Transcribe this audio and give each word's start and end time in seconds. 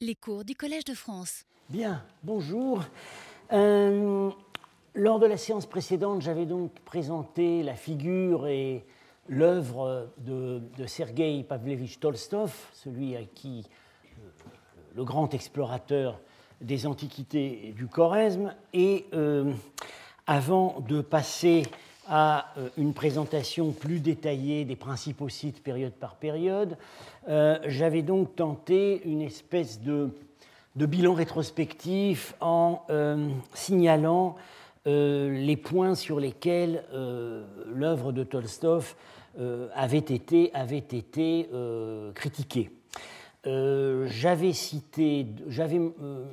Les 0.00 0.14
cours 0.14 0.44
du 0.44 0.54
Collège 0.54 0.84
de 0.84 0.94
France. 0.94 1.44
Bien, 1.68 2.04
bonjour. 2.22 2.84
Euh, 3.52 4.30
lors 4.94 5.18
de 5.18 5.26
la 5.26 5.36
séance 5.36 5.66
précédente, 5.66 6.22
j'avais 6.22 6.46
donc 6.46 6.72
présenté 6.84 7.64
la 7.64 7.74
figure 7.74 8.46
et 8.46 8.84
l'œuvre 9.26 10.08
de, 10.18 10.62
de 10.76 10.86
Sergei 10.86 11.42
Pavlovitch 11.42 11.98
Tolstov, 11.98 12.54
celui 12.74 13.16
à 13.16 13.24
qui 13.24 13.66
euh, 13.66 14.28
le 14.94 15.02
grand 15.02 15.34
explorateur 15.34 16.20
des 16.60 16.86
antiquités 16.86 17.74
du 17.76 17.88
Choresme. 17.88 18.54
Et 18.72 19.06
euh, 19.14 19.52
avant 20.28 20.78
de 20.86 21.00
passer 21.00 21.64
à 22.08 22.46
euh, 22.56 22.68
une 22.76 22.94
présentation 22.94 23.72
plus 23.72 24.00
détaillée 24.00 24.64
des 24.64 24.76
principaux 24.76 25.28
sites 25.28 25.62
période 25.62 25.92
par 25.92 26.16
période, 26.16 26.76
euh, 27.28 27.58
j'avais 27.66 28.02
donc 28.02 28.34
tenté 28.34 29.02
une 29.04 29.20
espèce 29.20 29.80
de, 29.82 30.10
bilan 30.74 31.14
rétrospectif 31.14 32.34
en 32.40 32.82
euh, 32.90 33.28
signalant 33.52 34.36
les 34.86 35.58
points 35.62 35.94
sur 35.94 36.18
lesquels 36.18 36.82
l'œuvre 37.74 38.10
de 38.10 38.24
Tolstov 38.24 38.94
avait 39.74 39.98
été 39.98 40.50
critiquée. 42.14 42.70
J'avais 44.06 44.52
cité, 44.52 45.26
j'avais, 45.48 45.80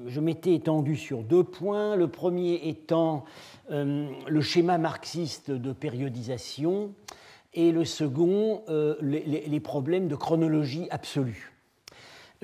je 0.08 0.20
m'étais 0.20 0.54
étendu 0.54 0.96
sur 0.96 1.24
deux 1.24 1.44
points. 1.44 1.96
Le 1.96 2.08
premier 2.08 2.68
étant 2.68 3.26
euh, 3.72 4.10
le 4.28 4.42
schéma 4.42 4.78
marxiste 4.78 5.50
de 5.50 5.74
périodisation 5.74 6.94
et 7.56 7.72
le 7.72 7.84
second, 7.84 8.62
euh, 8.70 8.96
les, 9.02 9.60
problèmes 9.60 10.08
de 10.08 10.16
chronologie 10.16 10.88
absolue. 10.92 11.52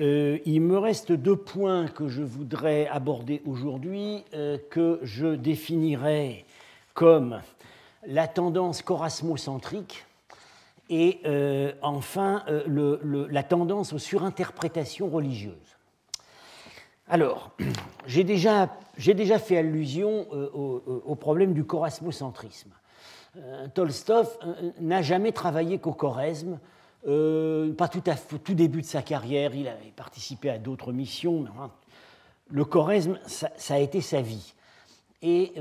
Euh, 0.00 0.38
il 0.46 0.62
me 0.62 0.78
reste 0.78 1.12
deux 1.12 1.36
points 1.36 1.86
que 1.86 2.08
je 2.08 2.22
voudrais 2.22 2.88
aborder 2.88 3.40
aujourd'hui, 3.46 4.24
que 4.70 4.98
je 5.02 5.36
définirai 5.36 6.44
comme 6.94 7.40
la 8.04 8.26
tendance 8.26 8.82
corasmocentrique 8.82 10.06
et 10.94 11.20
enfin 11.80 12.44
la 12.68 13.42
tendance 13.42 13.92
aux 13.92 13.98
surinterprétations 13.98 15.08
religieuses. 15.08 15.76
Alors, 17.12 17.50
j'ai 18.06 18.24
déjà, 18.24 18.68
fait 19.38 19.58
allusion 19.58 20.26
euh, 20.32 20.48
au, 21.04 21.14
problème 21.14 21.52
du 21.52 21.64
chorasmocentrisme. 21.64 22.70
Euh, 23.36 23.68
Tolstov 23.74 24.38
euh, 24.44 24.70
n'a 24.80 25.02
jamais 25.02 25.32
travaillé 25.32 25.78
qu'au 25.78 25.92
choresme, 25.92 26.58
pas 27.04 27.88
tout 27.88 28.02
à 28.06 28.14
début 28.54 28.80
de 28.80 28.86
sa 28.86 29.02
carrière, 29.02 29.54
il 29.54 29.68
avait 29.68 29.92
participé 29.94 30.48
à 30.48 30.58
d'autres 30.58 30.92
missions, 30.92 31.40
mais 31.40 31.50
le 32.48 32.64
choresme, 32.64 33.18
ça, 33.26 33.74
a 33.74 33.78
été 33.78 34.00
sa 34.00 34.22
vie. 34.22 34.54
Et 35.20 35.52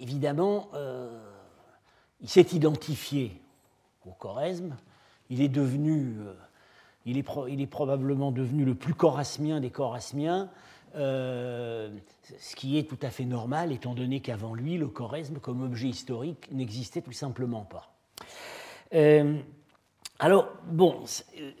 évidemment, 0.00 0.70
il 2.22 2.30
s'est 2.30 2.46
identifié 2.52 3.42
au 4.06 4.12
choresme, 4.12 4.76
il 5.28 5.40
est 5.40 5.48
devenu, 5.48 6.16
il 7.06 7.18
est, 7.18 7.26
il 7.48 7.60
est 7.60 7.66
probablement 7.66 8.32
devenu 8.32 8.64
le 8.64 8.74
plus 8.74 8.94
chorasmien 8.94 9.60
des 9.60 9.70
chorasmiens, 9.70 10.50
euh, 10.96 11.88
ce 12.38 12.56
qui 12.56 12.78
est 12.78 12.88
tout 12.88 12.98
à 13.02 13.10
fait 13.10 13.24
normal, 13.24 13.70
étant 13.72 13.94
donné 13.94 14.20
qu'avant 14.20 14.54
lui, 14.54 14.76
le 14.76 14.88
choresme 14.88 15.38
comme 15.38 15.62
objet 15.62 15.88
historique 15.88 16.50
n'existait 16.50 17.00
tout 17.00 17.12
simplement 17.12 17.62
pas. 17.64 17.92
Euh, 18.94 19.38
alors, 20.18 20.48
bon, 20.66 21.00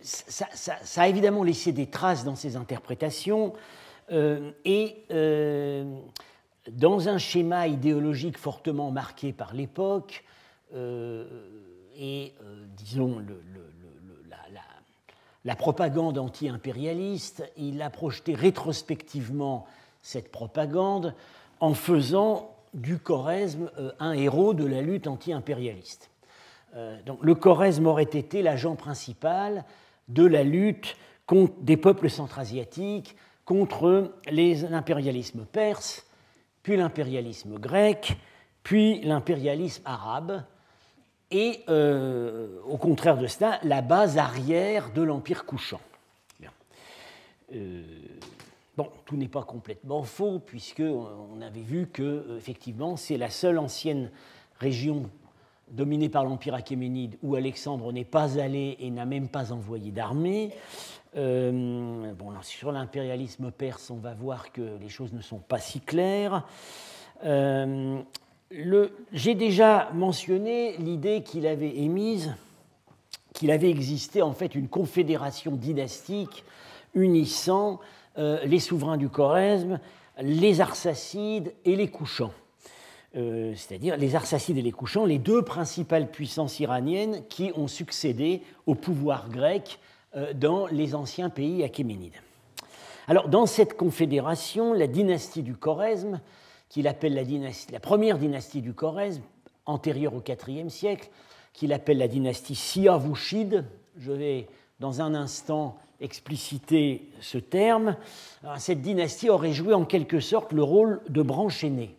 ça, 0.02 0.46
a 0.96 1.08
évidemment 1.08 1.44
laissé 1.44 1.72
des 1.72 1.86
traces 1.86 2.24
dans 2.24 2.34
ses 2.34 2.56
interprétations, 2.56 3.52
euh, 4.10 4.50
et 4.64 5.04
dans 6.70 7.08
un 7.08 7.18
schéma 7.18 7.68
idéologique 7.68 8.36
fortement 8.36 8.90
marqué 8.90 9.32
par 9.32 9.54
l'époque, 9.54 10.24
et 12.00 12.34
disons 12.76 13.18
le, 13.18 13.40
la 15.44 15.56
propagande 15.56 16.18
anti-impérialiste, 16.18 17.50
il 17.56 17.80
a 17.80 17.88
projeté 17.90 18.34
rétrospectivement 18.34 19.66
cette 20.02 20.30
propagande 20.30 21.14
en 21.60 21.74
faisant 21.74 22.54
du 22.74 22.98
Choresme 22.98 23.70
euh, 23.78 23.92
un 23.98 24.12
héros 24.12 24.54
de 24.54 24.64
la 24.64 24.82
lutte 24.82 25.06
anti-impérialiste. 25.06 26.10
Euh, 26.76 27.00
donc, 27.02 27.18
le 27.22 27.34
Choresme 27.34 27.86
aurait 27.86 28.02
été 28.04 28.42
l'agent 28.42 28.76
principal 28.76 29.64
de 30.08 30.24
la 30.24 30.44
lutte 30.44 30.96
des 31.60 31.76
peuples 31.76 32.10
centra-asiatiques 32.10 33.16
contre 33.44 34.12
l'impérialisme 34.30 35.44
perse, 35.46 36.06
puis 36.62 36.76
l'impérialisme 36.76 37.58
grec, 37.58 38.16
puis 38.62 39.00
l'impérialisme 39.00 39.82
arabe, 39.84 40.42
et 41.30 41.62
euh, 41.68 42.60
au 42.66 42.76
contraire 42.76 43.16
de 43.16 43.26
cela, 43.26 43.60
la 43.62 43.82
base 43.82 44.18
arrière 44.18 44.92
de 44.92 45.02
l'Empire 45.02 45.44
couchant. 45.44 45.80
Euh, 47.52 47.82
bon, 48.76 48.88
tout 49.06 49.16
n'est 49.16 49.26
pas 49.26 49.42
complètement 49.42 50.04
faux, 50.04 50.38
puisqu'on 50.38 51.40
avait 51.42 51.62
vu 51.62 51.88
que, 51.88 52.02
euh, 52.02 52.36
effectivement, 52.36 52.96
c'est 52.96 53.16
la 53.16 53.28
seule 53.28 53.58
ancienne 53.58 54.08
région 54.60 55.10
dominée 55.68 56.08
par 56.08 56.24
l'Empire 56.24 56.54
achéménide 56.54 57.16
où 57.24 57.34
Alexandre 57.34 57.92
n'est 57.92 58.04
pas 58.04 58.38
allé 58.38 58.76
et 58.78 58.88
n'a 58.90 59.04
même 59.04 59.28
pas 59.28 59.52
envoyé 59.52 59.90
d'armée. 59.90 60.52
bon, 61.14 62.32
sur 62.42 62.70
l'impérialisme 62.70 63.50
perse, 63.50 63.90
on 63.90 63.98
va 63.98 64.14
voir 64.14 64.52
que 64.52 64.78
les 64.80 64.88
choses 64.88 65.12
ne 65.12 65.20
sont 65.20 65.40
pas 65.40 65.58
si 65.58 65.80
claires. 65.80 66.46
J'ai 68.50 69.34
déjà 69.36 69.90
mentionné 69.94 70.76
l'idée 70.78 71.22
qu'il 71.22 71.46
avait 71.46 71.76
émise 71.76 72.34
qu'il 73.32 73.52
avait 73.52 73.70
existé 73.70 74.22
en 74.22 74.32
fait 74.32 74.56
une 74.56 74.68
confédération 74.68 75.52
dynastique 75.52 76.44
unissant 76.94 77.78
euh, 78.18 78.44
les 78.44 78.58
souverains 78.58 78.96
du 78.96 79.08
Choresme, 79.08 79.78
les 80.20 80.60
Arsacides 80.60 81.54
et 81.64 81.76
les 81.76 81.88
Couchants. 81.88 82.32
Euh, 83.16 83.54
c'est-à-dire 83.54 83.96
les 83.96 84.16
Arsacides 84.16 84.58
et 84.58 84.62
les 84.62 84.72
Couchants, 84.72 85.04
les 85.04 85.18
deux 85.18 85.42
principales 85.42 86.10
puissances 86.10 86.58
iraniennes 86.60 87.22
qui 87.28 87.52
ont 87.54 87.68
succédé 87.68 88.42
au 88.66 88.74
pouvoir 88.74 89.28
grec 89.28 89.78
euh, 90.16 90.32
dans 90.34 90.66
les 90.66 90.94
anciens 90.94 91.30
pays 91.30 91.62
achéménides. 91.62 92.20
Alors, 93.06 93.28
dans 93.28 93.46
cette 93.46 93.76
confédération, 93.76 94.72
la 94.72 94.86
dynastie 94.86 95.42
du 95.42 95.54
Choresme 95.54 96.20
qu'il 96.70 96.88
appelle 96.88 97.14
la, 97.14 97.80
première 97.80 98.16
dynastie 98.16 98.62
du 98.62 98.72
Choresme, 98.72 99.22
antérieure 99.66 100.14
au 100.14 100.22
IVe 100.22 100.70
siècle, 100.70 101.10
qu'il 101.52 101.74
appelle 101.74 101.98
la 101.98 102.08
dynastie 102.08 102.54
Siavushide. 102.54 103.66
Je 103.98 104.12
vais 104.12 104.46
dans 104.78 105.02
un 105.02 105.14
instant 105.14 105.76
expliciter 106.00 107.10
ce 107.20 107.36
terme. 107.36 107.96
cette 108.56 108.80
dynastie 108.80 109.28
aurait 109.28 109.52
joué 109.52 109.74
en 109.74 109.84
quelque 109.84 110.20
sorte 110.20 110.52
le 110.52 110.62
rôle 110.62 111.02
de 111.08 111.20
branche 111.20 111.62
aînée. 111.64 111.96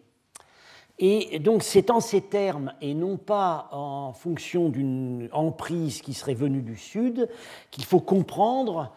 Et 0.97 1.39
donc 1.39 1.63
c'est 1.63 1.89
en 1.89 1.99
ces 1.99 2.21
termes, 2.21 2.73
et 2.79 2.93
non 2.93 3.17
pas 3.17 3.69
en 3.71 4.13
fonction 4.13 4.69
d'une 4.69 5.29
emprise 5.31 6.01
qui 6.01 6.13
serait 6.13 6.33
venue 6.33 6.61
du 6.61 6.77
Sud, 6.77 7.27
qu'il 7.71 7.83
faut 7.83 7.99
comprendre 7.99 8.93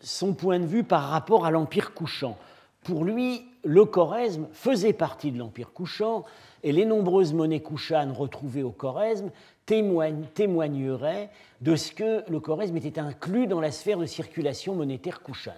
son 0.00 0.34
point 0.34 0.58
de 0.58 0.66
vue 0.66 0.84
par 0.84 1.08
rapport 1.08 1.44
à 1.44 1.50
l'Empire 1.50 1.94
couchant. 1.94 2.36
Pour 2.84 3.04
lui, 3.04 3.44
le 3.64 3.84
Choresme 3.84 4.48
faisait 4.52 4.92
partie 4.92 5.30
de 5.30 5.38
l'Empire 5.38 5.72
couchant 5.72 6.24
et 6.64 6.72
les 6.72 6.84
nombreuses 6.84 7.32
monnaies 7.32 7.60
couchanes 7.60 8.12
retrouvées 8.12 8.62
au 8.64 8.70
Choresme 8.70 9.30
témoigneraient 9.66 11.30
de 11.60 11.76
ce 11.76 11.92
que 11.92 12.28
le 12.28 12.40
Choresme 12.40 12.76
était 12.76 12.98
inclus 12.98 13.46
dans 13.46 13.60
la 13.60 13.70
sphère 13.70 13.98
de 13.98 14.06
circulation 14.06 14.74
monétaire 14.74 15.22
couchane. 15.22 15.54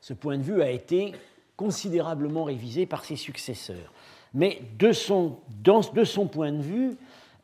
Ce 0.00 0.12
point 0.12 0.36
de 0.36 0.42
vue 0.42 0.62
a 0.62 0.70
été 0.70 1.12
considérablement 1.56 2.44
révisé 2.44 2.86
par 2.86 3.04
ses 3.04 3.16
successeurs. 3.16 3.92
Mais 4.34 4.60
de 4.78 4.92
son 4.92 5.38
point 6.30 6.52
de 6.52 6.62
vue, 6.62 6.96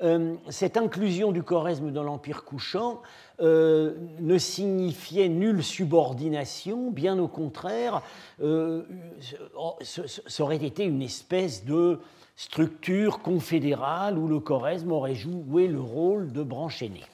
euh, 0.04 0.34
cette 0.50 0.76
inclusion 0.76 1.32
du 1.32 1.42
choresme 1.42 1.90
dans 1.90 2.02
l'Empire 2.02 2.44
couchant 2.44 3.00
euh, 3.40 3.94
ne 4.20 4.36
signifiait 4.36 5.30
nulle 5.30 5.64
subordination, 5.64 6.90
bien 6.90 7.18
au 7.18 7.26
contraire, 7.26 8.02
euh, 8.42 8.82
ça 9.80 10.42
aurait 10.42 10.62
été 10.62 10.84
une 10.84 11.00
espèce 11.00 11.64
de 11.64 12.00
structure 12.36 13.20
confédérale 13.20 14.18
où 14.18 14.28
le 14.28 14.40
choresme 14.40 14.92
aurait 14.92 15.14
joué 15.14 15.68
le 15.68 15.80
rôle 15.80 16.32
de 16.32 16.42
branche 16.42 16.82
aînée. 16.82 17.04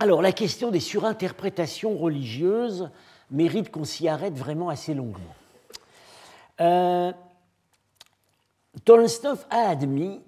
Alors 0.00 0.20
la 0.20 0.32
question 0.32 0.70
des 0.70 0.80
surinterprétations 0.80 1.96
religieuses 1.96 2.90
mérite 3.30 3.70
qu'on 3.70 3.84
s'y 3.84 4.06
arrête 4.06 4.34
vraiment 4.34 4.68
assez 4.68 4.92
longuement. 4.92 5.34
Tolstov 8.84 9.46
a 9.50 9.68
admis 9.68 10.20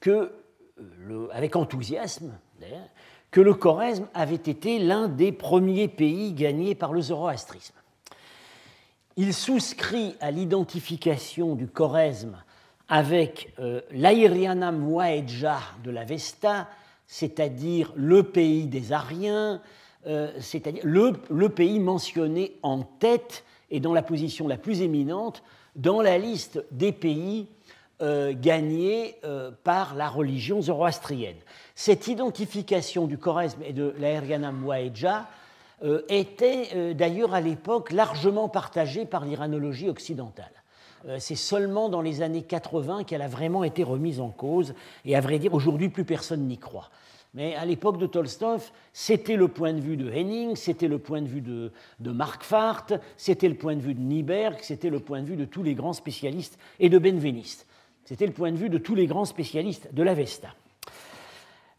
que, 0.00 0.32
euh, 0.80 1.28
avec 1.32 1.56
enthousiasme 1.56 2.32
que 3.30 3.40
le 3.40 3.54
choresme 3.54 4.08
avait 4.14 4.34
été 4.34 4.78
l'un 4.78 5.08
des 5.08 5.32
premiers 5.32 5.88
pays 5.88 6.32
gagnés 6.32 6.74
par 6.74 6.92
le 6.92 7.00
zoroastrisme. 7.00 7.74
il 9.16 9.34
souscrit 9.34 10.16
à 10.20 10.30
l'identification 10.30 11.54
du 11.54 11.66
Choresme 11.66 12.42
avec 12.88 13.52
euh, 13.58 13.82
l'Airianam 13.90 14.80
de 15.84 15.90
la 15.90 16.04
Vesta, 16.04 16.68
c'est-à-dire 17.06 17.92
le 17.96 18.22
pays 18.22 18.66
des 18.66 18.92
Ariens, 18.92 19.60
euh, 20.06 20.32
c'est-à-dire 20.40 20.82
le, 20.84 21.48
pays 21.48 21.80
mentionné 21.80 22.56
en 22.62 22.82
tête 22.82 23.44
et 23.70 23.80
dans 23.80 23.92
la 23.92 24.02
position 24.02 24.48
la 24.48 24.56
plus 24.56 24.80
éminente 24.80 25.42
dans 25.76 26.00
la 26.00 26.16
liste 26.16 26.64
des 26.70 26.92
pays 26.92 27.46
euh, 28.02 28.32
gagnés 28.34 29.16
euh, 29.24 29.50
par 29.64 29.94
la 29.94 30.08
religion 30.08 30.60
zoroastrienne. 30.60 31.36
Cette 31.74 32.06
identification 32.08 33.06
du 33.06 33.18
Choresme 33.18 33.62
et 33.64 33.72
de 33.72 33.94
l'Aerianam 33.98 34.64
Waedja 34.64 35.26
était 36.08 36.92
d'ailleurs 36.92 37.34
à 37.34 37.40
l'époque 37.40 37.92
largement 37.92 38.48
partagée 38.48 39.04
par 39.04 39.24
l'iranologie 39.24 39.88
occidentale. 39.88 40.50
C'est 41.20 41.36
seulement 41.36 41.88
dans 41.88 42.00
les 42.00 42.20
années 42.20 42.42
80 42.42 43.04
qu'elle 43.04 43.22
a 43.22 43.28
vraiment 43.28 43.62
été 43.62 43.84
remise 43.84 44.18
en 44.18 44.30
cause, 44.30 44.74
et 45.04 45.14
à 45.14 45.20
vrai 45.20 45.38
dire, 45.38 45.54
aujourd'hui, 45.54 45.88
plus 45.88 46.04
personne 46.04 46.48
n'y 46.48 46.58
croit. 46.58 46.90
Mais 47.34 47.54
à 47.54 47.64
l'époque 47.64 47.98
de 47.98 48.06
Tolstoï, 48.06 48.58
c'était 48.92 49.36
le 49.36 49.48
point 49.48 49.72
de 49.72 49.80
vue 49.80 49.96
de 49.96 50.10
Henning, 50.10 50.56
c'était 50.56 50.88
le 50.88 50.98
point 50.98 51.20
de 51.22 51.28
vue 51.28 51.42
de, 51.42 51.70
de 52.00 52.10
Marquardt, 52.10 52.98
c'était 53.16 53.48
le 53.48 53.54
point 53.54 53.76
de 53.76 53.80
vue 53.80 53.94
de 53.94 54.00
Nieberg, 54.00 54.56
c'était 54.62 54.90
le 54.90 54.98
point 54.98 55.20
de 55.20 55.26
vue 55.26 55.36
de 55.36 55.44
tous 55.44 55.62
les 55.62 55.74
grands 55.74 55.92
spécialistes 55.92 56.58
et 56.80 56.88
de 56.88 56.98
Benveniste. 56.98 57.67
C'était 58.08 58.26
le 58.26 58.32
point 58.32 58.50
de 58.50 58.56
vue 58.56 58.70
de 58.70 58.78
tous 58.78 58.94
les 58.94 59.06
grands 59.06 59.26
spécialistes 59.26 59.92
de 59.92 60.02
l'Avesta. 60.02 60.54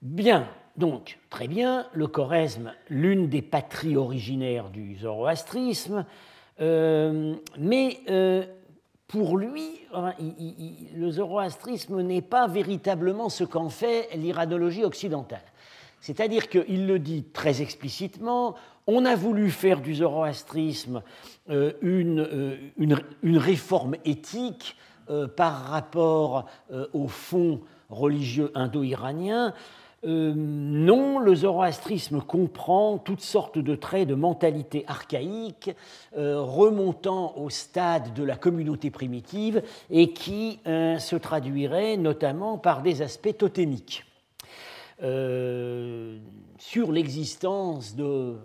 Bien, 0.04 0.48
donc, 0.78 1.18
très 1.31 1.48
bien, 1.48 1.88
le 1.92 2.06
Choresme, 2.06 2.72
l'une 2.88 3.30
des 3.30 3.42
patries 3.42 3.98
originaires 3.98 4.70
du 4.70 4.96
zoroastrisme, 4.98 6.06
euh, 6.62 7.34
mais 7.58 7.98
euh, 8.12 8.46
pour 9.08 9.38
lui, 9.38 9.81
le 10.96 11.10
zoroastrisme 11.10 12.00
n'est 12.04 12.22
pas 12.22 12.48
véritablement 12.48 13.30
ce 13.30 13.44
qu'en 13.44 13.70
fait 13.70 14.10
l'iradologie 14.16 14.84
occidentale. 14.84 15.42
C'est-à-dire 16.00 16.48
qu'il 16.48 16.86
le 16.86 17.00
dit 17.00 17.24
très 17.24 17.64
explicitement, 17.64 18.54
on 18.86 19.04
a 19.06 19.16
voulu 19.16 19.50
faire 19.50 19.81
du 19.81 19.96
zoroastrisme 19.96 21.02
euh, 21.50 21.74
une, 21.81 23.38
réforme 23.40 23.96
éthique 24.06 24.76
par 25.36 25.66
rapport 25.66 26.46
au 26.94 27.08
fond 27.08 27.62
religieux 27.90 28.52
indo-iranien, 28.56 29.54
euh, 30.06 30.34
non, 30.34 31.20
le 31.20 31.36
zoroastrisme 31.36 32.22
comprend 32.22 32.98
toutes 32.98 33.22
sortes 33.22 33.60
de 33.60 33.76
traits 33.76 34.08
de 34.08 34.16
mentalité 34.16 34.86
archaïque 34.88 35.72
euh, 36.18 36.42
remontant 36.42 37.36
au 37.38 37.50
stade 37.50 38.14
de 38.14 38.24
la 38.24 38.38
communauté 38.38 38.92
primitive 38.92 39.62
et 39.90 40.14
qui 40.14 40.60
euh, 40.68 41.00
se 41.00 41.18
traduiraient 41.18 41.98
notamment 41.98 42.58
par 42.58 42.82
des 42.82 43.02
aspects 43.02 43.38
totémiques. 43.38 44.06
sur 46.58 46.92
l'existence 46.92 47.96
de... 47.96 48.38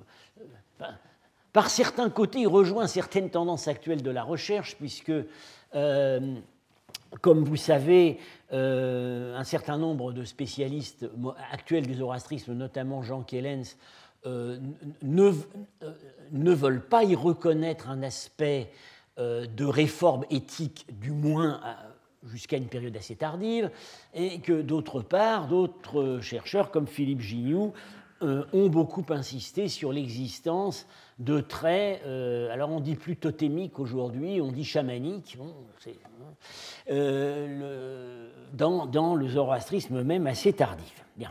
par 1.52 1.70
certains 1.70 2.10
côtés, 2.10 2.40
il 2.40 2.49
rejoint 2.49 2.88
certaines 2.88 3.31
tendances 3.31 3.69
actuelles 3.69 4.02
de 4.02 4.10
la 4.10 4.25
recherche, 4.25 4.76
puisque 4.76 5.12
comme 7.20 7.44
vous 7.44 7.56
savez, 7.56 8.19
euh, 8.52 9.37
un 9.37 9.44
certain 9.44 9.78
nombre 9.78 10.12
de 10.12 10.25
spécialistes 10.25 11.08
actuels 11.50 11.87
du 11.87 11.94
zoroastrisme, 11.94 12.52
notamment 12.55 13.02
Jean 13.02 13.22
Kellens, 13.22 13.76
euh, 14.26 14.58
ne, 15.02 15.31
euh, 15.82 15.93
ne, 16.32 16.52
veulent 16.52 16.87
pas 16.87 17.05
y 17.05 17.14
reconnaître 17.14 17.88
un 17.88 18.02
aspect 18.02 18.70
de 19.16 19.64
réforme 19.64 20.25
éthique, 20.28 20.87
du 21.00 21.12
moins 21.12 21.61
jusqu'à 22.25 22.56
une 22.56 22.66
période 22.66 22.96
assez 22.96 23.14
tardive, 23.14 23.70
et 24.12 24.40
que 24.40 24.60
d'autre 24.60 25.02
part, 25.02 25.46
d'autres 25.46 26.19
chercheurs 26.20 26.72
comme 26.72 26.88
Philippe 26.88 27.20
Gignoux 27.20 27.72
ont 28.20 28.69
beaucoup 28.69 29.05
insisté 29.11 29.69
sur 29.69 29.93
l'existence 29.93 30.87
de 31.19 31.40
traits, 31.40 32.02
alors 32.05 32.70
on 32.70 32.81
dit 32.81 32.96
plus 32.96 33.16
totémiques 33.16 33.78
aujourd'hui, 33.78 34.40
on 34.40 34.50
dit 34.50 34.64
chamaniques, 34.64 35.38
euh, 36.90 38.28
dans, 38.52 39.14
le 39.14 39.28
zoroastrisme 39.28 40.02
même 40.02 40.26
assez 40.26 40.52
tardif. 40.52 41.05
Bien. 41.16 41.31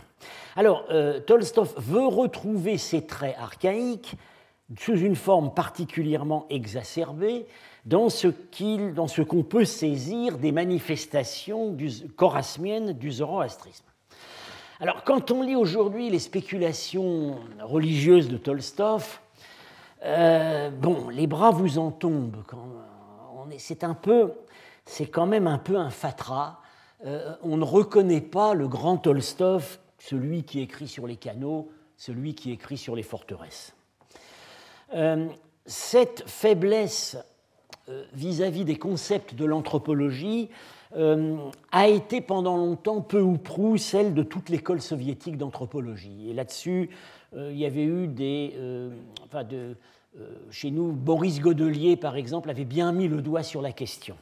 Alors, 0.55 0.85
euh, 0.89 1.19
Tolstov 1.19 1.73
veut 1.77 2.07
retrouver 2.07 2.77
ces 2.77 3.05
traits 3.05 3.35
archaïques 3.39 4.15
sous 4.77 4.97
une 4.97 5.15
forme 5.15 5.53
particulièrement 5.53 6.47
exacerbée 6.49 7.45
dans 7.85 8.09
ce 8.09 9.21
qu'on 9.21 9.43
peut 9.43 9.65
saisir 9.65 10.37
des 10.37 10.51
manifestations 10.51 11.71
du, 11.71 11.89
du 11.89 13.11
zoroastrisme. 13.11 13.85
Alors, 14.79 15.03
quand 15.03 15.29
on 15.29 15.43
lit 15.43 15.55
aujourd'hui 15.55 16.09
les 16.09 16.17
spéculations 16.19 17.37
religieuses 17.61 18.27
de 18.27 18.37
Tolstov, 18.37 19.19
euh, 20.03 20.71
bon, 20.71 21.09
les 21.09 21.27
bras 21.27 21.51
vous 21.51 21.77
en 21.77 21.91
tombent. 21.91 22.43
C'est 23.57 23.83
un 23.83 23.93
peu 23.93 24.33
c'est 24.85 25.05
quand 25.05 25.27
même 25.27 25.47
un 25.47 25.59
peu 25.59 25.77
un 25.77 25.91
fatras. 25.91 26.59
Euh, 27.05 27.35
on 27.43 27.55
ne 27.55 27.63
reconnaît 27.63 28.19
pas 28.19 28.53
le 28.53 28.67
grand 28.67 28.97
Tolstov, 28.97 29.77
celui 29.99 30.43
qui 30.43 30.59
écrit 30.59 30.87
sur 30.87 31.05
les 31.05 31.17
canaux, 31.17 31.71
celui 31.95 32.33
qui 32.33 32.51
écrit 32.51 32.77
sur 32.77 32.95
les 32.95 33.03
forteresses. 33.03 33.75
Euh, 34.95 35.27
cette 35.67 36.27
faiblesse 36.27 37.15
vis-à-vis 38.13 38.65
des 38.65 38.77
concepts 38.77 39.35
de 39.35 39.45
l'anthropologie 39.45 40.49
a 40.95 41.87
été 41.87 42.21
pendant 42.21 42.57
longtemps 42.57 43.01
peu 43.01 43.21
ou 43.21 43.37
prou 43.37 43.77
celle 43.77 44.13
de 44.13 44.23
toute 44.23 44.49
l'école 44.49 44.81
soviétique 44.81 45.37
d'anthropologie. 45.37 46.29
Et 46.29 46.33
là-dessus, 46.33 46.89
il 47.35 47.57
y 47.57 47.65
avait 47.65 47.83
eu 47.83 48.07
des, 48.07 48.53
enfin 49.25 49.43
de, 49.43 49.75
chez 50.51 50.71
nous, 50.71 50.91
Boris 50.91 51.39
Godelier, 51.39 51.95
par 51.95 52.15
exemple, 52.15 52.49
avait 52.49 52.65
bien 52.65 52.91
mis 52.91 53.07
le 53.07 53.21
doigt 53.21 53.43
sur 53.43 53.61
la 53.61 53.71
question. 53.71 54.15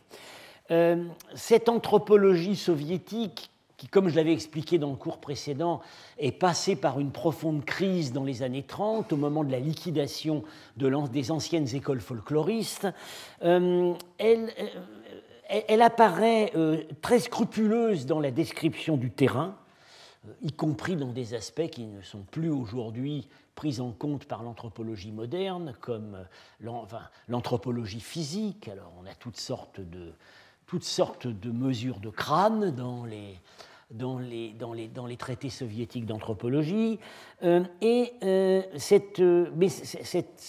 Euh, 0.71 1.03
cette 1.35 1.67
anthropologie 1.67 2.55
soviétique, 2.55 3.49
qui, 3.75 3.87
comme 3.87 4.07
je 4.07 4.15
l'avais 4.15 4.31
expliqué 4.31 4.77
dans 4.77 4.91
le 4.91 4.95
cours 4.95 5.17
précédent, 5.17 5.81
est 6.17 6.31
passée 6.31 6.75
par 6.75 6.99
une 6.99 7.11
profonde 7.11 7.65
crise 7.65 8.13
dans 8.13 8.23
les 8.23 8.43
années 8.43 8.63
30, 8.63 9.11
au 9.11 9.17
moment 9.17 9.43
de 9.43 9.51
la 9.51 9.59
liquidation 9.59 10.43
des 10.77 11.31
anciennes 11.31 11.75
écoles 11.75 11.99
folkloristes, 11.99 12.87
euh, 13.43 13.91
euh, 13.91 13.93
elle, 14.17 14.53
elle, 15.67 15.81
apparaît 15.81 16.53
très 17.01 17.19
scrupuleuse 17.19 18.05
dans 18.05 18.19
la 18.19 18.31
description 18.31 18.97
du 18.97 19.11
terrain, 19.11 19.55
y 20.41 20.51
compris 20.51 20.95
dans 20.95 21.11
des 21.11 21.33
aspects 21.33 21.69
qui 21.69 21.85
ne 21.85 22.01
sont 22.01 22.23
plus 22.23 22.49
aujourd'hui 22.49 23.27
pris 23.55 23.79
en 23.79 23.91
compte 23.91 24.25
par 24.25 24.43
l'anthropologie 24.43 25.11
moderne, 25.11 25.75
comme 25.81 26.17
l'anthropologie 27.27 27.99
physique. 27.99 28.67
Alors 28.67 28.93
on 29.01 29.05
a 29.05 29.13
toutes 29.13 29.39
sortes 29.39 29.81
de, 29.81 30.13
toutes 30.71 30.83
sortes 30.85 31.27
de 31.27 31.51
mesures 31.51 31.99
de 31.99 32.09
crâne 32.09 32.71
dans 32.71 33.03
les, 33.03 33.37
dans 33.91 34.19
les, 34.19 34.53
dans 34.53 34.73
les, 34.73 34.87
dans 34.87 35.05
les 35.05 35.17
traités 35.17 35.49
soviétiques 35.49 36.05
d'anthropologie. 36.05 36.97
Euh, 37.43 37.63
et 37.81 38.13
euh, 38.23 38.61
cette, 38.77 39.19
mais 39.19 39.67
cette, 39.67 40.39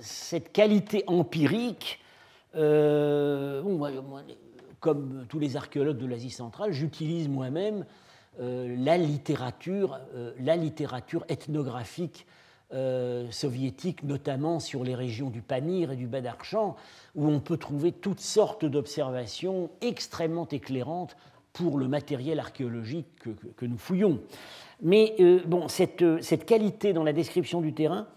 cette, 0.00 0.52
qualité 0.52 1.04
empirique, 1.06 1.98
euh, 2.56 3.62
comme 4.80 5.26
tous 5.28 5.38
les 5.38 5.56
archéologues 5.56 5.98
de 5.98 6.06
l'Asie 6.06 6.30
centrale, 6.30 6.72
j'utilise 6.72 7.28
moi-même 7.28 7.84
la, 8.38 8.98
littérature, 8.98 10.00
la 10.40 10.56
littérature 10.56 11.24
ethnographique 11.28 12.26
euh, 12.74 13.30
soviétiques, 13.30 14.02
notamment 14.02 14.58
sur 14.58 14.82
les 14.82 14.96
régions 14.96 15.30
du 15.30 15.42
Pamir 15.42 15.92
et 15.92 15.96
du 15.96 16.08
Badarchan, 16.08 16.74
où 17.14 17.28
on 17.28 17.38
peut 17.38 17.56
trouver 17.58 17.92
toutes 17.92 18.18
sortes 18.18 18.64
d'observations 18.64 19.70
extrêmement 19.80 20.48
éclairantes 20.48 21.14
pour 21.52 21.78
le 21.78 21.86
matériel 21.86 22.40
archéologique 22.40 23.06
que, 23.56 23.64
nous 23.64 23.78
fouillons. 23.78 24.18
Mais 24.82 25.14
euh, 25.20 25.40
bon, 25.46 25.68
cette 25.68 26.46
qualité 26.46 26.92
dans 26.92 27.04
la 27.04 27.12
description 27.12 27.60
du 27.60 27.74
terrain 27.74 28.08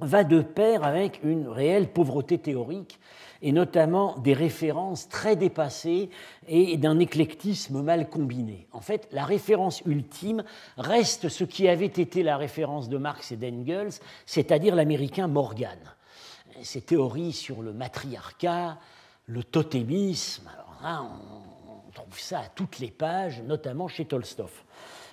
va 0.00 0.24
de 0.24 0.40
pair 0.40 0.84
avec 0.84 1.20
une 1.22 1.48
réelle 1.48 1.88
pauvreté 1.88 2.38
théorique 2.38 2.98
et 3.42 3.52
notamment 3.52 4.18
des 4.18 4.34
références 4.34 5.08
très 5.08 5.36
dépassées 5.36 6.10
et 6.46 6.76
d'un 6.76 6.98
éclectisme 6.98 7.82
mal 7.82 8.08
combiné. 8.08 8.68
En 8.72 8.80
fait, 8.80 9.08
la 9.12 9.24
référence 9.24 9.82
ultime 9.86 10.44
reste 10.76 11.28
ce 11.28 11.44
qui 11.44 11.68
avait 11.68 11.86
été 11.86 12.22
la 12.22 12.36
référence 12.36 12.88
de 12.88 12.98
Marx 12.98 13.32
et 13.32 13.36
d'Engels, 13.36 13.92
c'est-à-dire 14.26 14.74
l'américain 14.74 15.26
Morgan. 15.26 15.78
Ses 16.62 16.82
théories 16.82 17.32
sur 17.32 17.62
le 17.62 17.72
matriarcat, 17.72 18.78
le 19.26 19.42
totémisme, 19.42 20.48
alors 20.52 20.76
là, 20.82 21.10
on 21.88 21.90
trouve 21.92 22.18
ça 22.18 22.40
à 22.40 22.48
toutes 22.54 22.78
les 22.78 22.90
pages, 22.90 23.42
notamment 23.42 23.88
chez 23.88 24.04
Tolstov. 24.04 24.52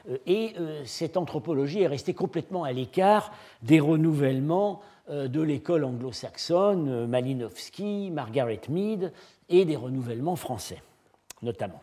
Euh, 0.09 0.17
et 0.25 0.53
euh, 0.59 0.83
cette 0.85 1.17
anthropologie 1.17 1.81
est 1.81 1.87
restée 1.87 2.13
complètement 2.13 2.63
à 2.63 2.71
l'écart 2.71 3.31
des 3.61 3.79
renouvellements 3.79 4.81
de 5.09 5.41
l'école 5.41 5.85
anglo-saxonne, 5.85 7.07
Malinowski, 7.07 8.11
Margaret 8.11 8.59
Mead, 8.67 9.13
et 9.47 9.63
des 9.63 9.77
renouvellements 9.77 10.35
français, 10.35 10.83
notamment. 11.41 11.81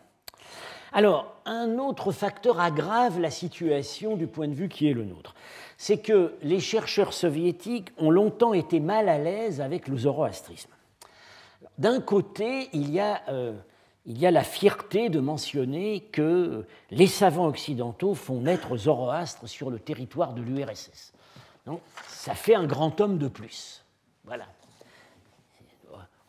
Alors, 0.93 1.35
un 1.45 1.77
autre 1.77 2.13
facteur 2.13 2.59
aggrave 2.61 3.19
la 3.19 3.29
situation 3.29 4.15
du 4.15 4.27
point 4.27 4.47
de 4.47 4.53
vue 4.53 4.69
qui 4.69 4.87
est 4.87 4.93
le 4.93 5.03
nôtre. 5.03 5.35
C'est 5.77 5.97
que 5.97 6.35
les 6.41 6.61
chercheurs 6.61 7.13
soviétiques 7.13 7.89
ont 7.97 8.11
longtemps 8.11 8.53
été 8.53 8.79
mal 8.79 9.09
à 9.09 9.17
l'aise 9.17 9.59
avec 9.59 9.89
le 9.89 9.97
zoroastrisme. 9.97 10.69
D'un 11.77 11.99
côté, 11.99 12.69
il 12.71 12.89
y, 12.91 13.01
a, 13.01 13.21
euh, 13.27 13.53
il 14.05 14.19
y 14.19 14.25
a 14.25 14.31
la 14.31 14.43
fierté 14.43 15.09
de 15.09 15.19
mentionner 15.19 16.01
que 16.11 16.65
les 16.91 17.07
savants 17.07 17.47
occidentaux 17.47 18.13
font 18.13 18.41
naître 18.41 18.77
Zoroastre 18.77 19.47
sur 19.49 19.71
le 19.71 19.79
territoire 19.79 20.33
de 20.33 20.41
l'URSS. 20.41 21.13
Ça 22.07 22.35
fait 22.35 22.55
un 22.55 22.65
grand 22.65 23.01
homme 23.01 23.17
de 23.17 23.27
plus. 23.27 23.83
Voilà. 24.23 24.45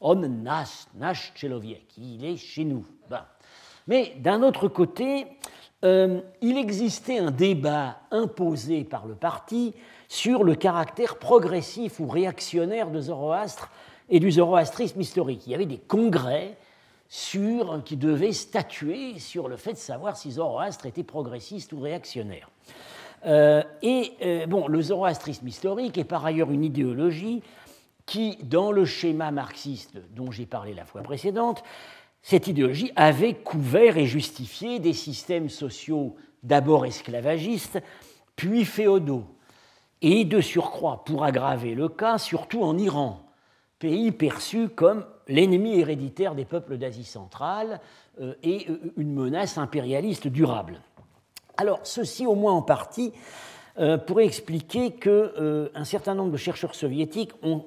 On 0.01 0.15
nash, 0.15 0.87
nash 0.95 1.33
il 1.99 2.25
est 2.25 2.37
chez 2.37 2.65
nous. 2.65 2.87
Mais 3.87 4.15
d'un 4.19 4.43
autre 4.43 4.69
côté, 4.69 5.27
euh, 5.85 6.21
il 6.41 6.57
existait 6.57 7.19
un 7.19 7.31
débat 7.31 8.01
imposé 8.11 8.85
par 8.85 9.07
le 9.07 9.15
parti 9.15 9.75
sur 10.09 10.45
le 10.45 10.55
caractère 10.55 11.19
progressif 11.19 12.01
ou 12.01 12.07
réactionnaire 12.07 12.91
de 12.91 13.01
Zoroastre 13.01 13.71
et 14.09 14.21
du 14.21 14.31
zoroastrisme 14.31 15.01
historique. 15.01 15.47
Il 15.47 15.51
y 15.51 15.55
avait 15.55 15.67
des 15.67 15.79
congrès 15.79 16.57
sur, 17.09 17.83
qui 17.85 17.97
devaient 17.97 18.33
statuer 18.33 19.19
sur 19.19 19.49
le 19.49 19.57
fait 19.57 19.73
de 19.73 19.79
savoir 19.79 20.17
si 20.17 20.33
Zoroastre 20.33 20.87
était 20.87 21.05
progressiste 21.05 21.73
ou 21.73 21.81
réactionnaire. 21.81 22.51
Euh, 23.25 23.63
et 23.83 24.13
euh, 24.23 24.47
bon, 24.47 24.69
le 24.69 24.81
zoroastrisme 24.83 25.49
historique 25.49 25.99
est 25.99 26.05
par 26.05 26.25
ailleurs 26.25 26.51
une 26.51 26.65
idéologie 26.65 27.43
qui, 28.05 28.37
dans 28.43 28.71
le 28.71 28.85
schéma 28.85 29.31
marxiste 29.31 29.99
dont 30.15 30.31
j'ai 30.31 30.47
parlé 30.47 30.75
la 30.75 30.85
fois 30.85 31.03
précédente, 31.03 31.63
cette 32.23 32.47
idéologie 32.47 32.93
avait 32.97 33.35
couvert 33.35 33.97
et 33.97 34.07
justifié 34.07 34.79
des 34.79 34.93
systèmes 34.93 35.49
sociaux 35.49 36.17
d'abord 36.43 36.87
esclavagistes, 36.87 37.81
puis 38.37 38.65
féodaux, 38.65 39.25
et 40.03 40.25
de 40.25 40.41
surcroît, 40.41 41.05
pour 41.05 41.25
aggraver 41.25 41.75
le 41.75 41.89
cas, 41.89 42.19
surtout 42.19 42.63
en 42.63 42.77
Iran, 42.79 43.25
pays 43.79 44.13
perçu 44.13 44.69
comme 44.69 45.05
l'ennemi 45.29 45.79
héréditaire 45.79 46.35
des 46.35 46.45
peuples 46.45 46.79
d'Asie 46.79 47.05
centrale 47.05 47.81
euh, 48.21 48.35
et 48.43 48.67
euh, 48.69 48.93
une 48.97 49.13
menace 49.13 49.59
impérialiste 49.59 50.29
durable. 50.29 50.81
Alors, 51.57 51.81
ceci, 51.85 52.27
au 52.27 52.35
moins 52.35 52.53
en 52.53 52.63
partie, 52.63 53.13
euh, 53.79 53.99
pourrait 53.99 54.27
expliquer 54.27 54.93
qu'un 54.93 55.85
certain 55.85 56.15
nombre 56.15 56.33
de 56.33 56.37
chercheurs 56.37 56.75
soviétiques 56.75 57.33
ont 57.43 57.65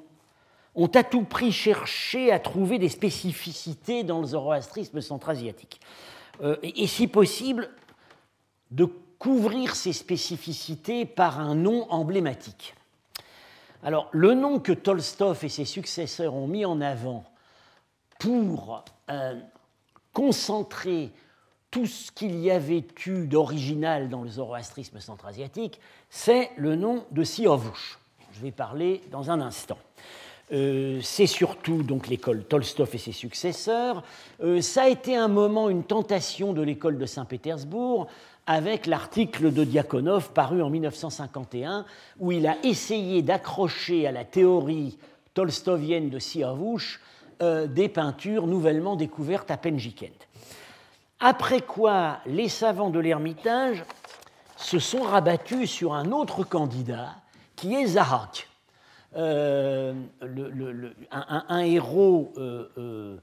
ont 0.75 0.87
à 0.93 1.03
tout 1.03 1.23
prix 1.23 1.51
cherché 1.51 2.31
à 2.31 2.39
trouver 2.39 2.77
des 2.77 2.89
spécificités 2.89 4.03
dans 4.03 4.21
le 4.21 4.27
zoroastrisme 4.27 5.01
centra-asiatique. 5.01 5.81
Et, 6.61 6.87
si 6.87 7.07
possible, 7.07 7.69
de 8.71 8.87
couvrir 9.17 9.75
ces 9.75 9.91
spécificités 9.91 11.05
par 11.05 11.39
un 11.39 11.55
nom 11.55 11.87
emblématique. 11.89 12.75
Alors, 13.83 14.09
le 14.11 14.35
nom 14.35 14.59
que 14.59 14.71
Tolstov 14.71 15.43
et 15.43 15.49
ses 15.49 15.65
successeurs 15.65 16.35
ont 16.35 16.47
mis 16.47 16.65
en 16.65 16.79
avant 16.81 17.25
pour 18.19 18.83
euh, 19.09 19.39
concentrer 20.13 21.09
tout 21.71 21.87
ce 21.87 22.11
qu'il 22.11 22.39
y 22.39 22.51
avait 22.51 22.85
eu 23.07 23.25
d'original 23.25 24.09
dans 24.09 24.23
le 24.23 24.29
zoroastrisme 24.29 24.99
centra-asiatique, 24.99 25.79
c'est 26.09 26.51
le 26.57 26.75
nom 26.75 27.05
de 27.11 27.23
Siavush. 27.23 27.97
Je 28.33 28.41
vais 28.41 28.51
parler 28.51 29.01
dans 29.11 29.31
un 29.31 29.41
instant. 29.41 29.77
Euh, 30.51 30.99
c'est 31.01 31.27
surtout 31.27 31.83
donc 31.83 32.07
l'école 32.07 32.43
Tolstov 32.43 32.89
et 32.93 32.97
ses 32.97 33.11
successeurs. 33.11 34.03
Euh, 34.41 34.61
ça 34.61 34.83
a 34.83 34.89
été 34.89 35.15
un 35.15 35.27
moment 35.27 35.69
une 35.69 35.83
tentation 35.83 36.53
de 36.53 36.61
l'école 36.61 36.97
de 36.97 37.05
Saint-Pétersbourg 37.05 38.07
avec 38.47 38.87
l'article 38.87 39.53
de 39.53 39.63
Diakonov 39.63 40.31
paru 40.31 40.63
en 40.63 40.71
1951 40.71 41.85
où 42.19 42.31
il 42.31 42.47
a 42.47 42.57
essayé 42.63 43.21
d'accrocher 43.21 44.07
à 44.07 44.11
la 44.11 44.25
théorie 44.25 44.97
tolstovienne 45.35 46.09
de 46.09 46.17
Siavush 46.17 46.99
euh, 47.41 47.67
des 47.67 47.89
peintures 47.89 48.47
nouvellement 48.47 48.95
découvertes 48.95 49.51
à 49.51 49.57
Penjikent. 49.57 50.27
Après 51.19 51.61
quoi, 51.61 52.19
les 52.25 52.49
savants 52.49 52.89
de 52.89 52.99
l'Ermitage 52.99 53.83
se 54.57 54.79
sont 54.79 55.01
rabattus 55.01 55.69
sur 55.69 55.93
un 55.93 56.11
autre 56.11 56.43
candidat 56.43 57.15
qui 57.55 57.75
est 57.75 57.87
Zahak 57.87 58.47
euh, 59.15 59.93
un, 61.11 61.59
héros, 61.59 62.31
euh, 62.37 63.17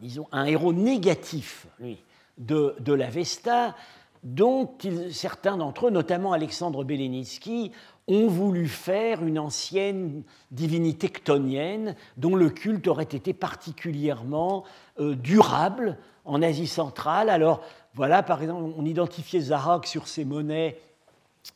disons, 0.00 0.26
un 0.32 0.44
héros 0.44 0.72
négatif, 0.72 1.66
lui, 1.78 1.98
de, 2.38 2.74
de 2.80 2.92
la 2.92 3.08
Vesta, 3.08 3.74
dont 4.22 4.70
certains 5.10 5.56
d'entre 5.56 5.88
eux, 5.88 5.90
notamment 5.90 6.32
Alexandre 6.32 6.84
Belenitsky, 6.84 7.72
ont 8.08 8.26
voulu 8.26 8.66
faire 8.68 9.22
une 9.22 9.38
ancienne 9.38 10.22
divinité 10.50 11.08
chtonienne 11.08 11.94
dont 12.16 12.34
le 12.34 12.50
culte 12.50 12.88
aurait 12.88 13.04
été 13.04 13.32
particulièrement 13.32 14.64
durable 14.98 15.96
en 16.24 16.42
Asie 16.42 16.66
centrale. 16.66 17.30
Alors 17.30 17.62
voilà, 17.94 18.22
par 18.22 18.42
exemple, 18.42 18.74
on 18.76 18.84
identifiait 18.84 19.40
Zahak 19.40 19.86
sur 19.86 20.08
ses 20.08 20.24
monnaies 20.24 20.78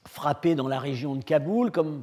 frappées 0.07 0.55
dans 0.55 0.69
la 0.69 0.79
région 0.79 1.15
de 1.15 1.25
Kaboul 1.25 1.71
comme 1.71 2.03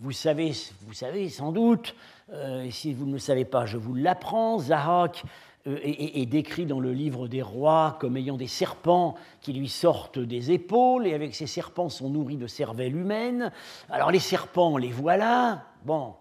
vous 0.00 0.12
savez, 0.12 0.52
vous 0.86 0.94
savez 0.94 1.28
sans 1.28 1.52
doute, 1.52 1.94
euh, 2.32 2.70
si 2.70 2.94
vous 2.94 3.04
ne 3.04 3.12
le 3.12 3.18
savez 3.18 3.44
pas, 3.44 3.66
je 3.66 3.76
vous 3.76 3.94
l'apprends, 3.94 4.58
Zahak 4.58 5.22
euh, 5.24 5.28
est, 5.66 6.26
décrit 6.26 6.66
dans 6.66 6.80
le 6.80 6.92
livre 6.92 7.28
des 7.28 7.42
rois 7.42 7.96
comme 8.00 8.16
ayant 8.16 8.36
des 8.36 8.46
serpents 8.46 9.14
qui 9.40 9.52
lui 9.52 9.68
sortent 9.68 10.18
des 10.18 10.52
épaules, 10.52 11.06
et 11.06 11.14
avec 11.14 11.34
ces 11.34 11.46
serpents 11.46 11.88
sont 11.88 12.10
nourris 12.10 12.36
de 12.36 12.46
cervelles 12.46 12.96
humaines. 12.96 13.52
Alors 13.90 14.10
les 14.10 14.20
serpents, 14.20 14.76
les 14.76 14.90
voilà, 14.90 15.64
bon, 15.84 16.14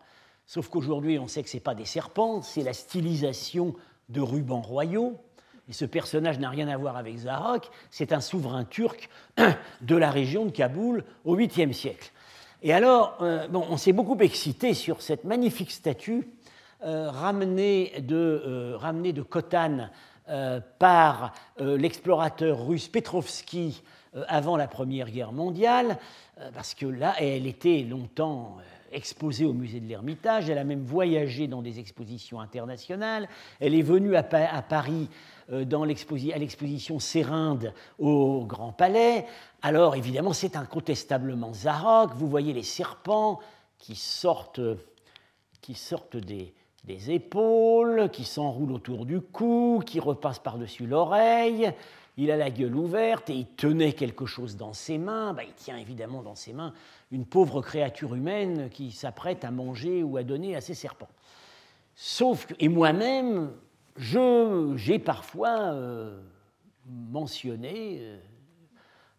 sauf 0.46 0.67
qu'aujourd'hui 0.67 1.19
on 1.19 1.27
sait 1.27 1.43
que 1.43 1.50
ce 1.50 1.58
n'est 1.58 1.62
pas 1.62 1.75
des 1.75 1.86
serpents, 1.86 2.41
c'est 2.41 2.63
la 2.63 2.74
stylisation 2.74 3.75
de 4.10 4.22
rubans 4.22 4.62
royaux. 4.62 5.17
Et 5.69 5.74
ce 5.74 5.86
personnage 5.86 6.39
n'a 6.39 6.50
rien 6.50 6.67
à 6.67 6.77
voir 6.77 6.98
avec 6.98 7.15
Zahak, 7.15 7.69
c'est 7.91 8.12
un 8.12 8.22
souverain 8.22 8.65
turc 8.65 9.10
de 9.81 9.96
la 9.96 10.10
région 10.10 10.46
de 10.46 10.51
Kaboul 10.51 11.05
au 11.25 11.38
8e 11.38 11.74
siècle. 11.74 12.12
Et 12.62 12.74
alors, 12.74 13.17
euh, 13.22 13.48
bon, 13.48 13.65
on 13.69 13.77
s'est 13.77 13.93
beaucoup 13.93 14.17
excité 14.19 14.74
sur 14.74 15.01
cette 15.01 15.24
magnifique 15.24 15.72
statue 15.72 16.27
euh, 16.83 17.09
ramenée, 17.09 17.93
de, 18.00 18.15
euh, 18.15 18.77
ramenée, 18.77 19.13
de, 19.13 19.21
Khotan 19.21 19.89
par 20.77 21.33
l'explorateur 21.57 22.67
russe 22.67 22.88
Petrovski 22.88 23.81
avant 24.27 24.57
la 24.57 24.67
Première 24.67 25.09
Guerre 25.09 25.31
mondiale, 25.31 25.98
parce 26.53 26.75
que 26.75 26.86
là, 26.86 27.15
elle 27.17 27.48
était 27.48 27.79
longtemps 27.79 28.59
exposée 28.91 29.45
au 29.45 29.53
musée 29.53 29.79
de 29.79 29.88
l'Ermitage, 29.88 30.50
elle 30.50 30.57
a 30.57 30.63
même 30.63 30.83
voyagé 30.83 31.48
dans 31.48 31.62
des 31.62 31.79
expositions 31.79 32.39
internationales, 32.39 33.27
elle 33.59 33.75
est 33.75 33.81
venue 33.81 34.15
à, 34.15 34.24
Paris 34.24 35.09
euh, 35.51 35.65
dans 35.65 35.83
à 35.83 35.88
l'exposition 35.88 37.00
Sérinde 37.00 37.74
au 37.98 38.45
Grand 38.45 38.71
Palais. 38.71 39.25
Alors 39.62 39.95
évidemment, 39.95 40.33
c'est 40.33 40.55
incontestablement 40.55 41.53
Zarok. 41.53 42.13
Vous 42.15 42.27
voyez 42.27 42.53
les 42.53 42.63
serpents 42.63 43.39
qui 43.77 43.95
sortent, 43.95 44.62
qui 45.62 45.74
sortent 45.74 46.17
des, 46.17 46.53
des 46.86 47.12
épaules, 47.12 48.09
qui 48.12 48.24
s'enroulent 48.24 48.71
autour 48.71 49.05
du 49.05 49.21
cou, 49.21 49.81
qui 49.86 50.00
repassent 50.00 50.39
par-dessus 50.39 50.88
l'oreille. 50.88 51.71
Il 52.17 52.31
a 52.31 52.38
la 52.38 52.50
gueule 52.50 52.75
ouverte 52.75 53.29
et 53.29 53.33
il 53.33 53.48
tenait 53.48 53.93
quelque 53.93 54.25
chose 54.25 54.57
dans 54.57 54.74
ses 54.74 54.98
mains. 54.98 55.33
Bah, 55.33 55.43
il 55.45 55.53
tient 55.53 55.77
évidemment 55.77 56.21
dans 56.21 56.36
ses 56.36 56.53
mains 56.53 56.74
une 57.12 57.25
pauvre 57.25 57.62
créature 57.62 58.13
humaine 58.13 58.69
qui 58.69 58.91
s'apprête 58.91 59.45
à 59.45 59.51
manger 59.51 60.03
ou 60.03 60.17
à 60.17 60.24
donner 60.24 60.55
à 60.55 60.62
ses 60.62 60.74
serpents. 60.74 61.09
Sauf 61.95 62.45
que, 62.45 62.53
et 62.59 62.67
moi-même, 62.67 63.51
j'ai 63.98 65.00
parfois 65.00 65.74
euh, 65.74 66.21
mentionné, 66.88 68.00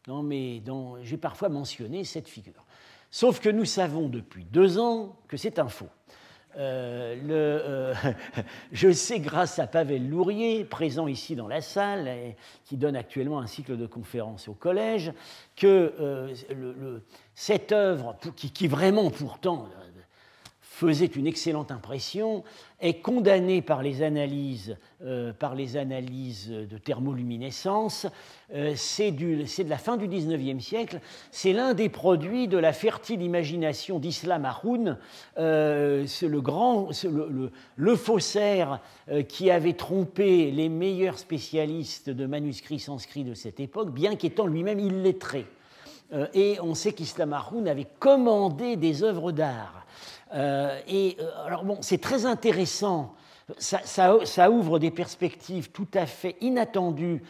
euh, 0.09 1.03
j'ai 1.03 1.17
parfois 1.17 1.49
mentionné 1.49 2.05
cette 2.05 2.29
figure. 2.29 2.65
Sauf 3.11 3.41
que 3.41 3.49
nous 3.49 3.65
savons 3.65 4.09
depuis 4.09 4.45
deux 4.45 4.79
ans 4.79 5.17
que 5.27 5.37
c'est 5.37 5.59
un 5.59 5.69
faux. 5.69 5.89
Euh, 6.59 7.95
je 8.73 8.91
sais 8.91 9.21
grâce 9.21 9.59
à 9.59 9.67
Pavel 9.67 10.09
Lourier, 10.09 10.65
présent 10.65 11.07
ici 11.07 11.37
dans 11.37 11.49
la 11.49 11.61
salle, 11.61 12.11
qui 12.65 12.77
donne 12.77 12.97
actuellement 12.97 13.41
un 13.41 13.47
cycle 13.47 13.77
de 13.77 13.87
conférences 13.87 14.49
au 14.49 14.55
collège, 14.55 15.13
que 15.57 16.33
cette 17.35 17.73
œuvre, 17.73 18.17
qui, 18.37 18.51
qui, 18.51 18.69
vraiment 18.69 19.11
pourtant 19.11 19.69
faisait 20.81 21.07
une 21.07 21.27
excellente 21.27 21.71
impression, 21.71 22.43
est 22.81 23.03
condamné 23.03 23.61
par 23.61 23.83
les 23.83 24.03
analyses, 24.03 24.79
euh, 25.03 25.33
de 25.35 26.79
thermoluminescence. 26.79 28.07
Euh, 28.55 28.73
c'est 28.77 29.11
de 29.11 29.69
la 29.69 29.77
fin 29.77 29.99
du 29.99 30.09
XIXe 30.09 30.65
siècle. 30.65 31.01
C'est 31.31 31.53
l'un 31.53 31.75
des 31.75 31.91
produits 31.91 32.49
de 32.49 32.57
la 32.57 32.73
fertile 32.73 33.21
imagination 33.21 33.99
d'Islam 33.99 34.47
Haroun. 34.47 34.97
Euh, 35.37 36.07
c'est 36.07 36.29
le 36.29 36.41
grand, 36.41 36.89
le, 37.05 37.51
le, 37.77 37.97
faussaire 37.97 38.81
qui 39.29 39.51
avait 39.51 39.75
trompé 39.75 40.51
les 40.51 40.71
meilleurs 40.71 41.19
spécialistes 41.19 42.09
de 42.09 42.25
manuscrits 42.25 42.79
sanscrits 42.79 43.25
de 43.25 43.35
cette 43.35 43.61
époque, 43.61 43.93
bien 43.93 44.17
qu'étant 44.17 44.47
lui-même 44.47 44.81
illettré. 44.81 45.47
et 46.35 46.59
on 46.63 46.75
sait 46.75 46.93
qu'Islam 46.93 47.33
Haroun 47.33 47.69
avait 47.69 47.89
commandé 47.99 48.77
des 48.77 49.03
œuvres 49.03 49.33
d'art 49.33 49.80
euh, 49.80 49.80
et 50.33 51.17
euh, 51.21 51.47
alors 51.47 51.65
bon, 51.65 51.79
c'est 51.81 52.01
très 52.01 52.27
intéressant. 52.27 53.15
Ça, 53.59 54.51
ouvre 54.51 54.79
des 54.79 54.93
perspectives 54.93 55.71
tout 55.73 55.89
à 55.95 56.07
fait 56.07 56.37
inattendues 56.41 57.23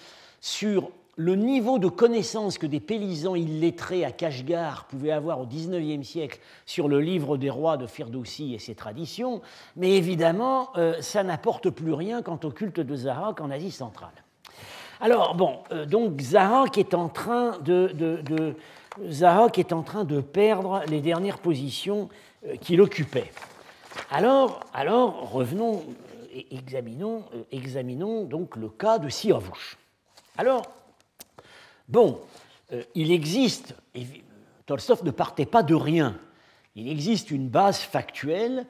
sur 0.42 0.90
le 1.16 1.34
niveau 1.34 1.78
de 1.78 1.88
connaissance 1.88 2.58
que 2.58 2.66
des 2.66 2.80
paysans 2.80 3.34
illettrés 3.34 4.04
à 4.04 4.12
Kashgar 4.12 4.84
pouvaient 4.86 5.12
avoir 5.12 5.40
au 5.40 5.46
XIXe 5.46 6.06
siècle 6.06 6.38
sur 6.66 6.88
le 6.88 7.00
livre 7.00 7.38
des 7.38 7.48
rois 7.48 7.78
de 7.78 7.86
Firdoussi 7.86 8.54
et 8.54 8.58
ses 8.58 8.74
traditions, 8.74 9.40
mais 9.76 9.96
évidemment, 9.96 10.68
euh, 10.76 11.00
ça 11.00 11.22
n'apporte 11.22 11.70
plus 11.70 11.94
rien 11.94 12.20
quant 12.20 12.38
au 12.44 12.50
culte 12.50 12.80
de 12.80 12.96
Zahak 12.96 13.40
en 13.40 13.50
Asie 13.50 13.70
centrale. 13.70 14.12
Alors, 15.00 15.34
bon, 15.34 15.60
donc 15.88 16.20
Zahak 16.20 16.76
est 16.76 16.92
en 16.92 17.08
train 17.08 17.58
de, 17.64 17.90
de, 17.94 18.54
est 19.58 19.72
en 19.72 19.82
train 19.82 20.04
de 20.04 20.20
perdre 20.20 20.82
les 20.88 21.00
dernières 21.00 21.38
positions 21.38 22.10
euh, 22.46 22.56
qu'il 22.56 22.80
occupait. 22.80 23.30
Alors, 24.10 24.60
alors 24.72 25.30
revenons 25.30 25.84
euh, 26.34 26.40
examinons, 26.50 27.24
euh, 27.34 27.42
examinons 27.52 28.24
donc 28.24 28.56
le 28.56 28.70
cas 28.70 28.98
de 28.98 29.10
Siavouche. 29.10 29.76
Alors, 30.38 30.62
bon, 31.86 32.18
il 32.94 33.12
existe, 33.12 33.74
Tolstov 34.64 35.04
ne 35.04 35.10
partait 35.10 35.44
pas 35.44 35.62
de 35.62 35.74
rien, 35.74 36.18
il 36.76 36.88
existe 36.88 37.30
une 37.30 37.48
base 37.48 37.80
factuelle 37.80 38.64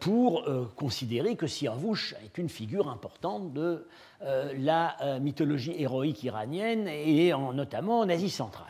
pour 0.00 0.44
considérer 0.76 1.34
que 1.34 1.46
Siavouche 1.46 2.14
est 2.24 2.38
une 2.38 2.50
figure 2.50 2.88
importante 2.88 3.52
de 3.54 3.88
la 4.20 5.18
mythologie 5.20 5.74
héroïque 5.78 6.22
iranienne 6.22 6.86
et 6.86 7.32
notamment 7.32 8.00
en 8.00 8.08
Asie 8.08 8.30
centrale. 8.30 8.66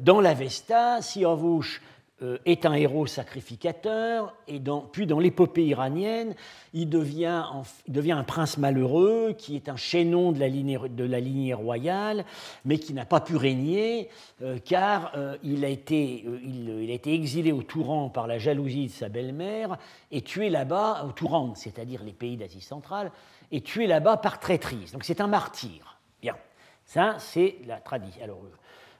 Dans 0.00 0.20
l'Avesta, 0.20 1.00
Siavouche 1.00 1.80
est 2.44 2.66
un 2.66 2.74
héros 2.74 3.06
sacrificateur, 3.06 4.34
et 4.48 4.60
puis 4.92 5.06
dans 5.06 5.18
l'épopée 5.18 5.64
iranienne, 5.64 6.34
il 6.72 6.88
devient, 6.88 7.44
un 8.12 8.24
prince 8.24 8.58
malheureux 8.58 9.34
qui 9.38 9.56
est 9.56 9.68
un 9.68 9.76
chaînon 9.76 10.32
de 10.32 10.38
la 10.38 10.48
lignée, 11.20 11.54
royale, 11.54 12.24
mais 12.64 12.78
qui 12.78 12.94
n'a 12.94 13.04
pas 13.04 13.20
pu 13.20 13.36
régner 13.36 14.08
euh, 14.42 14.58
car 14.58 15.12
euh, 15.16 15.36
il, 15.42 15.64
a 15.64 15.68
été, 15.68 16.24
exilé 17.06 17.52
au 17.52 17.62
Touran 17.62 18.10
par 18.10 18.26
la 18.26 18.38
jalousie 18.38 18.86
de 18.86 18.92
sa 18.92 19.08
belle-mère 19.08 19.78
et 20.10 20.22
tué 20.22 20.50
là-bas, 20.50 21.04
au 21.08 21.12
Touran, 21.12 21.54
c'est-à-dire 21.54 22.02
les 22.02 22.12
pays 22.12 22.36
d'Asie 22.36 22.60
centrale, 22.60 23.12
et 23.52 23.60
tué 23.60 23.86
là-bas 23.86 24.16
par 24.16 24.40
traîtrise. 24.40 24.92
Donc 24.92 25.04
c'est 25.04 25.20
un 25.20 25.28
martyr. 25.28 25.98
Bien, 26.20 26.36
ça 26.84 27.16
c'est 27.18 27.56
la 27.66 27.76
tradition. 27.76 28.20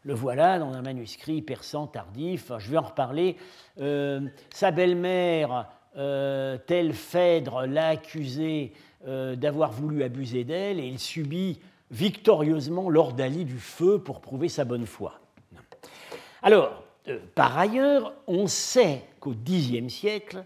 Le 0.05 0.15
voilà 0.15 0.59
dans 0.59 0.73
un 0.75 0.83
manuscrit 0.83 1.43
persan 1.43 1.87
tardif. 1.87 2.53
Je 2.59 2.71
vais 2.71 2.77
en 2.77 2.83
reparler. 2.83 3.37
Euh, 3.81 4.21
sa 4.53 4.71
belle-mère, 4.71 5.69
euh, 5.97 6.59
Phèdre, 6.93 7.67
l'a 7.67 7.89
accusé 7.89 8.73
euh, 9.07 9.35
d'avoir 9.35 9.73
voulu 9.73 10.03
abuser 10.03 10.45
d'elle 10.45 10.79
et 10.79 10.87
il 10.87 10.99
subit 10.99 11.61
victorieusement 11.91 12.91
l'ordalie 12.91 13.45
du 13.45 13.59
feu 13.59 13.99
pour 13.99 14.21
prouver 14.21 14.49
sa 14.49 14.65
bonne 14.65 14.87
foi. 14.87 15.21
Alors, 16.43 16.83
par 17.35 17.59
ailleurs, 17.59 18.13
on 18.27 18.47
sait 18.47 19.03
qu'au 19.21 19.35
Xe 19.35 19.89
siècle, 19.89 20.45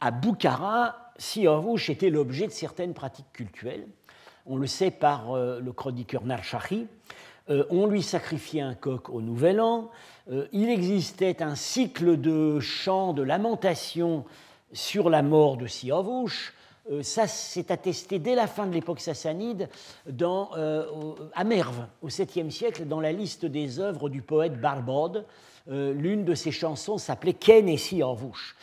à 0.00 0.10
Boukhara, 0.10 1.12
Siavouche 1.16 1.90
était 1.90 2.10
l'objet 2.10 2.46
de 2.46 2.52
certaines 2.52 2.94
pratiques 2.94 3.32
cultuelles. 3.32 3.86
On 4.46 4.56
le 4.56 4.66
sait 4.66 4.90
par 4.90 5.34
le 5.36 5.72
chroniqueur 5.72 6.24
Narshahi, 6.24 6.86
euh, 7.50 7.64
on 7.70 7.86
lui 7.86 8.02
sacrifiait 8.02 8.60
un 8.60 8.74
coq 8.74 9.08
au 9.08 9.20
Nouvel 9.20 9.60
An, 9.60 9.90
euh, 10.30 10.46
il 10.52 10.70
existait 10.70 11.42
un 11.42 11.56
cycle 11.56 12.20
de 12.20 12.60
chants, 12.60 13.12
de 13.12 13.22
lamentations 13.22 14.24
sur 14.72 15.10
la 15.10 15.22
mort 15.22 15.56
de 15.56 15.66
Siavouche. 15.66 16.54
Euh, 16.90 17.02
ça 17.02 17.26
s'est 17.26 17.72
attesté 17.72 18.18
dès 18.18 18.34
la 18.34 18.46
fin 18.46 18.66
de 18.66 18.72
l'époque 18.72 19.00
sassanide 19.00 19.68
dans, 20.08 20.50
à 21.34 21.44
Merve, 21.44 21.86
au 22.00 22.08
7e 22.08 22.50
siècle, 22.50 22.86
dans 22.86 23.00
la 23.00 23.12
liste 23.12 23.44
des 23.44 23.80
œuvres 23.80 24.08
du 24.08 24.22
poète 24.22 24.60
Barbode. 24.60 25.24
L'une 25.68 26.24
de 26.24 26.34
ses 26.34 26.50
chansons 26.50 26.98
s'appelait 26.98 27.34
Ken 27.34 27.68
et 27.68 27.76
Siavouche 27.76 28.56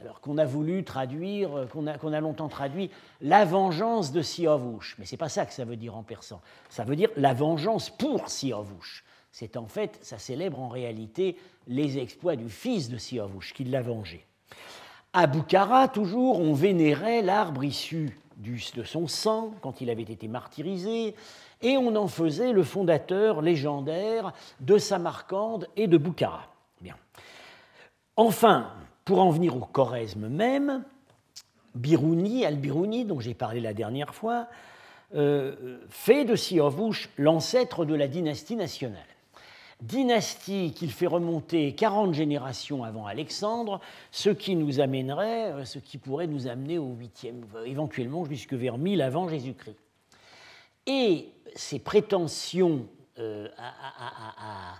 alors 0.00 0.20
qu'on 0.20 0.38
a 0.38 0.44
voulu 0.44 0.84
traduire, 0.84 1.56
euh, 1.56 1.66
qu'on 1.66 2.12
a, 2.12 2.20
longtemps 2.20 2.48
traduit 2.48 2.90
la 3.20 3.44
vengeance 3.44 4.12
de 4.12 4.22
Siavouche. 4.22 4.96
Mais 4.98 5.06
ce 5.06 5.14
n'est 5.14 5.18
pas 5.18 5.28
ça 5.28 5.46
que 5.46 5.52
ça 5.52 5.64
veut 5.64 5.76
dire 5.76 5.96
en 5.96 6.02
persan. 6.02 6.40
Ça 6.68 6.84
veut 6.84 6.96
dire 6.96 7.10
la 7.16 7.34
vengeance 7.34 7.90
pour 7.90 8.28
Siavouche. 8.28 9.04
C'est 9.32 9.56
en 9.56 9.66
fait, 9.66 9.98
ça 10.02 10.18
célèbre 10.18 10.60
en 10.60 10.68
réalité 10.68 11.36
les 11.66 11.98
exploits 11.98 12.36
du 12.36 12.48
fils 12.48 12.88
de 12.88 12.96
Siavouche 12.96 13.52
qui 13.52 13.64
l'a 13.64 13.82
vengé. 13.82 14.24
À 15.12 15.26
Boukhara, 15.26 15.88
toujours, 15.88 16.40
on 16.40 16.52
vénérait 16.52 17.22
l'arbre 17.22 17.64
issu 17.64 18.18
de 18.38 18.82
son 18.82 19.06
sang 19.06 19.54
quand 19.62 19.80
il 19.80 19.88
avait 19.88 20.02
été 20.02 20.28
martyrisé, 20.28 21.14
et 21.62 21.76
on 21.78 21.96
en 21.96 22.06
faisait 22.06 22.52
le 22.52 22.62
fondateur 22.62 23.40
légendaire 23.40 24.32
de 24.60 24.76
Samarcande 24.76 25.68
et 25.76 25.86
de 25.86 25.96
Boukhara. 25.96 26.48
Bien. 26.82 26.96
Enfin, 28.16 28.72
pour 29.06 29.20
en 29.20 29.30
venir 29.30 29.56
au 29.56 29.60
Choresme 29.60 30.28
même, 30.28 30.84
Birouni, 31.76 32.44
Al-Birouni, 32.44 33.04
dont 33.04 33.20
j'ai 33.20 33.34
parlé 33.34 33.60
la 33.60 33.72
dernière 33.72 34.14
fois, 34.14 34.48
euh, 35.14 35.78
fait 35.88 36.24
de 36.24 36.34
Siavouche 36.34 37.08
l'ancêtre 37.16 37.84
de 37.84 37.94
la 37.94 38.08
dynastie 38.08 38.56
nationale. 38.56 39.06
Dynastie 39.80 40.72
qu'il 40.74 40.90
fait 40.90 41.06
remonter 41.06 41.72
40 41.74 42.14
générations 42.14 42.82
avant 42.82 43.06
Alexandre, 43.06 43.80
ce 44.10 44.30
qui 44.30 44.56
nous 44.56 44.80
amènerait, 44.80 45.52
euh, 45.52 45.64
ce 45.64 45.78
qui 45.78 45.98
pourrait 45.98 46.26
nous 46.26 46.48
amener 46.48 46.78
au 46.78 46.96
8e, 46.96 47.64
éventuellement 47.64 48.24
jusque 48.24 48.54
vers 48.54 48.76
1000 48.76 49.02
avant 49.02 49.28
Jésus-Christ. 49.28 49.78
Et 50.88 51.28
ces 51.54 51.78
prétentions 51.78 52.86
euh, 53.20 53.48
à 53.56 54.74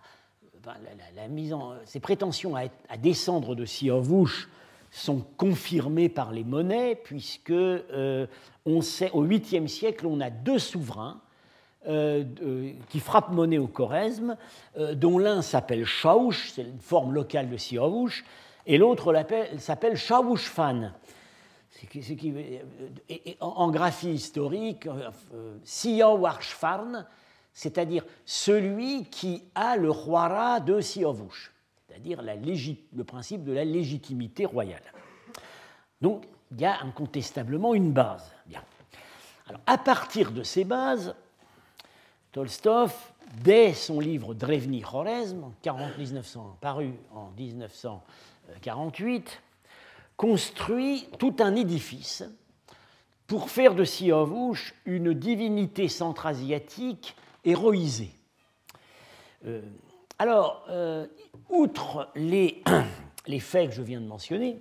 la, 1.14 1.28
mise 1.28 1.52
en, 1.52 1.74
ces 1.84 2.00
prétentions 2.00 2.56
à, 2.56 2.96
descendre 2.96 3.54
de 3.54 3.64
Siavouche 3.64 4.48
sont 4.90 5.24
confirmées 5.36 6.08
par 6.08 6.32
les 6.32 6.44
monnaies, 6.44 6.96
puisque 6.96 7.50
euh, 7.50 8.26
au 8.64 8.80
8e 8.80 9.66
siècle, 9.68 10.06
on 10.06 10.20
a 10.20 10.30
deux 10.30 10.58
souverains 10.58 11.20
euh, 11.86 12.24
qui 12.88 13.00
frappent 13.00 13.30
monnaie 13.30 13.58
au 13.58 13.66
Choresme, 13.66 14.36
euh, 14.78 14.94
dont 14.94 15.18
l'un 15.18 15.42
s'appelle 15.42 15.84
Shaouch, 15.84 16.50
c'est 16.54 16.62
une 16.62 16.80
forme 16.80 17.12
locale 17.12 17.48
de 17.48 17.56
Siavouche, 17.56 18.24
et 18.66 18.78
l'autre 18.78 19.14
s'appelle 19.58 19.96
Shaouchfan. 19.96 20.92
En, 23.40 23.70
graphie 23.70 24.14
historique, 24.14 24.88
Siawarshfarn, 25.62 27.06
c'est-à-dire 27.56 28.04
celui 28.26 29.06
qui 29.06 29.42
a 29.54 29.78
le 29.78 29.90
roira 29.90 30.60
de 30.60 30.82
Siovouche, 30.82 31.54
c'est-à-dire 31.88 32.20
le 32.22 33.02
principe 33.02 33.44
de 33.44 33.52
la 33.52 33.64
légitimité 33.64 34.44
royale. 34.44 34.82
Donc, 36.02 36.26
il 36.50 36.60
y 36.60 36.66
a 36.66 36.82
incontestablement 36.82 37.72
une 37.72 37.92
base. 37.92 38.30
Bien. 38.44 38.62
Alors, 39.48 39.62
à 39.64 39.78
partir 39.78 40.32
de 40.32 40.42
ces 40.42 40.64
bases, 40.64 41.14
Tolstov, 42.30 42.94
dès 43.42 43.72
son 43.72 44.00
livre 44.00 44.34
Drevny 44.34 44.82
Khorezm, 44.82 45.50
paru 46.60 46.92
en 47.14 47.30
1948, 47.38 49.40
construit 50.18 51.08
tout 51.18 51.36
un 51.38 51.56
édifice 51.56 52.22
pour 53.26 53.48
faire 53.48 53.74
de 53.74 53.84
Siovouche 53.84 54.74
une 54.84 55.14
divinité 55.14 55.88
centra-asiatique 55.88 57.16
héroïsé. 57.46 58.10
Euh, 59.46 59.62
alors, 60.18 60.64
euh, 60.68 61.06
outre 61.48 62.10
les, 62.16 62.62
faits 63.40 63.70
que 63.70 63.74
je 63.74 63.82
viens 63.82 64.00
de 64.00 64.06
mentionner, 64.06 64.58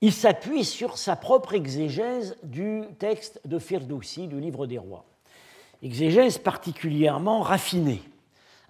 il 0.00 0.12
s'appuie 0.12 0.64
sur 0.64 0.98
sa 0.98 1.16
propre 1.16 1.54
exégèse 1.54 2.36
du 2.42 2.82
texte 2.98 3.40
de 3.44 3.58
Firdoussi, 3.58 4.28
du 4.28 4.40
livre 4.40 4.66
des 4.66 4.78
rois. 4.78 5.04
Exégèse 5.82 6.38
particulièrement 6.38 7.40
raffinée. 7.40 8.02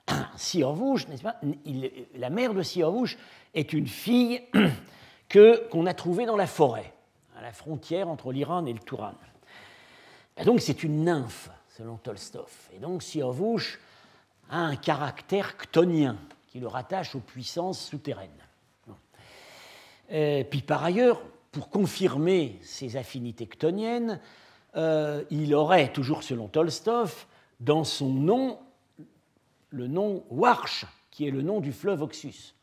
Siorvouche, 0.37 1.09
n'est-ce 1.09 1.23
pas 1.23 1.41
La 2.15 2.31
mère 2.31 2.55
de 2.55 2.63
Siorvouche 2.63 3.19
est 3.55 3.73
une 3.73 3.87
fille 3.87 4.43
qu'on 5.71 5.87
a 5.87 5.95
trouvé 5.95 6.27
dans 6.27 6.37
la 6.37 6.47
forêt, 6.47 6.93
à 7.37 7.43
la 7.43 7.53
frontière 7.53 8.09
entre 8.09 8.33
l'Iran 8.33 8.65
et 8.67 8.73
le 8.73 8.79
Touran. 8.79 9.15
Donc 10.45 10.61
c'est 10.61 10.83
une 10.83 11.05
nymphe, 11.05 11.51
selon 11.79 11.97
Tolstov. 11.97 12.51
Et 12.75 12.81
donc 12.81 13.05
Siovouche 13.05 13.79
a 14.51 14.59
un 14.59 14.75
caractère 14.75 15.55
chtonien 15.57 16.17
qui 16.49 16.59
le 16.59 16.67
rattache 16.67 17.15
aux 17.15 17.21
puissances 17.21 17.81
souterraines. 17.81 18.31
Et 20.11 20.45
puis 20.51 20.63
par 20.63 20.83
ailleurs, 20.83 21.23
pour 21.53 21.69
confirmer 21.69 22.59
ses 22.63 22.97
affinités 22.97 23.47
chtoniennes, 23.47 24.21
euh, 24.75 25.23
il 25.31 25.55
aurait, 25.55 25.93
toujours 25.93 26.25
selon 26.25 26.49
Tolstov, 26.49 27.27
dans 27.61 27.85
son 27.85 28.09
nom 28.09 28.59
le 29.71 29.87
nom 29.87 30.25
Warsh, 30.31 30.85
qui 31.11 31.29
est 31.29 31.31
le 31.31 31.43
nom 31.43 31.61
du 31.61 31.73
fleuve 31.73 32.03
Oxus. 32.03 32.55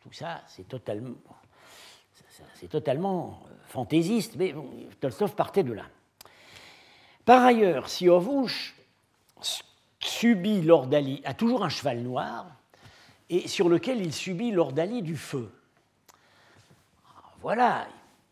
tout 0.00 0.12
ça, 0.12 0.42
c'est 0.48 0.66
totalement, 0.66 1.14
c'est 2.54 2.68
totalement 2.68 3.42
euh, 3.46 3.54
fantaisiste, 3.66 4.34
mais 4.36 4.54
Tolstov 5.00 5.34
partait 5.34 5.62
de 5.62 5.74
là. 5.74 5.84
Par 7.28 7.44
ailleurs, 7.44 7.90
Siovouch 7.90 8.74
subit 10.00 10.62
l'ordalie, 10.62 11.20
a 11.26 11.34
toujours 11.34 11.62
un 11.62 11.68
cheval 11.68 12.00
noir, 12.00 12.46
et 13.28 13.48
sur 13.48 13.68
lequel 13.68 14.00
il 14.00 14.14
subit 14.14 14.50
l'ordalie 14.50 15.02
du 15.02 15.14
feu. 15.14 15.52
Voilà, 17.42 17.86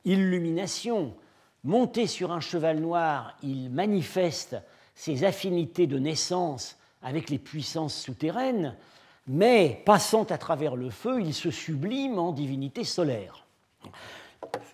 illumination. 0.07 1.15
Monté 1.63 2.07
sur 2.07 2.33
un 2.33 2.41
cheval 2.41 2.81
noir, 2.81 3.37
il 3.43 3.69
manifeste 3.69 4.57
ses 4.95 5.25
affinités 5.25 5.87
de 5.87 5.99
naissance 5.99 6.79
avec 7.03 7.29
les 7.29 7.39
puissances 7.39 8.01
souterraines, 8.01 8.79
mais 9.27 9.83
passant 9.85 10.25
à 10.25 10.39
travers 10.39 10.75
le 10.75 10.89
feu, 10.89 11.21
il 11.21 11.35
se 11.35 11.51
sublime 11.51 12.19
en 12.19 12.33
divinité 12.33 12.83
solaire. 12.83 13.45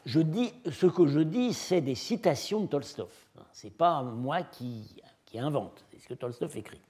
Ce 0.06 0.86
que 0.86 1.08
je 1.08 1.20
dis, 1.22 1.54
c'est 1.54 1.80
des 1.80 1.96
citations 1.96 2.60
de 2.60 2.66
Tolstov. 2.66 3.10
Ce 3.52 3.66
n'est 3.66 3.72
pas 3.72 4.02
moi 4.02 4.42
qui, 4.42 4.96
invente, 5.34 5.84
c'est 5.90 5.98
ce 5.98 6.08
que 6.08 6.14
Tolstov 6.14 6.56
écrit. 6.56 6.80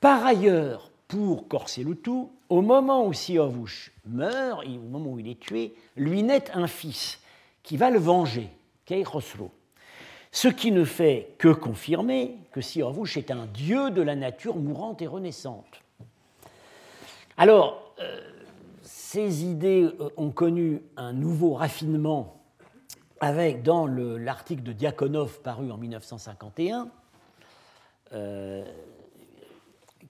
Par 0.00 0.24
ailleurs, 0.24 0.90
pour 1.08 1.48
corser 1.48 1.82
le 1.82 1.96
tout, 1.96 2.30
au 2.48 2.62
moment 2.62 3.04
où 3.04 3.12
Siovouch 3.12 3.92
meurt, 4.06 4.64
au 4.64 4.88
moment 4.88 5.10
où 5.10 5.18
il 5.18 5.28
est 5.28 5.40
tué, 5.40 5.74
lui 5.96 6.22
naît 6.22 6.50
un 6.52 6.68
fils 6.68 7.20
qui 7.62 7.76
va 7.76 7.90
le 7.90 7.98
venger, 7.98 8.48
Kei 8.86 9.04
Ce 10.30 10.48
qui 10.48 10.70
ne 10.70 10.84
fait 10.84 11.34
que 11.38 11.48
confirmer 11.48 12.36
que 12.52 12.60
Siovouch 12.60 13.16
est 13.16 13.30
un 13.30 13.46
dieu 13.46 13.90
de 13.90 14.02
la 14.02 14.14
nature 14.14 14.56
mourante 14.56 15.02
et 15.02 15.08
renaissante. 15.08 15.82
Alors, 17.36 17.94
euh, 18.00 18.20
ces 18.82 19.44
idées 19.44 19.84
euh, 19.84 20.10
ont 20.16 20.30
connu 20.30 20.82
un 20.96 21.12
nouveau 21.12 21.54
raffinement 21.54 22.39
avec, 23.20 23.62
dans 23.62 23.86
l'article 23.86 24.62
de 24.62 24.72
Diakonov 24.72 25.40
paru 25.40 25.70
en 25.70 25.76
1951, 25.76 26.88
euh, 28.12 28.64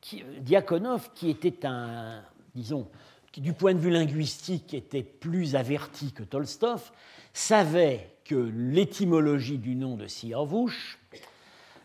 qui, 0.00 0.24
Diakonov, 0.40 1.10
qui 1.14 1.28
était 1.28 1.66
un, 1.66 2.22
disons, 2.54 2.86
qui 3.32 3.40
du 3.40 3.52
point 3.52 3.74
de 3.74 3.78
vue 3.78 3.90
linguistique 3.90 4.74
était 4.74 5.02
plus 5.02 5.56
averti 5.56 6.12
que 6.12 6.22
Tolstov, 6.22 6.90
savait 7.32 8.16
que 8.24 8.34
l'étymologie 8.34 9.58
du 9.58 9.74
nom 9.74 9.96
de 9.96 10.06
Siorvush, 10.06 10.98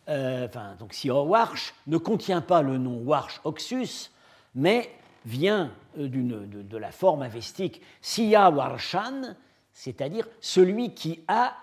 euh, 0.07 0.45
enfin, 0.47 0.75
donc 0.79 0.93
Siorwarsh, 0.93 1.73
ne 1.87 1.97
contient 1.97 2.41
pas 2.41 2.61
le 2.61 2.77
nom 2.77 2.99
Warsh 2.99 3.41
Oxus, 3.43 4.11
mais 4.53 4.89
vient 5.25 5.71
euh, 5.97 6.07
de, 6.07 6.61
de, 6.61 6.77
la 6.77 6.91
forme 6.91 7.23
avestique 7.23 7.81
Siyawarshan, 8.01 9.35
c'est-à-dire 9.75 10.25
celui 10.39 10.95
qui 10.95 11.19
a, 11.27 11.53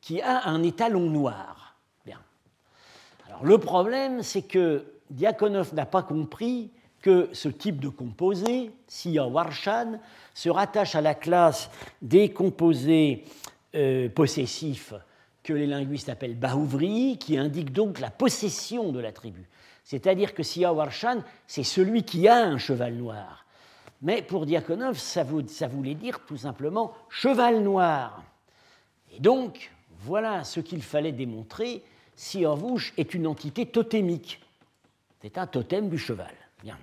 qui 0.00 0.20
a 0.20 0.48
un 0.48 0.62
étalon 0.62 1.10
noir. 1.10 1.74
Bien. 2.04 2.20
Alors, 3.26 3.44
le 3.44 3.58
problème, 3.58 4.22
c'est 4.22 4.42
que 4.42 4.84
Diakonov 5.10 5.74
n'a 5.74 5.86
pas 5.86 6.02
compris 6.02 6.70
que 7.00 7.30
ce 7.32 7.48
type 7.48 7.80
de 7.80 7.88
composé, 7.88 8.70
Siyawarshan, 8.86 9.98
se 10.34 10.50
rattache 10.50 10.94
à 10.94 11.00
la 11.00 11.14
classe 11.14 11.70
des 12.02 12.32
composés 12.32 13.24
euh, 13.74 14.08
possessifs 14.10 14.94
que 15.42 15.52
les 15.52 15.66
linguistes 15.66 16.08
appellent 16.08 16.38
Bahouvri, 16.38 17.18
qui 17.18 17.38
indique 17.38 17.72
donc 17.72 17.98
la 17.98 18.10
possession 18.10 18.92
de 18.92 19.00
l'attribut. 19.00 19.48
C'est-à-dire 19.84 20.34
que 20.34 20.42
Siyawarshan, 20.42 21.22
c'est 21.46 21.64
celui 21.64 22.04
qui 22.04 22.28
a 22.28 22.44
un 22.44 22.58
cheval 22.58 22.94
noir. 22.94 23.43
Mais 24.04 24.20
pour 24.20 24.44
Diakonov, 24.44 24.98
ça, 24.98 25.24
voulait 25.24 25.94
dire 25.94 26.20
tout 26.26 26.36
simplement 26.36 26.92
cheval 27.08 27.62
noir. 27.62 28.22
Et 29.16 29.18
donc, 29.18 29.70
voilà 30.00 30.44
ce 30.44 30.60
qu'il 30.60 30.82
fallait 30.82 31.10
démontrer. 31.10 31.82
Siyavush 32.14 32.92
est 32.98 33.14
une 33.14 33.26
entité 33.26 33.64
totémique. 33.64 34.42
C'est 35.22 35.38
un 35.38 35.46
totem 35.46 35.88
du 35.88 35.96
cheval. 35.96 36.34
Bien. 36.62 36.76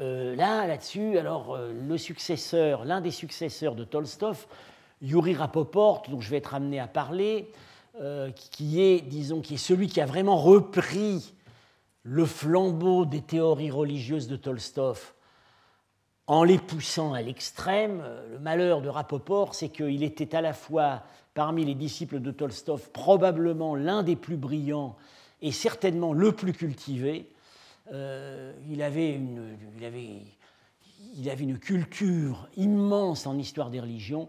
Euh, 0.00 0.36
là, 0.36 0.66
là-dessus, 0.66 1.16
alors 1.16 1.54
euh, 1.54 1.72
le 1.72 1.96
successeur, 1.96 2.84
l'un 2.84 3.00
des 3.00 3.10
successeurs 3.10 3.74
de 3.74 3.84
Tolstov, 3.84 4.46
Yuri 5.00 5.34
Rapoport, 5.34 6.02
dont 6.10 6.20
je 6.20 6.28
vais 6.28 6.36
être 6.36 6.54
amené 6.54 6.78
à 6.78 6.86
parler, 6.86 7.50
euh, 8.02 8.30
qui 8.50 8.82
est, 8.82 9.00
disons, 9.00 9.40
qui 9.40 9.54
est 9.54 9.56
celui 9.56 9.88
qui 9.88 10.02
a 10.02 10.06
vraiment 10.06 10.36
repris 10.36 11.32
le 12.02 12.26
flambeau 12.26 13.06
des 13.06 13.22
théories 13.22 13.70
religieuses 13.70 14.28
de 14.28 14.36
Tolstov 14.36 15.14
en 16.26 16.44
les 16.44 16.58
poussant 16.58 17.12
à 17.12 17.22
l'extrême. 17.22 18.02
Le 18.30 18.38
malheur 18.38 18.80
de 18.80 18.88
Rapoport, 18.88 19.54
c'est 19.54 19.68
qu'il 19.68 20.02
était 20.02 20.34
à 20.34 20.40
la 20.40 20.52
fois, 20.52 21.02
parmi 21.34 21.64
les 21.64 21.74
disciples 21.74 22.20
de 22.20 22.30
Tolstov, 22.30 22.90
probablement 22.90 23.74
l'un 23.74 24.02
des 24.02 24.16
plus 24.16 24.36
brillants 24.36 24.96
et 25.42 25.52
certainement 25.52 26.12
le 26.12 26.32
plus 26.32 26.52
cultivé. 26.52 27.28
Euh, 27.92 28.52
il, 28.68 28.82
avait 28.82 29.12
une, 29.12 29.58
culture 31.58 32.48
immense 32.56 33.26
en 33.26 33.38
histoire 33.38 33.70
des 33.70 33.80
religions, 33.80 34.28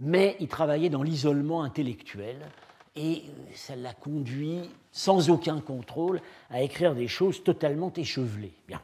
mais 0.00 0.36
il 0.40 0.48
travaillait 0.48 0.90
dans 0.90 1.04
l'isolement 1.04 1.62
intellectuel 1.62 2.38
et 2.96 3.22
ça 3.54 3.76
l'a 3.76 3.94
conduit, 3.94 4.68
sans 4.90 5.30
aucun 5.30 5.60
contrôle, 5.60 6.20
à 6.50 6.62
écrire 6.62 6.94
des 6.94 7.08
choses 7.08 7.44
totalement 7.44 7.92
échevelées. 7.94 8.52
Bien. 8.66 8.82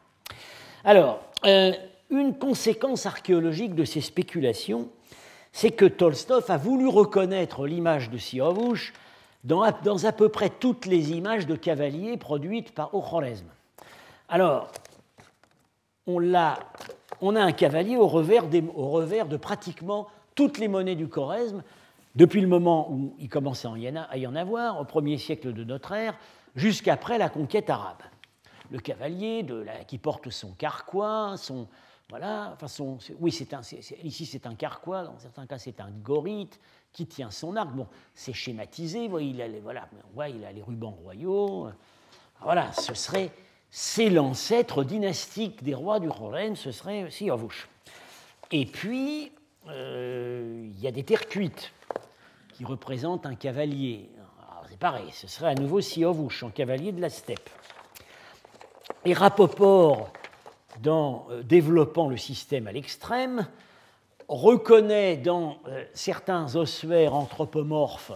Alors, 0.84 1.20
euh, 1.44 1.72
une 2.10 2.36
conséquence 2.36 3.06
archéologique 3.06 3.74
de 3.74 3.84
ces 3.84 4.00
spéculations, 4.00 4.88
c'est 5.52 5.70
que 5.70 5.84
Tolstov 5.84 6.50
a 6.50 6.56
voulu 6.56 6.86
reconnaître 6.86 7.66
l'image 7.66 8.10
de 8.10 8.18
Siovouch 8.18 8.92
dans, 9.44 9.62
à 9.62 10.12
peu 10.12 10.28
près 10.28 10.50
toutes 10.50 10.86
les 10.86 11.12
images 11.12 11.46
de 11.46 11.56
cavaliers 11.56 12.16
produites 12.16 12.72
par 12.72 12.94
Ochoresme. 12.94 13.48
Alors, 14.28 14.68
on, 16.06 16.34
a, 16.34 16.58
un 17.20 17.52
cavalier 17.52 17.96
au 17.96 18.06
revers, 18.06 18.46
de 18.46 19.36
pratiquement 19.36 20.08
toutes 20.34 20.58
les 20.58 20.68
monnaies 20.68 20.96
du 20.96 21.08
Choresme, 21.08 21.62
depuis 22.14 22.40
le 22.40 22.48
moment 22.48 22.90
où 22.90 23.14
il 23.18 23.28
commençait 23.28 23.68
à 23.68 24.16
y 24.16 24.26
en 24.26 24.34
avoir, 24.34 24.80
au 24.80 24.84
premier 24.84 25.18
siècle 25.18 25.52
de 25.52 25.64
notre 25.64 25.92
ère, 25.92 26.14
jusqu'après 26.56 27.18
la 27.18 27.28
conquête 27.28 27.70
arabe. 27.70 28.02
Le 28.70 28.80
cavalier 28.80 29.46
qui 29.86 29.98
porte 29.98 30.28
son 30.30 30.50
carquois, 30.52 31.36
son, 31.36 31.68
voilà, 32.10 32.56
enfin 32.58 32.84
oui, 33.20 33.30
c'est 33.30 33.52
un, 33.52 33.60
ici 34.02 34.24
c'est 34.24 34.46
un 34.46 34.54
carquois, 34.54 35.02
dans 35.02 35.18
certains 35.18 35.46
cas 35.46 35.58
c'est 35.58 35.78
un 35.80 35.90
gorite 35.90 36.58
qui 36.90 37.06
tient 37.06 37.30
son 37.30 37.54
arc. 37.54 37.70
Bon, 37.74 37.86
c'est 38.14 38.32
schématisé, 38.32 39.10
il, 39.20 39.42
a 39.42 39.48
les, 39.48 39.60
voilà, 39.60 39.88
il 40.28 40.42
a 40.44 40.52
les 40.52 40.62
rubans 40.62 40.96
royaux. 41.02 41.68
Voilà, 42.40 42.72
ce 42.72 42.94
serait, 42.94 43.30
c'est 43.70 44.08
l'ancêtre 44.08 44.84
dynastique 44.84 45.62
des 45.62 45.74
rois 45.74 46.00
du 46.00 46.08
Roraine, 46.08 46.56
ce 46.56 46.72
serait 46.72 47.10
Siovouch. 47.10 47.68
Et 48.52 48.64
puis, 48.64 49.30
euh, 49.68 50.66
il 50.66 50.80
y 50.80 50.86
a 50.86 50.92
des 50.92 51.04
terres 51.04 51.28
cuites 51.28 51.72
qui 52.54 52.64
représentent 52.64 53.26
un 53.26 53.34
cavalier. 53.34 54.08
C'est 54.70 54.78
pareil, 54.78 55.10
ce 55.12 55.26
serait 55.26 55.50
à 55.50 55.54
nouveau 55.54 55.82
Siovouch, 55.82 56.42
un 56.42 56.50
cavalier 56.50 56.92
de 56.92 57.02
la 57.02 57.10
steppe. 57.10 57.50
Et 59.04 59.12
Rapoport 59.12 60.10
dans 60.82 61.26
euh, 61.30 61.42
développant 61.42 62.08
le 62.08 62.16
système 62.16 62.66
à 62.66 62.72
l'extrême, 62.72 63.46
reconnaît 64.28 65.16
dans 65.16 65.58
euh, 65.68 65.84
certains 65.94 66.56
ossuaires 66.56 67.14
anthropomorphes 67.14 68.12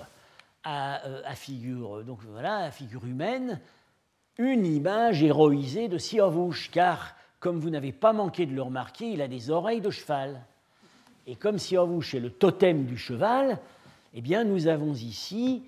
à, 0.65 1.05
euh, 1.07 1.23
figure, 1.35 2.05
donc 2.05 2.19
voilà, 2.31 2.59
à 2.59 2.71
figure 2.71 3.05
humaine 3.05 3.61
une 4.39 4.65
image 4.65 5.23
héroïsée 5.23 5.89
de 5.89 5.99
Siovouche, 5.99 6.71
car, 6.71 7.15
comme 7.39 7.59
vous 7.59 7.71
n'avez 7.71 7.93
pas 7.93 8.13
manqué 8.13 8.47
de 8.47 8.55
le 8.55 8.63
remarquer, 8.63 9.11
il 9.11 9.21
a 9.21 9.29
des 9.29 9.51
oreilles 9.51 9.81
de 9.81 9.91
cheval. 9.91 10.41
Et 11.27 11.37
comme 11.37 11.59
Siovouche 11.59 12.15
est 12.15 12.21
le 12.21 12.31
totem 12.31 12.85
du 12.85 12.97
cheval, 12.97 13.59
eh 14.15 14.21
bien, 14.21 14.45
nous 14.45 14.69
avons 14.69 14.95
ici 14.95 15.63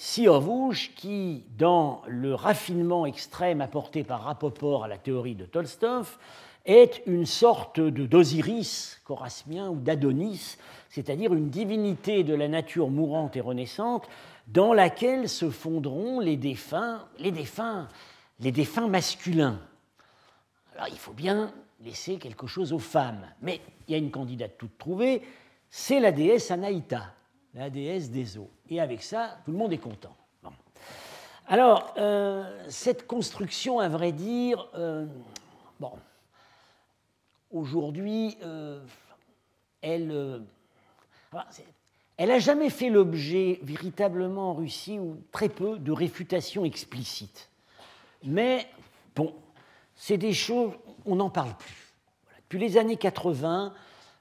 Siovouche 0.00 0.94
qui, 0.94 1.42
dans 1.58 2.02
le 2.06 2.32
raffinement 2.32 3.04
extrême 3.04 3.60
apporté 3.60 4.04
par 4.04 4.22
Rapoport 4.22 4.84
à 4.84 4.88
la 4.88 4.96
théorie 4.96 5.34
de 5.34 5.44
Tolstov, 5.44 6.18
est 6.66 7.02
une 7.06 7.26
sorte 7.26 7.80
d'Osiris 7.80 9.00
chorasmien 9.04 9.68
ou 9.70 9.80
d'Adonis, 9.80 10.56
c'est-à-dire 10.88 11.34
une 11.34 11.50
divinité 11.50 12.22
de 12.22 12.32
la 12.32 12.46
nature 12.46 12.90
mourante 12.90 13.34
et 13.34 13.40
renaissante 13.40 14.08
dans 14.46 14.72
laquelle 14.72 15.28
se 15.28 15.50
fondront 15.50 16.20
les 16.20 16.36
défunts, 16.36 17.04
les 17.18 17.32
défunts, 17.32 17.88
les 18.38 18.52
défunts 18.52 18.86
masculins. 18.86 19.58
Alors 20.76 20.86
il 20.92 20.98
faut 20.98 21.12
bien 21.12 21.52
laisser 21.80 22.18
quelque 22.18 22.46
chose 22.46 22.72
aux 22.72 22.78
femmes, 22.78 23.26
mais 23.42 23.60
il 23.88 23.92
y 23.92 23.94
a 23.96 23.98
une 23.98 24.12
candidate 24.12 24.58
toute 24.58 24.78
trouvée, 24.78 25.22
c'est 25.70 25.98
la 25.98 26.12
déesse 26.12 26.52
Anaïta, 26.52 27.14
la 27.58 27.70
déesse 27.70 28.10
des 28.10 28.38
eaux. 28.38 28.50
Et 28.70 28.80
avec 28.80 29.02
ça, 29.02 29.38
tout 29.44 29.50
le 29.50 29.58
monde 29.58 29.72
est 29.72 29.78
content. 29.78 30.14
Alors, 31.48 31.94
euh, 31.96 32.44
cette 32.68 33.06
construction, 33.06 33.80
à 33.80 33.88
vrai 33.88 34.12
dire, 34.12 34.68
euh, 34.74 35.06
bon, 35.80 35.92
aujourd'hui, 37.50 38.36
euh, 38.42 38.80
elle 39.80 40.42
elle 42.16 42.28
n'a 42.30 42.38
jamais 42.38 42.70
fait 42.70 42.90
l'objet 42.90 43.60
véritablement 43.62 44.50
en 44.50 44.54
Russie, 44.54 44.98
ou 44.98 45.22
très 45.30 45.48
peu, 45.48 45.78
de 45.78 45.92
réfutation 45.92 46.64
explicite. 46.64 47.48
Mais, 48.24 48.66
bon, 49.14 49.34
c'est 49.94 50.16
des 50.16 50.32
choses, 50.32 50.72
on 51.06 51.16
n'en 51.16 51.30
parle 51.30 51.54
plus. 51.56 51.92
Depuis 52.42 52.58
les 52.58 52.76
années 52.76 52.96
80, 52.96 53.72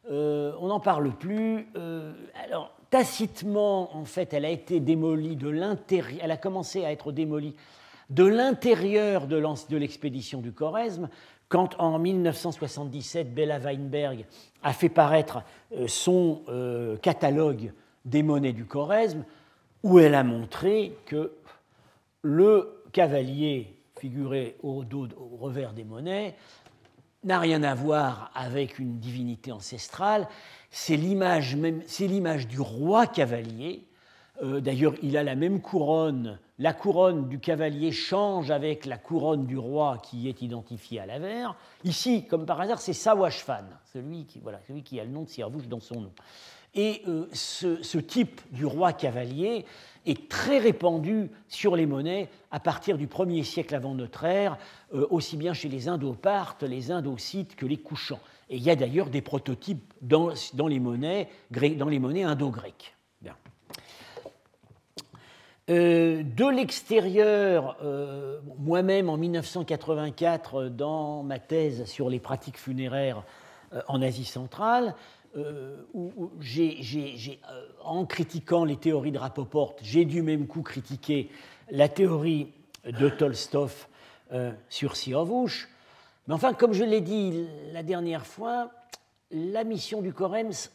euh, 0.09 0.53
on 0.59 0.67
n'en 0.67 0.79
parle 0.79 1.11
plus. 1.11 1.67
Euh, 1.75 2.13
alors, 2.45 2.73
tacitement, 2.89 3.95
en 3.95 4.05
fait, 4.05 4.33
elle 4.33 4.45
a 4.45 4.49
été 4.49 4.79
démolie 4.79 5.35
de 5.35 5.49
l'intérieur, 5.49 6.21
elle 6.23 6.31
a 6.31 6.37
commencé 6.37 6.85
à 6.85 6.91
être 6.91 7.11
démolie 7.11 7.55
de 8.09 8.23
l'intérieur 8.23 9.27
de 9.27 9.75
l'expédition 9.75 10.39
du 10.39 10.53
Choresme, 10.53 11.09
quand 11.49 11.79
en 11.79 11.99
1977, 11.99 13.33
Bella 13.33 13.59
Weinberg 13.59 14.25
a 14.63 14.73
fait 14.73 14.89
paraître 14.89 15.43
euh, 15.73 15.87
son 15.87 16.41
catalogue 17.01 17.73
des 18.05 18.23
monnaies 18.23 18.53
du 18.53 18.65
Choresme, 18.65 19.25
où 19.83 19.99
elle 19.99 20.15
a 20.15 20.23
montré 20.23 20.93
que 21.05 21.33
le 22.21 22.81
cavalier 22.93 23.77
figuré 23.99 24.55
au, 24.63 24.83
dos, 24.83 25.07
au 25.17 25.37
revers 25.37 25.73
des 25.73 25.83
monnaies 25.83 26.35
n'a 27.23 27.39
rien 27.39 27.63
à 27.63 27.73
voir 27.73 28.31
avec 28.35 28.79
une 28.79 28.99
divinité 28.99 29.51
ancestrale, 29.51 30.27
c'est 30.69 30.97
l'image 30.97 32.47
du 32.47 32.59
roi 32.59 33.07
cavalier. 33.07 33.87
Euh, 34.43 34.59
d'ailleurs, 34.59 34.93
il 35.01 35.17
a 35.17 35.23
la 35.23 35.35
même 35.35 35.61
couronne. 35.61 36.39
La 36.59 36.73
couronne 36.73 37.27
du 37.27 37.39
cavalier 37.39 37.91
change 37.91 38.51
avec 38.51 38.85
la 38.85 38.97
couronne 38.97 39.45
du 39.45 39.57
roi 39.57 39.97
qui 40.03 40.27
est 40.29 40.41
identifiée 40.41 40.99
à 40.99 41.05
l'avers. 41.05 41.55
Ici, 41.83 42.25
comme 42.27 42.45
par 42.45 42.61
hasard, 42.61 42.79
c'est 42.79 42.93
Sawashfan, 42.93 43.65
celui 43.93 44.25
qui, 44.25 44.39
voilà, 44.39 44.59
celui 44.67 44.83
qui 44.83 44.99
a 44.99 45.03
le 45.03 45.09
nom 45.09 45.23
de 45.23 45.29
Sirvouche 45.29 45.67
dans 45.67 45.79
son 45.79 46.01
nom. 46.01 46.11
Et 46.75 47.01
euh, 47.07 47.27
ce, 47.33 47.97
type 47.97 48.41
du 48.51 48.65
roi 48.65 48.93
cavalier 48.93 49.65
est 50.07 50.29
très 50.29 50.57
répandu 50.57 51.29
sur 51.47 51.75
les 51.75 51.85
monnaies 51.85 52.29
à 52.51 52.59
partir 52.59 52.97
du 52.97 53.07
1er 53.07 53.43
siècle 53.43 53.75
avant 53.75 53.93
notre 53.93 54.23
ère, 54.23 54.57
euh, 54.93 55.05
aussi 55.09 55.37
bien 55.37 55.53
chez 55.53 55.69
les 55.69 55.87
Indopartes, 55.87 56.63
les 56.63 56.91
Indocites 56.91 57.55
que 57.55 57.65
les 57.65 57.77
Couchants. 57.77 58.19
Et 58.49 58.57
il 58.57 58.63
y 58.63 58.69
a 58.69 58.75
d'ailleurs 58.75 59.09
des 59.09 59.21
prototypes 59.21 59.93
dans, 60.01 60.29
les 60.67 60.79
monnaies, 60.79 61.27
dans 61.51 61.89
les 61.89 61.99
monnaies 61.99 62.23
indo-grecques. 62.23 62.93
Euh, 65.69 66.23
de 66.23 66.45
l'extérieur, 66.45 67.75
moi-même 68.57 69.09
en 69.09 69.17
1984, 69.17 70.69
dans 70.69 71.23
ma 71.23 71.39
thèse 71.39 71.83
sur 71.83 72.09
les 72.09 72.21
pratiques 72.21 72.57
funéraires 72.57 73.23
en 73.89 74.01
Asie 74.01 74.23
centrale, 74.23 74.95
euh, 75.35 75.83
où, 75.93 76.31
euh, 76.57 77.41
en 77.83 78.05
critiquant 78.05 78.63
les 78.63 78.77
théories 78.77 79.11
de 79.11 79.17
Rapoport, 79.17 79.75
j'ai 79.81 80.05
du 80.05 80.21
même 80.21 80.47
coup 80.47 80.61
critiqué 80.61 81.29
la 81.69 81.89
théorie 81.89 82.53
de 82.85 83.09
Tolstov 83.09 83.87
euh, 84.31 84.51
sur 84.69 84.95
Siavush. 84.95 85.67
Mais 86.27 86.33
enfin, 86.33 86.53
comme 86.53 86.73
je 86.73 86.83
l'ai 86.83 87.01
dit 87.01 87.47
la 87.71 87.83
dernière 87.83 88.25
fois, 88.25 88.71
la 89.31 89.63
mission 89.63 90.01
du 90.01 90.13
Korems 90.13 90.69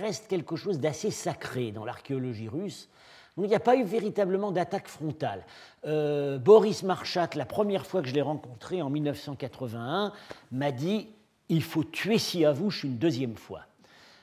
reste 0.00 0.28
quelque 0.28 0.56
chose 0.56 0.78
d'assez 0.78 1.10
sacré 1.10 1.72
dans 1.72 1.84
l'archéologie 1.84 2.48
russe. 2.48 2.88
Donc 3.36 3.46
il 3.46 3.48
n'y 3.48 3.56
a 3.56 3.60
pas 3.60 3.76
eu 3.76 3.84
véritablement 3.84 4.52
d'attaque 4.52 4.88
frontale. 4.88 5.44
Boris 5.84 6.82
Marchak, 6.84 7.34
la 7.34 7.46
première 7.46 7.86
fois 7.86 8.00
que 8.02 8.08
je 8.08 8.14
l'ai 8.14 8.22
rencontré 8.22 8.80
en 8.80 8.90
1981, 8.90 10.12
m'a 10.52 10.70
dit 10.70 11.08
il 11.48 11.62
faut 11.62 11.84
tuer 11.84 12.18
Siavouche 12.18 12.84
une 12.84 12.96
deuxième 12.96 13.36
fois. 13.36 13.60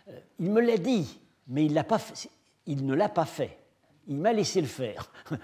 Euh, 0.09 0.17
il 0.39 0.51
me 0.51 0.61
l'a 0.61 0.77
dit, 0.77 1.19
mais 1.47 1.65
il, 1.65 1.71
ne 1.71 1.75
l'a 1.75 1.83
pas 3.09 3.25
fait. 3.25 3.57
Il 4.07 4.17
m'a 4.17 4.33
laissé 4.33 4.61
le 4.61 4.67
faire. 4.67 5.11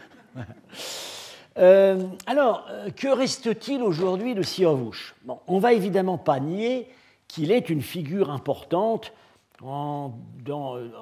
Euh, 1.59 2.03
alors, 2.27 2.67
euh, 2.69 2.91
que 2.91 3.07
reste-t-il 3.07 3.81
aujourd'hui 3.81 4.35
de 4.35 4.43
Siavouche 4.43 5.15
On 5.47 5.57
va 5.57 5.73
évidemment 5.73 6.19
pas 6.19 6.39
nier 6.39 6.87
qu'il 7.27 7.51
est 7.51 7.71
une 7.71 7.81
figure 7.81 8.29
importante 8.29 9.11
dans, 9.59 10.13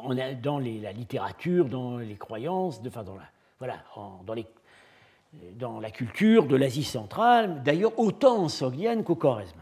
la 0.08 0.94
littérature, 0.94 1.66
dans 1.66 1.98
les 1.98 2.16
croyances, 2.16 2.82
dans 5.58 5.80
la, 5.82 5.92
culture 5.92 6.46
de 6.48 6.56
l'Asie 6.56 6.86
centrale, 6.86 7.62
d'ailleurs 7.64 8.00
autant 8.00 8.44
en 8.44 8.48
Sogdiane 8.48 9.04
qu'au 9.04 9.16
Choresme. 9.16 9.62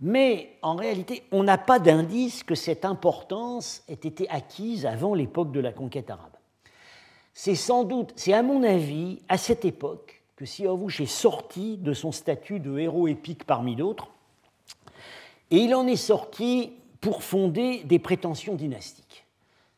Mais 0.00 0.56
en 0.62 0.76
réalité, 0.76 1.24
on 1.32 1.42
n'a 1.42 1.58
pas 1.58 1.78
d'indice 1.78 2.44
que 2.44 2.54
cette 2.54 2.84
importance 2.84 3.82
ait 3.88 3.94
été 3.94 4.28
acquise 4.30 4.86
avant 4.86 5.14
l'époque 5.14 5.50
de 5.50 5.60
la 5.60 5.72
conquête 5.72 6.10
arabe. 6.10 6.36
C'est 7.34 7.54
sans 7.54 7.84
doute, 7.84 8.12
c'est 8.16 8.32
à 8.32 8.42
mon 8.42 8.62
avis, 8.62 9.20
à 9.28 9.38
cette 9.38 9.64
époque 9.64 10.22
que 10.36 10.44
Siavush 10.44 11.00
est 11.00 11.06
sorti 11.06 11.76
de 11.76 11.92
son 11.92 12.12
statut 12.12 12.60
de 12.60 12.78
héros 12.78 13.08
épique 13.08 13.44
parmi 13.44 13.74
d'autres, 13.74 14.08
et 15.50 15.58
il 15.58 15.74
en 15.74 15.86
est 15.86 15.96
sorti 15.96 16.72
pour 17.00 17.22
fonder 17.22 17.82
des 17.84 17.98
prétentions 17.98 18.54
dynastiques. 18.54 19.24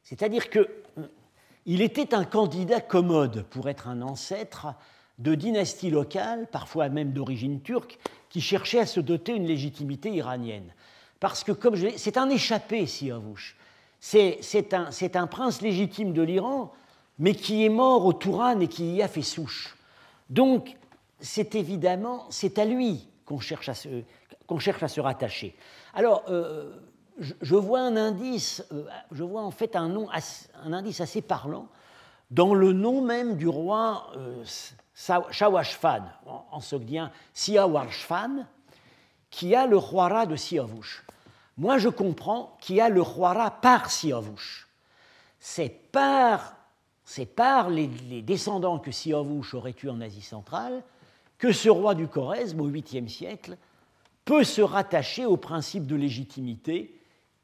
C'est-à-dire 0.02 0.50
qu'il 0.50 0.66
euh, 0.98 1.84
était 1.84 2.14
un 2.14 2.24
candidat 2.24 2.80
commode 2.80 3.44
pour 3.50 3.68
être 3.68 3.88
un 3.88 4.02
ancêtre 4.02 4.74
de 5.18 5.34
dynasties 5.34 5.90
locales, 5.90 6.48
parfois 6.50 6.88
même 6.88 7.12
d'origine 7.12 7.60
turque, 7.60 7.98
qui 8.30 8.40
cherchait 8.40 8.78
à 8.78 8.86
se 8.86 9.00
doter 9.00 9.34
une 9.34 9.46
légitimité 9.46 10.10
iranienne. 10.10 10.72
Parce 11.18 11.44
que, 11.44 11.52
comme 11.52 11.74
je 11.74 11.88
c'est 11.96 12.16
un 12.16 12.30
échappé, 12.30 12.86
Siavouche. 12.86 13.56
C'est 14.00 14.72
un, 14.72 14.88
un, 15.14 15.26
prince 15.26 15.60
légitime 15.60 16.14
de 16.14 16.22
l'Iran, 16.22 16.72
mais 17.18 17.34
qui 17.34 17.66
est 17.66 17.68
mort 17.68 18.06
au 18.06 18.14
Touran 18.14 18.58
et 18.60 18.68
qui 18.68 18.94
y 18.94 19.02
a 19.02 19.08
fait 19.08 19.20
souche. 19.20 19.76
Donc, 20.30 20.74
c'est 21.18 21.54
évidemment, 21.54 22.24
c'est 22.30 22.58
à 22.58 22.64
lui 22.64 23.08
qu'on 23.26 23.40
cherche, 23.40 23.68
à 23.68 23.74
se, 23.74 23.88
cherche 24.58 24.82
à 24.82 24.88
se 24.88 25.00
rattacher. 25.02 25.54
Alors, 25.92 26.24
euh, 26.30 26.72
je, 27.18 27.54
vois 27.54 27.80
un 27.80 27.96
indice, 27.96 28.64
euh, 28.72 28.84
je 29.12 29.22
vois 29.22 29.42
en 29.42 29.50
fait 29.50 29.76
un, 29.76 29.88
nom, 29.88 30.08
un 30.64 30.72
indice 30.72 31.02
assez 31.02 31.20
parlant 31.20 31.68
dans 32.30 32.54
le 32.54 32.72
nom 32.72 33.02
même 33.02 33.36
du 33.36 33.48
roi 33.48 34.12
euh, 34.16 34.44
Shawashfan, 35.30 36.02
en 36.26 36.60
sogdien 36.60 37.10
Siawarshfan, 37.32 38.46
qui 39.30 39.54
a 39.54 39.66
le 39.66 39.76
roira 39.76 40.26
de 40.26 40.36
Siavush. 40.36 41.04
Moi, 41.56 41.78
je 41.78 41.88
comprends 41.88 42.56
qu'il 42.60 42.80
a 42.80 42.88
le 42.88 43.00
roira 43.00 43.50
par 43.50 43.90
Siavush. 43.90 44.68
C'est 45.38 45.70
par, 45.92 46.56
par 47.36 47.70
les, 47.70 47.88
descendants 48.22 48.78
que 48.78 48.90
Siavush 48.90 49.54
aurait 49.54 49.76
eu 49.82 49.88
en 49.88 50.00
Asie 50.00 50.22
centrale 50.22 50.82
que 51.38 51.52
ce 51.52 51.70
roi 51.70 51.94
du 51.94 52.06
Choresme, 52.06 52.60
au 52.60 52.68
8e 52.68 53.08
siècle, 53.08 53.56
peut 54.26 54.44
se 54.44 54.60
rattacher 54.60 55.24
au 55.24 55.38
principe 55.38 55.86
de 55.86 55.96
légitimité 55.96 56.94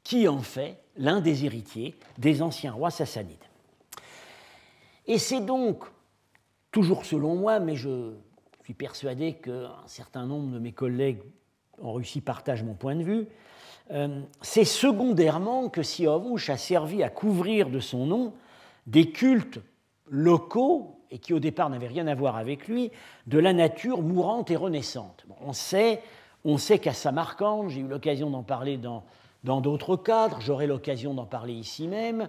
qui 0.03 0.27
en 0.27 0.41
fait 0.41 0.77
l'un 0.95 1.19
des 1.19 1.45
héritiers 1.45 1.95
des 2.19 2.43
anciens 2.43 2.71
rois 2.71 2.91
sassanides. 2.91 3.37
Et 5.07 5.17
c'est 5.17 5.41
donc 5.41 5.83
toujours 6.77 7.05
selon 7.05 7.33
moi, 7.33 7.59
mais 7.59 7.75
je 7.75 8.13
suis 8.63 8.75
persuadé 8.75 9.33
qu'un 9.33 9.71
certain 9.87 10.27
nombre 10.27 10.53
de 10.53 10.59
mes 10.59 10.73
collègues 10.73 11.23
en 11.81 11.93
Russie 11.93 12.21
partagent 12.21 12.61
mon 12.61 12.75
point 12.75 12.93
de 12.93 13.01
vue, 13.01 13.25
euh, 13.89 14.21
c'est 14.43 14.63
secondairement 14.63 15.69
que 15.69 15.81
Siavush 15.81 16.51
a 16.51 16.57
servi 16.57 17.01
à 17.01 17.09
couvrir 17.09 17.71
de 17.71 17.79
son 17.79 18.05
nom 18.05 18.33
des 18.85 19.09
cultes 19.09 19.59
locaux, 20.07 21.01
et 21.09 21.17
qui 21.17 21.33
au 21.33 21.39
départ 21.39 21.71
n'avaient 21.71 21.87
rien 21.87 22.05
à 22.05 22.13
voir 22.13 22.35
avec 22.35 22.67
lui, 22.67 22.91
de 23.25 23.39
la 23.39 23.53
nature 23.53 24.03
mourante 24.03 24.51
et 24.51 24.55
renaissante. 24.55 25.25
on 25.41 25.53
sait, 25.53 26.03
on 26.45 26.59
sait 26.59 26.77
qu'à 26.77 26.93
Samarcande, 26.93 27.69
j'ai 27.69 27.79
eu 27.79 27.87
l'occasion 27.87 28.29
d'en 28.29 28.43
parler 28.43 28.77
dans 28.77 29.03
dans 29.43 29.61
d'autres 29.61 29.95
cadres, 29.95 30.39
j'aurai 30.41 30.67
l'occasion 30.67 31.13
d'en 31.13 31.25
parler 31.25 31.53
ici 31.53 31.87
même, 31.87 32.27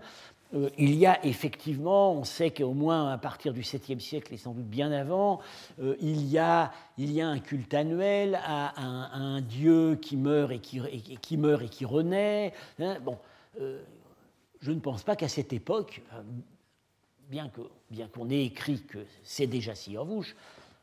euh, 0.55 0.71
il 0.79 0.95
y 0.95 1.05
a 1.05 1.25
effectivement, 1.27 2.13
on 2.13 2.25
sait 2.25 2.51
qu'au 2.51 2.73
moins 2.73 3.13
à 3.13 3.19
partir 3.19 3.53
du 3.53 3.61
7e 3.61 4.01
siècle 4.01 4.33
et 4.33 4.39
sans 4.39 4.55
doute 4.55 4.67
bien 4.67 4.91
avant, 4.93 5.41
euh, 5.81 5.95
il, 6.01 6.27
y 6.27 6.39
a, 6.39 6.73
un 6.99 7.39
culte 7.39 7.75
annuel 7.75 8.41
à 8.43 8.83
un, 8.83 9.43
dieu 9.43 9.97
qui 10.01 10.17
meurt 10.17 10.51
et 10.51 10.59
qui, 10.59 11.37
meurt 11.37 11.63
et 11.63 11.69
qui 11.69 11.85
renaît. 11.85 12.55
Hein. 12.81 12.99
bon, 13.01 13.19
euh, 13.61 13.83
je 14.61 14.73
ne 14.73 14.81
pense 14.81 15.03
pas 15.03 15.17
qu'à 15.17 15.29
cette 15.29 15.53
époque, 15.53 16.03
bien 17.29 17.49
qu'on 17.49 17.69
bien 17.91 18.09
qu'on 18.09 18.31
ait 18.31 18.45
écrit 18.45 18.83
que 18.83 18.99
c'est 19.23 19.47
déjà 19.47 19.75
Siorvouche, 19.75 20.35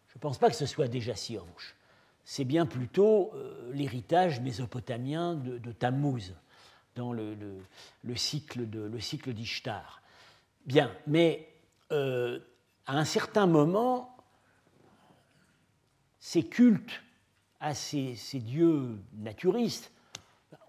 je 0.10 0.17
ne 0.17 0.19
pense 0.19 0.38
pas 0.38 0.49
que 0.49 0.56
ce 0.56 0.65
soit 0.65 0.88
déjà 0.88 1.15
Siorvouche. 1.15 1.75
C'est 2.23 2.45
bien 2.45 2.65
plutôt 2.65 3.32
l'héritage 3.71 4.41
mésopotamien 4.41 5.36
de, 5.36 5.60
de 5.60 5.71
Tammuz 5.71 6.34
dans 6.95 7.12
le, 7.12 7.36
cycle 8.15 8.69
de, 8.69 8.79
le 8.79 8.99
cycle 8.99 9.34
d'Ishtar. 9.34 10.01
Bien, 10.65 10.91
mais 11.08 11.47
euh, 11.91 12.39
à 12.86 12.97
un 12.97 13.05
certain 13.05 13.47
moment, 13.47 14.15
ces 16.19 16.43
cultes 16.43 17.01
à 17.60 17.73
ces, 17.73 18.15
dieux 18.34 18.97
naturistes, 19.17 19.91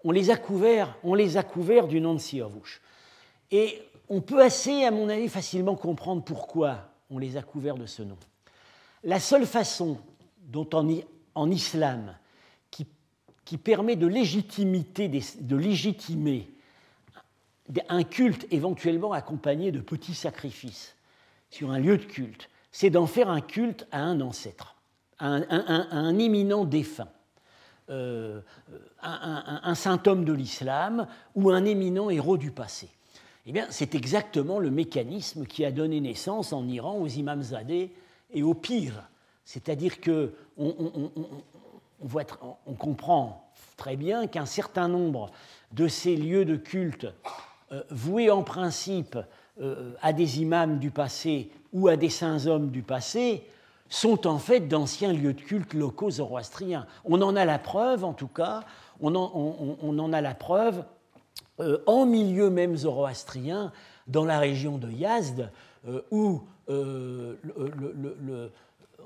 on 0.03 0.11
les 0.11 0.29
a 0.29 0.37
couverts, 0.37 0.97
on 1.03 1.13
les 1.13 1.37
a 1.37 1.43
couverts 1.43 1.87
du 1.87 2.01
nom 2.01 2.13
de 2.13 2.19
Siorvouch. 2.19 2.81
Et 3.51 3.81
on 4.09 4.21
peut 4.21 4.41
assez, 4.41 4.83
à 4.83 4.91
mon 4.91 5.09
avis, 5.09 5.29
facilement 5.29 5.75
comprendre 5.75 6.23
pourquoi 6.23 6.89
on 7.09 7.19
les 7.19 7.37
a 7.37 7.43
couverts 7.43 7.77
de 7.77 7.85
ce 7.85 8.01
nom. 8.01 8.17
La 9.03 9.19
seule 9.19 9.45
façon 9.45 9.97
dont 10.41 10.67
en, 10.73 10.87
en 11.35 11.51
islam 11.51 12.15
qui 13.47 13.57
permet 13.57 13.95
de, 13.95 14.07
légitimité, 14.07 15.07
de 15.07 15.55
légitimer 15.55 16.49
un 17.87 18.03
culte 18.03 18.45
éventuellement 18.51 19.13
accompagné 19.13 19.71
de 19.71 19.79
petits 19.79 20.15
sacrifices 20.15 20.97
sur 21.49 21.71
un 21.71 21.79
lieu 21.79 21.97
de 21.97 22.03
culte, 22.03 22.49
c'est 22.73 22.89
d'en 22.89 23.07
faire 23.07 23.29
un 23.29 23.39
culte 23.39 23.87
à 23.93 24.01
un 24.01 24.19
ancêtre, 24.19 24.75
à 25.17 25.27
un, 25.27 26.19
éminent 26.19 26.65
défunt, 26.65 27.07
euh, 27.89 28.41
un, 29.01 29.75
saint 29.75 30.03
homme 30.07 30.25
de 30.25 30.33
l'islam 30.33 31.07
ou 31.33 31.49
un 31.49 31.63
éminent 31.63 32.09
héros 32.09 32.35
du 32.35 32.51
passé. 32.51 32.89
Eh 33.45 33.53
bien, 33.53 33.67
c'est 33.69 33.95
exactement 33.95 34.59
le 34.59 34.71
mécanisme 34.71 35.45
qui 35.45 35.63
a 35.63 35.71
donné 35.71 36.01
naissance 36.01 36.51
en 36.51 36.67
Iran 36.67 36.97
aux 36.97 37.07
imamzadeh 37.07 37.93
et 38.33 38.43
aux 38.43 38.55
pires. 38.55 39.07
C'est-à-dire 39.45 40.01
que 40.01 40.33
comprend 42.77 43.47
très 43.75 43.95
bien 43.95 44.27
qu'un 44.27 44.45
certain 44.45 44.87
nombre 44.87 45.31
de 45.71 45.87
ces 45.87 46.15
lieux 46.15 46.45
de 46.45 46.55
culte, 46.55 47.07
euh, 47.71 47.83
voués 47.89 48.29
en 48.29 48.43
principe 48.43 49.17
euh, 49.61 49.93
à 50.01 50.13
des 50.13 50.41
imams 50.41 50.79
du 50.79 50.91
passé 50.91 51.51
ou 51.73 51.87
à 51.87 51.95
des 51.95 52.09
saints 52.09 52.47
hommes 52.47 52.69
du 52.69 52.81
passé, 52.81 53.43
sont 53.89 54.27
en 54.27 54.37
fait 54.37 54.61
d'anciens 54.61 55.13
lieux 55.13 55.33
de 55.33 55.41
culte 55.41 55.73
locaux 55.73 56.11
zoroastriens. 56.11 56.85
On 57.05 57.21
en 57.21 57.35
a 57.35 57.45
la 57.45 57.59
preuve, 57.59 58.03
en 58.03 58.13
tout 58.13 58.27
cas, 58.27 58.63
on 58.99 59.15
en, 59.15 60.13
a 60.13 60.21
la 60.21 60.33
preuve 60.33 60.83
euh, 61.59 61.79
en 61.85 62.05
milieu 62.05 62.49
même 62.49 62.75
zoroastrien, 62.75 63.71
dans 64.07 64.25
la 64.25 64.39
région 64.39 64.77
de 64.77 64.89
Yazd, 64.89 65.51
où 66.11 66.41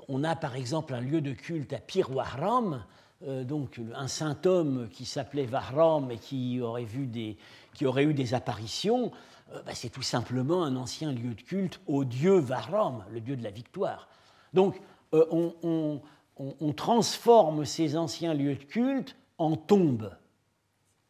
on 0.08 0.24
a 0.24 0.36
par 0.36 0.56
exemple 0.56 0.94
un 0.94 1.00
lieu 1.00 1.20
de 1.20 1.32
culte 1.32 1.72
à 1.72 1.78
Pir 1.78 2.10
Wahram, 2.14 2.84
euh, 3.26 3.44
donc 3.44 3.80
un 3.94 4.08
saint 4.08 4.38
homme 4.44 4.88
qui 4.90 5.04
s'appelait 5.04 5.46
Vahram 5.46 6.10
et 6.10 6.18
qui 6.18 6.60
aurait, 6.60 6.84
eu 6.84 8.14
des 8.14 8.34
apparitions, 8.34 9.12
euh, 9.52 9.62
bah, 9.62 9.72
c'est 9.74 9.90
tout 9.90 10.02
simplement 10.02 10.64
un 10.64 10.76
ancien 10.76 11.12
lieu 11.12 11.34
de 11.34 11.40
culte 11.40 11.80
au 11.86 12.04
dieu 12.04 12.38
Vahram, 12.38 13.04
le 13.10 13.20
dieu 13.20 13.36
de 13.36 13.44
la 13.44 13.50
victoire. 13.50 14.08
Donc 14.52 14.80
euh, 15.14 15.24
on, 15.30 16.00
on, 16.36 16.72
transforme 16.72 17.64
ces 17.64 17.96
anciens 17.96 18.34
lieux 18.34 18.56
de 18.56 18.64
culte 18.64 19.16
en 19.38 19.56
tombes. 19.56 20.10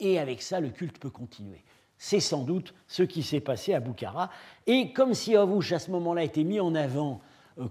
Et 0.01 0.19
avec 0.19 0.43
ça, 0.43 0.61
le 0.61 0.69
culte 0.69 0.99
peut 0.99 1.11
continuer. 1.11 1.65
C'est 1.97 2.21
sans 2.21 2.43
doute 2.43 2.75
ce 2.89 3.05
qui 3.05 3.23
s'est 3.23 3.41
passé 3.41 3.75
à 3.75 3.81
Boukhara. 3.81 4.29
Et 4.67 4.93
comme 4.93 5.15
si 5.15 5.37
Avouch, 5.37 5.71
à 5.73 5.79
ce 5.79 5.91
moment-là, 5.93 6.25
était 6.25 6.43
mis 6.43 6.59
en 6.59 6.75
avant 6.75 7.21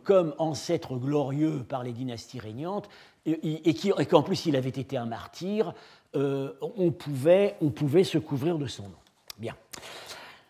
comme 0.03 0.33
ancêtre 0.37 0.95
glorieux 0.95 1.63
par 1.67 1.83
les 1.83 1.91
dynasties 1.91 2.39
régnantes, 2.39 2.89
et, 3.25 3.75
qu'en 4.09 4.23
plus 4.23 4.45
il 4.45 4.55
avait 4.55 4.69
été 4.69 4.97
un 4.97 5.05
martyr, 5.05 5.73
euh, 6.15 6.51
on, 6.61 6.91
pouvait, 6.91 7.55
on 7.61 7.69
pouvait 7.69 8.03
se 8.03 8.17
couvrir 8.17 8.57
de 8.57 8.67
son 8.67 8.83
nom. 8.83 8.97
Bien. 9.37 9.55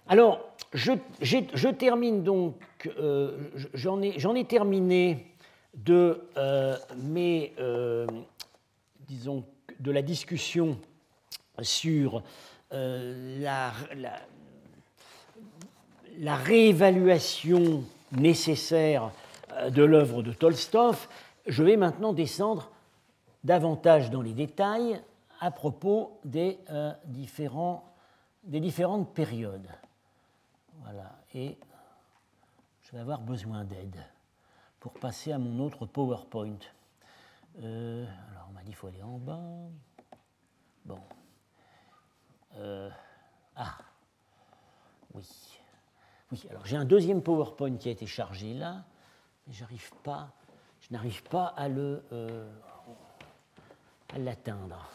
Alors, 0.07 0.39
je, 0.73 1.69
termine 1.69 2.23
donc, 2.23 2.55
euh, 2.97 3.37
j'en 3.73 4.01
ai, 4.01 4.15
ai, 4.17 4.45
terminé 4.45 5.27
de 5.75 6.21
euh, 6.37 6.77
mes, 6.97 7.53
disons, 9.07 9.43
de 9.79 9.91
la 9.91 10.01
discussion 10.01 10.77
sur 11.61 12.23
la, 12.71 13.71
la, 16.17 16.35
réévaluation 16.37 17.83
nécessaire 18.13 19.11
de 19.69 19.83
l'œuvre 19.83 20.23
de 20.23 20.33
Tolstov 20.33 21.07
je 21.45 21.63
vais 21.63 21.77
maintenant 21.77 22.13
descendre 22.13 22.71
davantage 23.43 24.11
dans 24.11 24.21
les 24.21 24.33
détails 24.33 25.01
à 25.39 25.51
propos 25.51 26.19
des, 26.23 26.59
euh, 26.69 26.93
des 28.43 28.59
différentes 28.59 29.13
périodes. 29.13 29.67
Voilà, 30.83 31.11
et 31.33 31.57
je 32.83 32.91
vais 32.91 32.99
avoir 32.99 33.21
besoin 33.21 33.63
d'aide 33.63 33.97
pour 34.79 34.93
passer 34.93 35.31
à 35.31 35.37
mon 35.37 35.63
autre 35.63 35.85
PowerPoint. 35.85 36.59
Euh, 37.61 38.05
alors, 38.31 38.47
on 38.49 38.53
m'a 38.53 38.61
dit 38.61 38.67
qu'il 38.67 38.75
faut 38.75 38.87
aller 38.87 39.03
en 39.03 39.17
bas. 39.17 39.41
Bon. 40.85 40.99
Euh, 42.57 42.89
ah, 43.55 43.77
oui. 45.13 45.27
Oui, 46.31 46.45
alors 46.49 46.65
j'ai 46.65 46.77
un 46.77 46.85
deuxième 46.85 47.21
PowerPoint 47.21 47.75
qui 47.75 47.89
a 47.89 47.91
été 47.91 48.05
chargé 48.05 48.53
là, 48.53 48.85
mais 49.47 49.53
j'arrive 49.53 49.91
pas 50.03 50.33
n'arrive 50.91 51.23
pas 51.23 51.53
à 51.55 51.67
le 51.69 52.03
euh, 52.11 52.49
à 54.13 54.19
l'atteindre. 54.19 54.89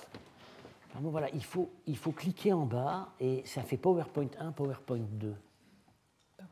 Bon, 1.01 1.11
voilà, 1.11 1.29
il 1.35 1.45
faut, 1.45 1.71
il 1.87 1.97
faut 1.97 2.13
cliquer 2.13 2.53
en 2.53 2.65
bas 2.65 3.09
et 3.21 3.43
ça 3.45 3.63
fait 3.63 3.77
PowerPoint 3.77 4.29
1, 4.39 4.53
PowerPoint 4.53 5.05
2. 5.11 5.35
Ben 6.39 6.47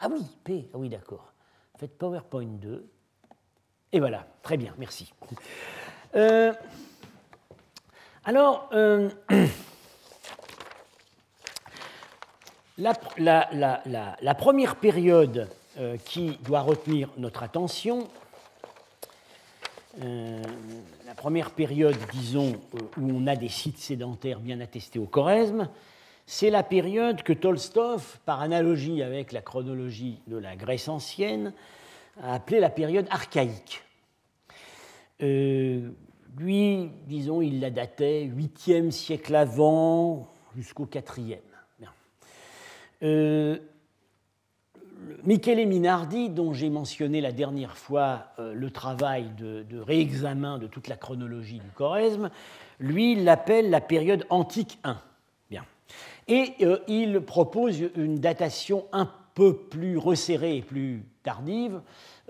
ah 0.00 0.08
oui, 0.10 0.26
P, 0.42 0.68
ah 0.74 0.78
oui 0.78 0.88
d'accord. 0.88 1.32
Faites 1.76 1.96
PowerPoint 1.96 2.44
2. 2.44 2.90
Et 3.92 4.00
voilà, 4.00 4.26
très 4.42 4.56
bien, 4.56 4.74
merci. 4.78 5.12
Euh, 6.16 6.52
alors, 8.24 8.68
euh, 8.72 9.08
la, 12.78 12.92
la, 13.18 13.48
la, 13.52 14.16
la, 14.20 14.34
première 14.34 14.76
période 14.76 15.48
qui 16.04 16.38
doit 16.44 16.60
retenir 16.60 17.10
notre 17.16 17.42
attention, 17.42 18.08
euh, 20.02 20.42
la 21.06 21.14
première 21.14 21.50
période, 21.50 21.96
disons, 22.12 22.54
euh, 22.74 22.78
où 23.00 23.10
on 23.12 23.26
a 23.28 23.36
des 23.36 23.48
sites 23.48 23.78
sédentaires 23.78 24.40
bien 24.40 24.60
attestés 24.60 24.98
au 24.98 25.06
Choresme, 25.06 25.68
c'est 26.26 26.50
la 26.50 26.64
période 26.64 27.22
que 27.22 27.32
Tolstov, 27.32 28.18
par 28.24 28.40
analogie 28.40 29.02
avec 29.02 29.30
la 29.30 29.40
chronologie 29.40 30.20
de 30.26 30.36
la 30.36 30.56
Grèce 30.56 30.88
ancienne, 30.88 31.52
a 32.20 32.34
appelée 32.34 32.58
la 32.58 32.70
période 32.70 33.06
archaïque. 33.10 33.82
Euh, 35.22 35.90
lui, 36.38 36.90
disons, 37.06 37.40
il 37.40 37.60
la 37.60 37.70
datait 37.70 38.24
8e 38.24 38.90
siècle 38.90 39.36
avant 39.36 40.28
jusqu'au 40.56 40.86
4e. 40.86 41.38
Euh, 43.02 43.58
Michele 45.24 45.66
Minardi, 45.66 46.28
dont 46.28 46.52
j'ai 46.52 46.68
mentionné 46.68 47.20
la 47.20 47.32
dernière 47.32 47.76
fois 47.76 48.26
euh, 48.38 48.52
le 48.52 48.70
travail 48.70 49.30
de, 49.38 49.64
réexamen 49.80 50.58
de 50.58 50.66
toute 50.66 50.88
la 50.88 50.96
chronologie 50.96 51.60
du 51.60 51.70
Choresme, 51.74 52.30
lui 52.78 53.14
l'appelle 53.14 53.70
la 53.70 53.80
période 53.80 54.26
antique 54.28 54.78
1. 54.84 54.98
Bien. 55.50 55.64
Et 56.28 56.52
euh, 56.60 56.78
il 56.88 57.20
propose 57.20 57.84
une 57.96 58.18
datation 58.18 58.86
un 58.92 59.10
peu 59.34 59.56
plus 59.56 59.96
resserrée 59.96 60.58
et 60.58 60.62
plus 60.62 61.02
tardive. 61.22 61.80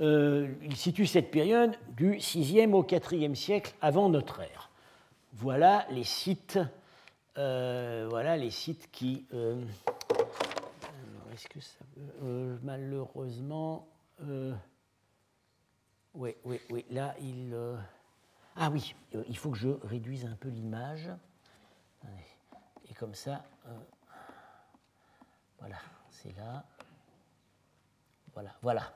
Euh, 0.00 0.48
il 0.62 0.76
situe 0.76 1.06
cette 1.06 1.30
période 1.30 1.76
du 1.96 2.18
6e 2.18 2.72
au 2.72 2.82
4e 2.82 3.34
siècle 3.34 3.74
avant 3.80 4.08
notre 4.08 4.40
ère. 4.40 4.70
Voilà 5.32 5.84
les 5.90 6.04
sites, 6.04 6.60
voilà 7.34 8.36
les 8.36 8.50
sites 8.50 8.88
qui 8.92 9.24
est-ce 11.34 11.48
que 11.48 11.60
ça 11.60 11.83
euh, 12.22 12.58
malheureusement. 12.62 13.88
Euh, 14.22 14.54
oui, 16.14 16.34
oui, 16.44 16.60
oui. 16.70 16.84
Là, 16.90 17.14
il. 17.20 17.52
Euh, 17.52 17.76
ah 18.56 18.70
oui, 18.70 18.94
il 19.28 19.36
faut 19.36 19.50
que 19.50 19.58
je 19.58 19.70
réduise 19.84 20.24
un 20.26 20.36
peu 20.36 20.48
l'image. 20.48 21.10
Et 22.90 22.94
comme 22.94 23.14
ça. 23.14 23.44
voilà, 25.58 25.78
c'est 26.10 26.36
là. 26.36 26.64
Voilà, 28.34 28.50
voilà. 28.62 28.92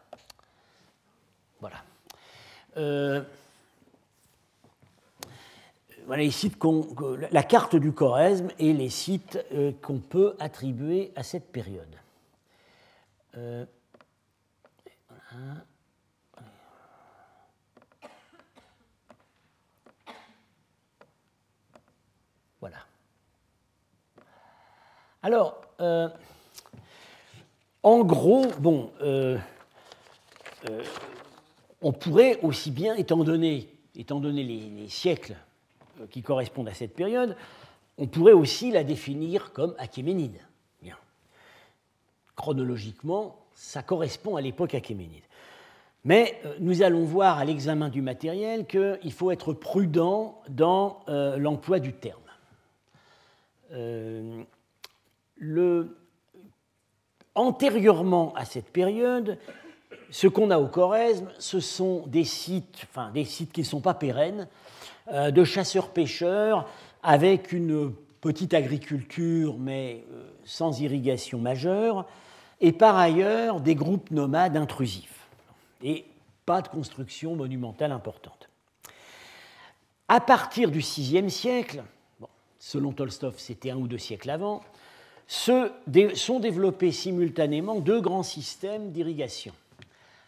Voilà. 1.60 1.82
Euh, 2.76 3.22
voilà 6.06 6.22
les 6.22 6.30
sites 6.30 6.56
la 7.30 7.42
carte 7.42 7.76
du 7.76 7.92
Choresme 7.92 8.48
et 8.58 8.72
les 8.72 8.88
sites 8.88 9.38
euh, 9.52 9.72
qu'on 9.82 9.98
peut 9.98 10.36
attribuer 10.40 11.12
à 11.16 11.22
cette 11.22 11.50
période. 11.52 11.94
Euh, 13.36 13.64
voilà. 22.60 22.76
Alors, 25.22 25.60
euh, 25.80 26.08
en 27.82 28.04
gros, 28.04 28.46
bon, 28.58 28.92
on 31.82 31.92
pourrait 31.92 32.40
aussi 32.42 32.70
bien, 32.70 32.94
étant 32.94 33.22
donné, 33.24 33.68
étant 33.94 34.20
donné 34.20 34.42
les 34.42 34.88
siècles 34.88 35.36
euh, 36.00 36.06
qui 36.06 36.22
correspondent 36.22 36.68
à 36.68 36.74
cette 36.74 36.94
période, 36.94 37.36
on 37.96 38.06
pourrait 38.06 38.32
aussi 38.32 38.70
la 38.70 38.84
définir 38.84 39.52
comme 39.52 39.74
achéménide. 39.78 40.38
Chronologiquement, 42.38 43.36
ça 43.52 43.82
correspond 43.82 44.36
à 44.36 44.40
l'époque 44.40 44.74
achéménide. 44.74 45.24
Mais 46.04 46.40
euh, 46.46 46.54
nous 46.60 46.82
allons 46.82 47.04
voir 47.04 47.38
à 47.38 47.44
l'examen 47.44 47.90
du 47.90 48.00
matériel 48.00 48.64
qu'il 48.66 49.12
faut 49.12 49.30
être 49.30 49.52
prudent 49.52 50.40
dans 50.48 51.00
euh, 51.08 51.36
l'emploi 51.36 51.80
du 51.80 51.92
terme. 51.92 52.22
le, 55.40 55.96
antérieurement 57.34 58.32
à 58.34 58.44
cette 58.44 58.70
période, 58.70 59.38
ce 60.10 60.26
qu'on 60.26 60.50
a 60.50 60.58
au 60.58 60.66
Choresme, 60.66 61.28
ce 61.38 61.60
sont 61.60 62.04
des 62.06 62.24
sites, 62.24 62.86
enfin 62.90 63.10
des 63.12 63.24
sites 63.24 63.52
qui 63.52 63.60
ne 63.60 63.66
sont 63.66 63.80
pas 63.80 63.94
pérennes, 63.94 64.48
euh, 65.12 65.30
de 65.30 65.44
chasseurs-pêcheurs 65.44 66.68
avec 67.02 67.52
une 67.52 67.92
petite 68.20 68.54
agriculture 68.54 69.56
mais 69.58 70.04
euh, 70.12 70.28
sans 70.44 70.80
irrigation 70.80 71.38
majeure, 71.38 72.06
et 72.60 72.72
par 72.72 72.96
ailleurs 72.96 73.60
des 73.60 73.74
groupes 73.74 74.10
nomades 74.10 74.56
intrusifs, 74.56 75.28
et 75.82 76.04
pas 76.44 76.62
de 76.62 76.68
construction 76.68 77.36
monumentale 77.36 77.92
importante. 77.92 78.48
À 80.08 80.20
partir 80.20 80.70
du 80.70 80.78
VIe 80.78 81.30
siècle, 81.30 81.82
selon 82.58 82.92
Tolstov 82.92 83.34
c'était 83.38 83.70
un 83.70 83.76
ou 83.76 83.86
deux 83.86 83.98
siècles 83.98 84.30
avant, 84.30 84.62
se 85.26 85.70
sont 86.14 86.40
développés 86.40 86.90
simultanément 86.90 87.80
deux 87.80 88.00
grands 88.00 88.22
systèmes 88.22 88.92
d'irrigation. 88.92 89.52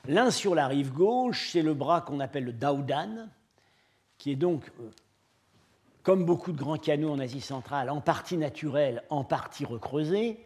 L'un 0.07 0.31
sur 0.31 0.55
la 0.55 0.67
rive 0.67 0.93
gauche, 0.93 1.51
c'est 1.53 1.63
le 1.63 1.75
bras 1.75 2.03
qu'on 2.03 2.21
appelle 2.21 2.45
le 2.45 2.53
Daudan, 2.53 3.29
qui 4.19 4.33
est 4.33 4.37
donc, 4.37 4.71
euh, 4.81 4.91
comme 6.03 6.25
beaucoup 6.25 6.53
de 6.53 6.59
grands 6.59 6.77
canaux 6.77 7.11
en 7.11 7.19
Asie 7.19 7.41
centrale, 7.41 7.91
en 7.91 8.01
partie 8.01 8.37
naturel, 8.37 9.03
en 9.09 9.25
partie 9.25 9.65
recreusé, 9.65 10.39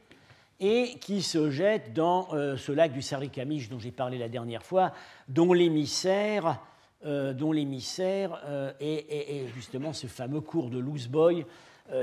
et 0.60 0.98
qui 1.00 1.22
se 1.22 1.50
jette 1.50 1.92
dans 1.92 2.28
euh, 2.32 2.56
ce 2.56 2.72
lac 2.72 2.92
du 2.92 3.02
Sarikamish 3.02 3.68
dont 3.68 3.78
j'ai 3.78 3.90
parlé 3.90 4.18
la 4.18 4.28
dernière 4.28 4.62
fois, 4.62 4.92
dont 5.28 5.52
l'émissaire 5.52 6.60
euh, 7.04 7.34
dont 7.34 7.52
l'émissaire 7.52 8.42
est, 8.80 9.46
justement 9.54 9.92
ce 9.92 10.06
fameux 10.06 10.40
cours 10.40 10.70
de 10.70 10.78
Lousboy 10.78 11.44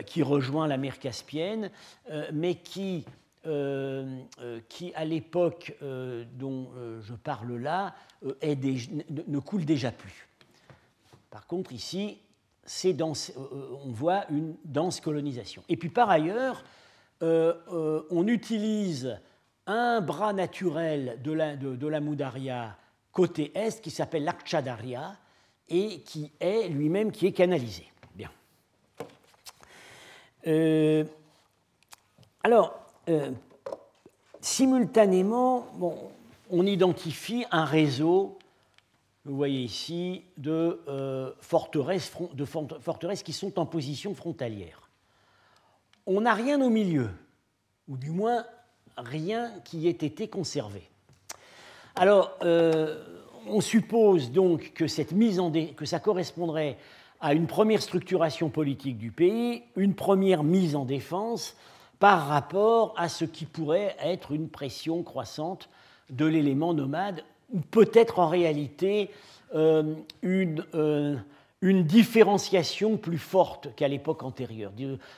qui 0.06 0.22
rejoint 0.22 0.68
la 0.68 0.78
mer 0.78 1.00
Caspienne, 1.00 1.72
mais 2.32 2.54
qui, 2.54 3.04
qui 4.70 4.94
à 4.94 5.06
l'époque 5.06 5.76
dont 5.82 6.70
je 7.02 7.14
parle 7.16 7.56
là, 7.56 7.96
ne 8.22 9.40
coule 9.40 9.66
déjà 9.66 9.92
plus. 9.92 10.30
Par 11.32 11.48
contre, 11.48 11.72
ici, 11.72 12.20
euh, 12.86 12.94
euh, 13.00 13.78
on 13.84 13.92
voit 13.92 14.30
une 14.30 14.56
dense 14.66 15.00
colonisation. 15.00 15.64
Et 15.70 15.78
puis 15.78 15.90
par 15.90 16.10
ailleurs, 16.10 16.60
euh, 16.60 16.64
on 17.22 18.28
utilise 18.28 19.20
un 19.68 20.02
bras 20.02 20.34
naturel 20.34 21.20
de 21.24 21.88
la, 21.88 22.00
Moudaria 22.00 22.76
côté 23.12 23.52
est 23.56 23.82
qui 23.82 23.92
s'appelle 23.92 24.24
l'Akchadaria 24.24 25.16
et 25.70 26.02
qui 26.02 26.32
est 26.40 26.68
lui-même 26.68 27.12
qui 27.12 27.28
est 27.28 27.32
canalisé. 27.32 27.86
Bien. 28.16 28.32
alors, 32.44 32.80
simultanément, 34.42 35.68
on 36.50 36.66
identifie 36.66 37.46
un 37.52 37.66
réseau 37.66 38.40
vous 39.26 39.36
voyez 39.36 39.62
ici, 39.62 40.24
euh, 40.48 41.32
de 42.34 42.46
forteresses 42.46 43.24
qui 43.24 43.34
sont 43.34 43.60
en 43.60 43.66
position 43.66 44.16
frontalière. 44.16 44.81
On 46.08 46.22
n'a 46.22 46.34
rien 46.34 46.62
au 46.62 46.70
milieu, 46.70 47.10
ou 47.88 47.98
du 47.98 48.12
moins 48.12 48.46
rien 48.98 49.52
qui 49.64 49.88
ait 49.88 49.92
été 49.92 50.28
conservé. 50.28 50.84
Alors, 51.96 52.38
euh, 52.44 53.04
on 53.48 53.62
suppose 53.62 54.32
donc 54.32 54.74
que, 54.74 54.88
cette 54.88 55.12
mise 55.12 55.40
en 55.40 55.52
que 55.52 55.86
ça 55.86 56.00
correspondrait 56.00 56.78
à 57.20 57.34
une 57.34 57.48
première 57.48 57.82
structuration 57.82 58.50
politique 58.50 58.98
du 58.98 59.12
pays, 59.12 59.64
une 59.76 59.94
première 59.94 60.44
mise 60.44 60.76
en 60.76 60.86
défense 60.86 61.56
par 62.00 62.28
rapport 62.28 62.96
à 62.98 63.10
ce 63.10 63.26
qui 63.26 63.46
pourrait 63.46 63.96
être 64.02 64.32
une 64.32 64.50
pression 64.50 65.04
croissante 65.04 65.70
de 66.10 66.26
l'élément 66.26 66.74
nomade 66.74 67.24
ou 67.54 67.60
peut-être 67.60 68.20
en 68.20 68.28
réalité 68.28 69.12
euh, 69.54 69.94
une, 70.22 70.64
euh, 70.74 71.16
une, 71.62 71.84
différenciation 71.84 72.98
plus 72.98 73.18
forte 73.18 73.74
qu'à 73.76 73.88
l'époque 73.88 74.24
antérieure. 74.24 74.72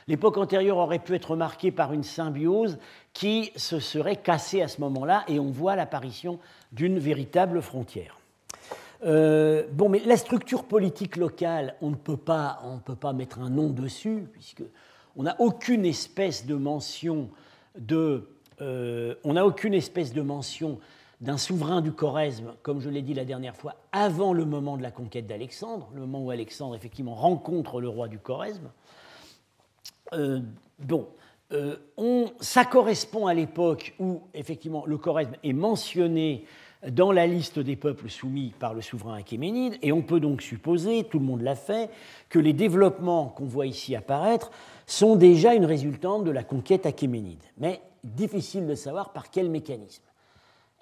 L'époque 0.07 0.37
antérieure 0.37 0.77
aurait 0.77 0.99
pu 0.99 1.15
être 1.15 1.35
marquée 1.35 1.71
par 1.71 1.93
une 1.93 2.03
symbiose 2.03 2.77
qui 3.13 3.51
se 3.55 3.79
serait 3.79 4.17
cassée 4.17 4.61
à 4.61 4.67
ce 4.67 4.81
moment-là 4.81 5.23
et 5.27 5.39
on 5.39 5.51
voit 5.51 5.75
l'apparition 5.75 6.39
d'une 6.71 6.99
véritable 6.99 7.61
frontière. 7.61 8.19
Euh, 9.05 9.63
bon, 9.71 9.89
mais 9.89 10.01
la 10.05 10.17
structure 10.17 10.63
politique 10.63 11.17
locale, 11.17 11.75
on 11.81 11.89
ne 11.89 11.95
peut 11.95 12.17
pas, 12.17 12.61
mettre 13.13 13.39
un 13.39 13.49
nom 13.49 13.69
dessus, 13.69 14.25
puisque 14.31 14.63
on 15.15 15.23
n'a 15.23 15.35
aucune 15.39 15.85
espèce 15.85 16.45
de 16.45 16.55
mention 16.55 17.29
de, 17.77 18.29
on 18.59 19.33
n'a 19.33 19.45
aucune 19.45 19.73
espèce 19.73 20.13
de 20.13 20.21
mention 20.21 20.79
d'un 21.23 21.37
souverain 21.37 21.79
du 21.79 21.93
Choresme, 21.93 22.53
comme 22.63 22.81
je 22.81 22.89
l'ai 22.89 23.01
dit 23.01 23.13
la 23.13 23.23
dernière 23.23 23.55
fois, 23.55 23.75
avant 23.93 24.33
le 24.33 24.43
moment 24.43 24.75
de 24.75 24.83
la 24.83 24.91
conquête 24.91 25.25
d'Alexandre, 25.25 25.89
le 25.93 26.01
moment 26.01 26.21
où 26.21 26.31
Alexandre 26.31 26.75
effectivement 26.75 27.15
rencontre 27.15 27.79
le 27.79 27.87
roi 27.87 28.09
du 28.09 28.19
Choresme. 28.19 28.69
Euh, 30.11 30.41
bon, 30.79 31.07
euh, 31.53 31.77
ça 32.41 32.65
correspond 32.65 33.27
à 33.27 33.33
l'époque 33.33 33.95
où 33.99 34.23
effectivement 34.33 34.85
le 34.85 34.97
Choresme 34.97 35.35
est 35.43 35.53
mentionné 35.53 36.43
dans 36.91 37.13
la 37.13 37.25
liste 37.25 37.57
des 37.57 37.77
peuples 37.77 38.09
soumis 38.09 38.53
par 38.59 38.73
le 38.73 38.81
souverain 38.81 39.15
achéménide, 39.15 39.77
et 39.81 39.93
on 39.93 40.01
peut 40.01 40.19
donc 40.19 40.41
supposer, 40.41 41.05
tout 41.05 41.19
le 41.19 41.25
monde 41.25 41.41
l'a 41.41 41.55
fait, 41.55 41.89
que 42.27 42.37
les 42.37 42.51
développements 42.51 43.27
qu'on 43.29 43.45
voit 43.45 43.65
ici 43.65 43.95
apparaître 43.95 44.51
sont 44.85 45.15
déjà 45.15 45.53
une 45.53 45.63
résultante 45.63 46.25
de 46.25 46.31
la 46.31 46.43
conquête 46.43 46.85
achéménide. 46.85 47.43
Mais 47.57 47.79
difficile 48.03 48.67
de 48.67 48.75
savoir 48.75 49.13
par 49.13 49.31
quel 49.31 49.49
mécanisme. 49.49 50.03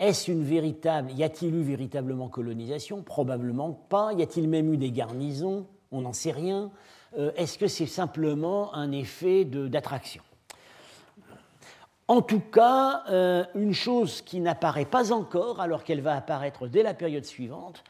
Est-ce 0.01 0.31
véritable, 0.31 1.11
y 1.11 1.23
a-t-il 1.23 1.53
eu 1.53 1.61
véritablement 1.61 2.27
colonisation? 2.27 3.03
Probablement 3.03 3.71
pas. 3.71 4.13
Y 4.13 4.23
a-t-il 4.23 4.49
même 4.49 4.73
eu 4.73 4.77
des 4.77 4.91
garnisons? 4.91 5.67
On 5.91 6.01
n'en 6.01 6.11
sait 6.11 6.31
rien. 6.31 6.71
Euh, 7.19 7.31
est-ce 7.35 7.59
que 7.59 7.67
c'est 7.67 7.85
simplement 7.85 8.73
un 8.73 8.91
effet 8.91 9.45
d'attraction? 9.45 10.23
En 12.07 12.23
tout 12.23 12.39
cas, 12.39 13.03
euh, 13.09 13.45
une 13.53 13.75
chose 13.75 14.23
qui 14.23 14.39
n'apparaît 14.39 14.85
pas 14.85 15.11
encore, 15.11 15.61
alors 15.61 15.83
qu'elle 15.83 16.01
va 16.01 16.15
apparaître 16.15 16.67
dès 16.67 16.81
la 16.81 16.95
période 16.95 17.25
suivante, 17.25 17.83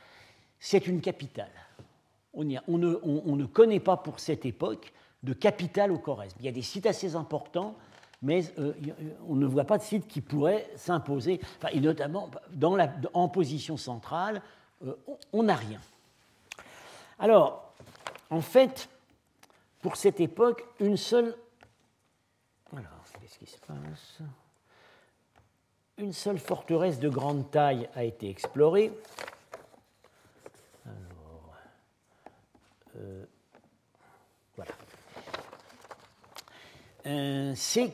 c'est 0.60 0.88
une 0.88 1.00
capitale. 1.00 1.50
On, 2.34 2.44
ne, 2.44 2.60
on, 2.68 3.36
ne, 3.38 3.46
connaît 3.46 3.80
pas 3.80 3.96
pour 3.96 4.20
cette 4.20 4.46
époque 4.46 4.92
de 5.24 5.32
capitale 5.32 5.94
au 5.94 5.98
Corrèze. 5.98 6.36
Il 6.40 6.46
y 6.46 6.50
a 6.50 6.52
des 6.52 6.62
sites 6.62 6.88
assez 6.88 7.16
importants, 7.16 7.76
mais 8.22 8.44
euh, 8.60 8.74
on 9.28 9.36
ne 9.36 9.46
voit 9.46 9.66
pas 9.66 9.78
de 9.78 9.84
site 9.84 10.08
qui 10.08 10.22
pourrait 10.22 10.70
s'imposer, 10.76 11.42
et 11.72 11.80
notamment 11.80 12.30
en 13.14 13.30
position 13.30 13.78
centrale, 13.78 14.42
euh, 14.86 14.96
on 15.34 15.44
n'a 15.44 15.56
rien. 15.56 15.80
Alors, 17.20 17.74
en 18.30 18.42
fait, 18.42 18.90
pour 19.80 19.96
cette 19.96 20.20
époque, 20.20 20.66
une 20.80 20.98
seule. 20.98 21.36
Alors, 22.74 23.04
qu'est-ce 23.20 23.40
qui 23.40 23.46
se 23.46 23.58
passe? 23.60 24.20
Une 25.98 26.14
seule 26.14 26.40
forteresse 26.40 27.00
de 27.00 27.10
grande 27.10 27.50
taille 27.52 27.90
a 27.96 28.04
été 28.04 28.30
explorée. 28.30 28.92
Alors, 30.86 31.54
euh, 32.98 33.26
Euh, 37.06 37.54
c'est 37.56 37.92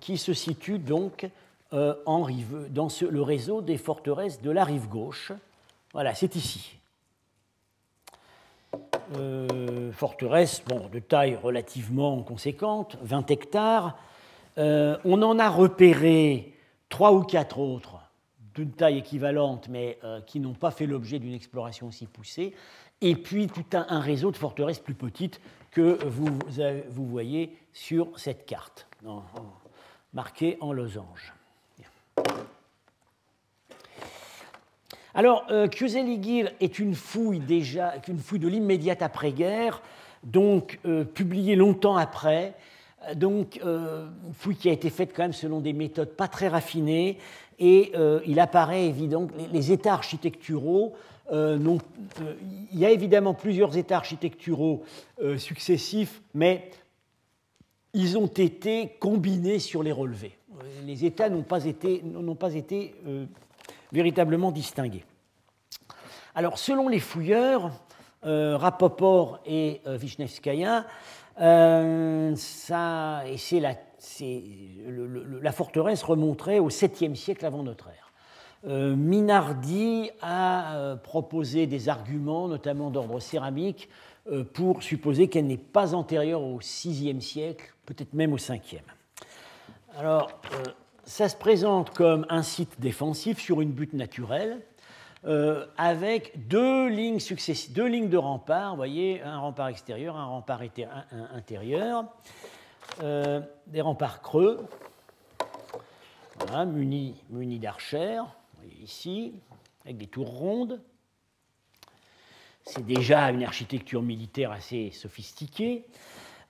qui 0.00 0.16
se 0.16 0.32
situe 0.32 0.78
donc 0.78 1.28
en 1.70 2.22
rive, 2.22 2.68
dans 2.70 2.88
le 3.10 3.20
réseau 3.20 3.60
des 3.60 3.76
forteresses 3.76 4.40
de 4.40 4.50
la 4.50 4.64
rive 4.64 4.88
gauche. 4.88 5.32
Voilà, 5.92 6.14
c'est 6.14 6.34
ici. 6.34 6.78
forteresse 9.92 10.62
bon, 10.66 10.88
de 10.90 10.98
taille 10.98 11.36
relativement 11.36 12.22
conséquente, 12.22 12.96
20 13.02 13.30
hectares. 13.30 13.98
on 14.56 15.22
en 15.22 15.38
a 15.38 15.50
repéré 15.50 16.54
trois 16.88 17.12
ou 17.12 17.22
quatre 17.22 17.58
autres 17.58 17.98
d'une 18.58 18.72
taille 18.72 18.98
équivalente, 18.98 19.68
mais 19.68 19.98
euh, 20.02 20.20
qui 20.20 20.40
n'ont 20.40 20.54
pas 20.54 20.72
fait 20.72 20.86
l'objet 20.86 21.18
d'une 21.18 21.34
exploration 21.34 21.86
aussi 21.86 22.06
poussée, 22.06 22.54
et 23.00 23.14
puis 23.14 23.46
tout 23.46 23.64
un, 23.72 24.00
réseau 24.00 24.32
de 24.32 24.36
forteresses 24.36 24.80
plus 24.80 24.94
petites 24.94 25.40
que 25.78 26.04
vous, 26.06 26.26
vous 26.90 27.06
voyez 27.06 27.56
sur 27.72 28.08
cette 28.18 28.46
carte, 28.46 28.88
marquée 30.12 30.58
en 30.60 30.72
losange. 30.72 31.32
Alors, 35.14 35.46
euh, 35.50 35.68
est 35.68 36.78
une 36.80 36.96
fouille 36.96 37.38
déjà, 37.38 37.94
une 38.08 38.18
fouille 38.18 38.40
de 38.40 38.48
l'immédiate 38.48 39.02
après-guerre, 39.02 39.80
donc 40.24 40.80
euh, 40.84 41.04
publiée 41.04 41.54
longtemps 41.54 41.96
après, 41.96 42.54
donc 43.14 43.60
euh, 43.64 44.08
une 44.26 44.34
fouille 44.34 44.56
qui 44.56 44.68
a 44.68 44.72
été 44.72 44.90
faite 44.90 45.12
quand 45.14 45.22
même 45.22 45.32
selon 45.32 45.60
des 45.60 45.72
méthodes 45.72 46.10
pas 46.10 46.26
très 46.26 46.48
raffinées, 46.48 47.18
et 47.58 47.92
euh, 47.94 48.20
il 48.26 48.40
apparaît 48.40 48.86
évident 48.86 49.26
que 49.26 49.34
les, 49.52 49.72
états 49.72 49.92
architecturaux, 49.92 50.94
euh, 51.30 51.78
il 52.72 52.78
y 52.78 52.86
a 52.86 52.90
évidemment 52.90 53.34
plusieurs 53.34 53.76
états 53.76 53.96
architecturaux 53.96 54.84
successifs, 55.36 56.22
mais 56.34 56.70
ils 57.92 58.16
ont 58.16 58.26
été 58.26 58.96
combinés 59.00 59.58
sur 59.58 59.82
les 59.82 59.92
relevés. 59.92 60.38
Les 60.86 61.04
états 61.04 61.28
n'ont 61.28 61.42
pas 61.42 61.64
été, 61.64 62.02
véritablement 63.92 64.52
distingués. 64.52 65.04
Alors, 66.34 66.58
selon 66.58 66.88
les 66.88 67.00
fouilleurs, 67.00 67.72
Rapoport 68.22 69.40
et 69.46 69.80
Vishnevskaya, 69.86 70.86
euh, 71.40 72.34
la, 73.52 73.74
la, 75.40 75.52
forteresse 75.52 76.02
remonterait 76.02 76.58
au 76.58 76.68
7e 76.68 77.14
siècle 77.14 77.46
avant 77.46 77.62
notre 77.62 77.88
ère. 77.88 78.07
Euh, 78.66 78.96
Minardi 78.96 80.10
a 80.20 80.74
euh, 80.74 80.96
proposé 80.96 81.66
des 81.66 81.88
arguments, 81.88 82.48
notamment 82.48 82.90
d'ordre 82.90 83.20
céramique, 83.20 83.88
pour 84.52 84.82
supposer 84.82 85.28
qu'elle 85.28 85.46
n'est 85.46 85.56
pas 85.56 85.94
antérieure 85.94 86.42
au 86.42 86.60
6e 86.60 87.22
siècle, 87.22 87.72
peut-être 87.86 88.12
même 88.12 88.34
au 88.34 88.36
5e. 88.36 88.80
Alors, 89.96 90.30
ça 91.04 91.30
se 91.30 91.36
présente 91.36 91.90
comme 91.94 92.26
un 92.28 92.42
site 92.42 92.78
défensif 92.78 93.40
sur 93.40 93.62
une 93.62 93.72
butte 93.72 93.94
naturelle, 93.94 94.60
euh, 95.24 95.66
avec 95.76 96.48
deux 96.48 96.88
lignes, 96.88 97.18
deux 97.70 97.86
lignes 97.86 98.08
de 98.08 98.16
remparts, 98.16 98.70
vous 98.70 98.76
voyez, 98.76 99.20
un 99.22 99.38
rempart 99.38 99.68
extérieur, 99.68 100.16
un 100.16 100.26
rempart 100.26 100.60
intérieur, 101.34 102.04
euh, 103.02 103.40
des 103.66 103.80
remparts 103.80 104.22
creux, 104.22 104.64
munis 106.66 107.58
d'archères, 107.58 108.26
ici, 108.82 109.34
avec 109.84 109.96
des 109.96 110.06
tours 110.06 110.30
rondes. 110.30 110.80
C'est 112.64 112.84
déjà 112.84 113.30
une 113.30 113.42
architecture 113.44 114.02
militaire 114.02 114.52
assez 114.52 114.90
sophistiquée. 114.90 115.86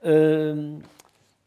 Euh, 0.04 0.76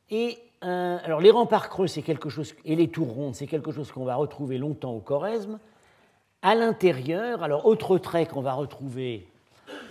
et 0.09 0.39
alors 0.61 1.22
les 1.22 1.32
remparts 1.32 1.69
creux, 1.69 1.88
c'est 1.88 2.03
quelque 2.03 2.30
chose, 2.30 2.53
et 2.65 2.76
les 2.76 2.88
tours 2.88 3.11
rondes, 3.11 3.34
c'est 3.34 3.47
quelque 3.47 3.72
chose 3.72 3.91
qu'on 3.91 4.05
va 4.05 4.15
retrouver 4.15 4.59
longtemps 4.59 4.91
au 4.91 4.99
Choresme. 4.99 5.59
À 6.43 6.53
l'intérieur, 6.53 7.43
alors 7.43 7.65
autre 7.65 7.97
trait 7.97 8.28
qu'on 8.28 8.41
va 8.41 8.53
retrouver 8.53 9.28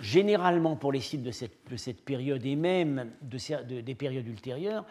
généralement 0.01 0.75
pour 0.75 0.91
les 0.91 0.99
sites 0.99 1.23
de 1.23 1.31
cette, 1.31 2.05
période 2.05 2.45
et 2.45 2.55
même 2.55 3.11
des 3.21 3.95
périodes 3.95 4.27
ultérieures, 4.27 4.85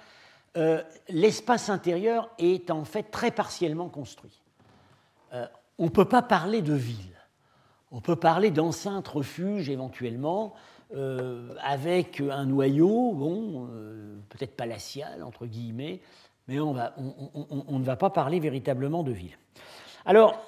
euh, 0.56 0.82
l'espace 1.08 1.68
intérieur 1.68 2.28
est 2.38 2.70
en 2.70 2.84
fait 2.84 3.04
très 3.04 3.30
partiellement 3.30 3.88
construit. 3.88 4.40
Euh, 5.32 5.46
on 5.78 5.84
ne 5.84 5.90
peut 5.90 6.04
pas 6.04 6.22
parler 6.22 6.62
de 6.62 6.74
ville. 6.74 6.96
On 7.90 8.00
peut 8.00 8.16
parler 8.16 8.50
d'enceinte 8.50 9.08
refuge 9.08 9.68
éventuellement, 9.68 10.54
euh, 10.94 11.54
avec 11.62 12.20
un 12.20 12.44
noyau, 12.44 13.12
bon, 13.12 13.68
peut-être 14.28 14.56
palatial, 14.56 15.22
entre 15.22 15.46
guillemets, 15.46 16.00
mais 16.48 16.60
on, 16.60 16.76
on, 17.68 17.78
ne 17.78 17.84
va 17.84 17.96
pas 17.96 18.10
parler 18.10 18.40
véritablement 18.40 19.02
de 19.02 19.12
ville. 19.12 19.38
Alors, 20.04 20.40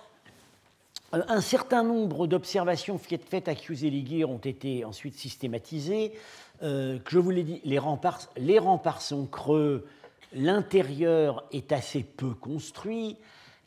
un 1.12 1.40
certain 1.40 1.82
nombre 1.82 2.26
d'observations 2.26 2.98
faites 2.98 3.48
à 3.48 3.52
Ligir 3.52 4.30
ont 4.30 4.38
été 4.38 4.84
ensuite 4.84 5.14
systématisées. 5.14 6.12
Euh, 6.62 6.98
je 7.08 7.18
vous 7.18 7.30
l'ai 7.30 7.42
dit, 7.42 7.60
les 7.64 7.78
remparts 7.78 9.02
sont 9.02 9.26
creux, 9.26 9.86
l'intérieur 10.32 11.44
est 11.52 11.72
assez 11.72 12.02
peu 12.02 12.30
construit, 12.30 13.16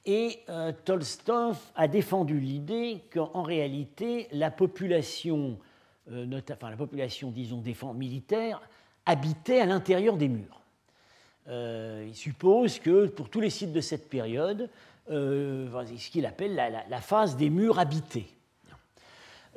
et 0.05 0.39
euh, 0.49 0.71
Tolstov 0.83 1.57
a 1.75 1.87
défendu 1.87 2.39
l'idée 2.39 3.01
qu'en 3.13 3.43
réalité, 3.43 4.27
la 4.31 4.51
population, 4.51 5.57
euh, 6.11 6.41
enfin, 6.51 6.69
la 6.69 6.77
population, 6.77 7.31
disons, 7.31 7.63
militaire, 7.93 8.61
habitait 9.05 9.59
à 9.59 9.65
l'intérieur 9.65 10.17
des 10.17 10.29
murs. 10.29 10.61
il 11.47 12.15
suppose 12.15 12.79
que 12.79 13.07
pour 13.07 13.29
tous 13.29 13.41
les 13.41 13.49
sites 13.49 13.73
de 13.73 13.81
cette 13.81 14.09
période, 14.09 14.69
euh, 15.11 15.67
ce 15.97 16.09
qu'il 16.09 16.25
appelle 16.25 16.55
la, 16.55 17.01
phase 17.01 17.37
des 17.37 17.51
murs 17.51 17.77
habités. 17.77 18.25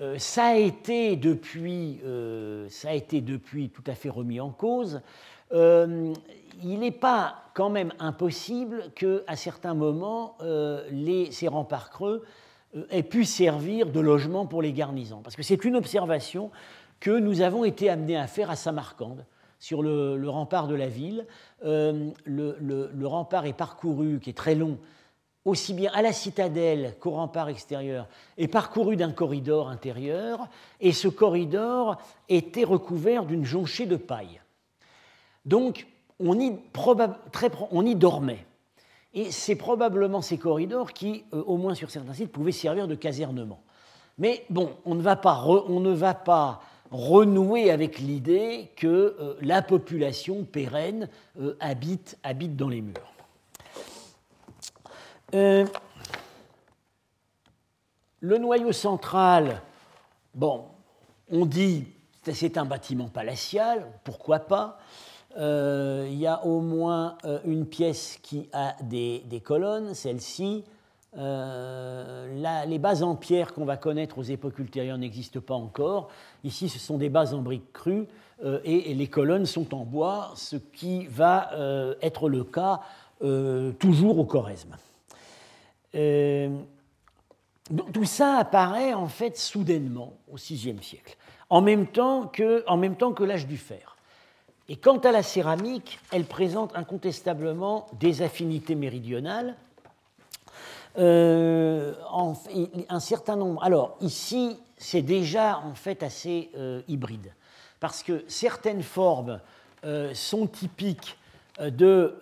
Euh, 0.00 0.18
ça, 0.18 0.46
a 0.46 0.56
été 0.56 1.16
depuis, 1.16 2.00
euh, 2.04 2.68
ça 2.68 2.90
a 2.90 2.92
été 2.92 3.20
depuis 3.20 3.70
tout 3.70 3.82
à 3.86 3.94
fait 3.94 4.10
remis 4.10 4.40
en 4.40 4.50
cause. 4.50 5.00
Il 5.52 6.78
n'est 6.78 6.90
pas 6.90 7.42
quand 7.54 7.70
même 7.70 7.92
impossible 7.98 8.92
qu'à 8.94 9.36
certains 9.36 9.74
moments, 9.74 10.36
les, 10.90 11.30
ces 11.32 11.48
remparts 11.48 11.90
creux 11.90 12.24
aient 12.90 13.02
pu 13.02 13.24
servir 13.24 13.90
de 13.90 14.00
logement 14.00 14.46
pour 14.46 14.62
les 14.62 14.72
garnisons. 14.72 15.20
Parce 15.22 15.36
que 15.36 15.42
c'est 15.42 15.64
une 15.64 15.76
observation 15.76 16.50
que 17.00 17.18
nous 17.18 17.40
avons 17.40 17.64
été 17.64 17.88
amenés 17.88 18.16
à 18.16 18.26
faire 18.26 18.50
à 18.50 18.56
Samarcande, 18.56 19.24
sur 19.58 19.82
le, 19.82 20.28
rempart 20.28 20.68
de 20.68 20.74
la 20.74 20.88
ville. 20.88 21.26
le, 21.62 22.14
le, 22.24 23.06
rempart 23.06 23.46
est 23.46 23.52
parcouru, 23.52 24.20
qui 24.20 24.30
est 24.30 24.36
très 24.36 24.54
long, 24.54 24.78
aussi 25.44 25.74
bien 25.74 25.90
à 25.94 26.02
la 26.02 26.12
citadelle 26.12 26.96
qu'au 27.00 27.12
rempart 27.12 27.48
extérieur, 27.48 28.06
est 28.36 28.48
parcouru 28.48 28.96
d'un 28.96 29.12
corridor 29.12 29.68
intérieur, 29.68 30.48
et 30.80 30.92
ce 30.92 31.08
corridor 31.08 31.96
était 32.28 32.64
recouvert 32.64 33.24
d'une 33.24 33.44
jonchée 33.44 33.86
de 33.86 33.96
paille. 33.96 34.40
Donc, 35.48 35.86
on 36.20 36.38
y, 36.38 37.94
dormait. 37.94 38.44
Et 39.14 39.30
c'est 39.30 39.56
probablement 39.56 40.20
ces 40.20 40.36
corridors 40.36 40.92
qui, 40.92 41.24
euh, 41.32 41.42
au 41.44 41.56
moins 41.56 41.74
sur 41.74 41.90
certains 41.90 42.12
sites, 42.12 42.30
pouvaient 42.30 42.52
servir 42.52 42.86
de 42.86 42.94
casernement. 42.94 43.62
Mais 44.18 44.44
bon, 44.50 44.72
on 44.84 44.94
ne 44.94 45.00
va 45.00 45.16
pas, 45.16 46.60
renouer 46.90 47.70
avec 47.70 47.98
l'idée 47.98 48.70
que 48.76 48.86
euh, 48.86 49.36
la 49.40 49.62
population 49.62 50.44
pérenne 50.44 51.08
euh, 51.40 51.56
habite, 51.60 52.18
dans 52.54 52.68
les 52.68 52.82
murs. 52.82 53.14
Le 58.20 58.38
noyau 58.38 58.72
central, 58.72 59.62
bon, 60.34 60.66
on 61.30 61.46
dit 61.46 61.86
c'est 62.34 62.58
un 62.58 62.66
bâtiment 62.66 63.08
palatial, 63.08 63.86
pourquoi 64.04 64.40
pas 64.40 64.78
euh, 65.36 66.06
Il 66.10 66.18
y 66.18 66.26
a 66.26 66.44
au 66.44 66.60
moins 66.60 67.16
euh, 67.24 67.38
une 67.44 67.66
pièce 67.66 68.18
qui 68.22 68.48
a 68.52 68.74
des, 68.82 69.42
colonnes, 69.44 69.94
celle-ci. 69.94 70.64
les 71.14 72.78
bases 72.78 73.02
en 73.02 73.16
pierre 73.16 73.54
qu'on 73.54 73.64
va 73.64 73.76
connaître 73.76 74.18
aux 74.18 74.22
époques 74.22 74.58
ultérieures 74.58 74.98
n'existent 74.98 75.40
pas 75.40 75.54
encore. 75.54 76.08
Ici, 76.44 76.68
ce 76.68 76.78
sont 76.78 76.98
des 76.98 77.08
bases 77.08 77.34
en 77.34 77.42
briques 77.42 77.72
crues 77.72 78.06
et, 78.64 78.94
les 78.94 79.06
colonnes 79.08 79.46
sont 79.46 79.74
en 79.74 79.84
bois, 79.84 80.32
ce 80.36 80.56
qui 80.56 81.06
va 81.06 81.50
être 82.02 82.28
le 82.28 82.44
cas 82.44 82.80
toujours 83.78 84.18
au 84.18 84.24
Choresme. 84.24 84.76
Euh, 85.94 86.56
tout 87.92 88.04
ça 88.04 88.36
apparaît 88.36 88.94
en 88.94 89.08
fait 89.08 89.36
soudainement 89.36 90.14
au 90.30 90.36
VIe 90.36 90.76
siècle, 90.82 91.16
en 91.50 91.60
même 91.60 91.86
temps 91.86 92.26
que 92.28 93.24
l'âge 93.24 93.46
du 93.46 93.56
fer. 93.56 93.97
Et 94.68 94.76
quant 94.76 94.98
à 94.98 95.12
la 95.12 95.22
céramique, 95.22 95.98
elle 96.12 96.24
présente 96.24 96.76
incontestablement 96.76 97.86
des 97.98 98.22
affinités 98.22 98.74
méridionales. 98.74 99.56
Euh, 100.98 101.94
un 102.88 103.00
certain 103.00 103.36
nombre. 103.36 103.62
Alors 103.62 103.96
ici, 104.00 104.58
c'est 104.76 105.02
déjà 105.02 105.58
en 105.58 105.74
fait 105.74 106.02
assez 106.02 106.50
euh, 106.56 106.82
hybride, 106.88 107.32
parce 107.80 108.02
que 108.02 108.24
certaines 108.28 108.82
formes 108.82 109.40
sont 110.12 110.48
typiques 110.48 111.16
de, 111.60 112.18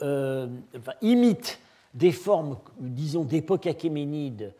imite 1.00 1.58
des 1.94 2.12
formes, 2.12 2.58
disons, 2.78 3.24
d'époque 3.24 3.66
achéménide 3.66 4.52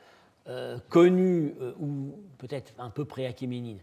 connues, 0.88 1.54
ou 1.78 2.14
peut-être 2.38 2.72
un 2.78 2.88
peu 2.88 3.04
pré-achéménide, 3.04 3.80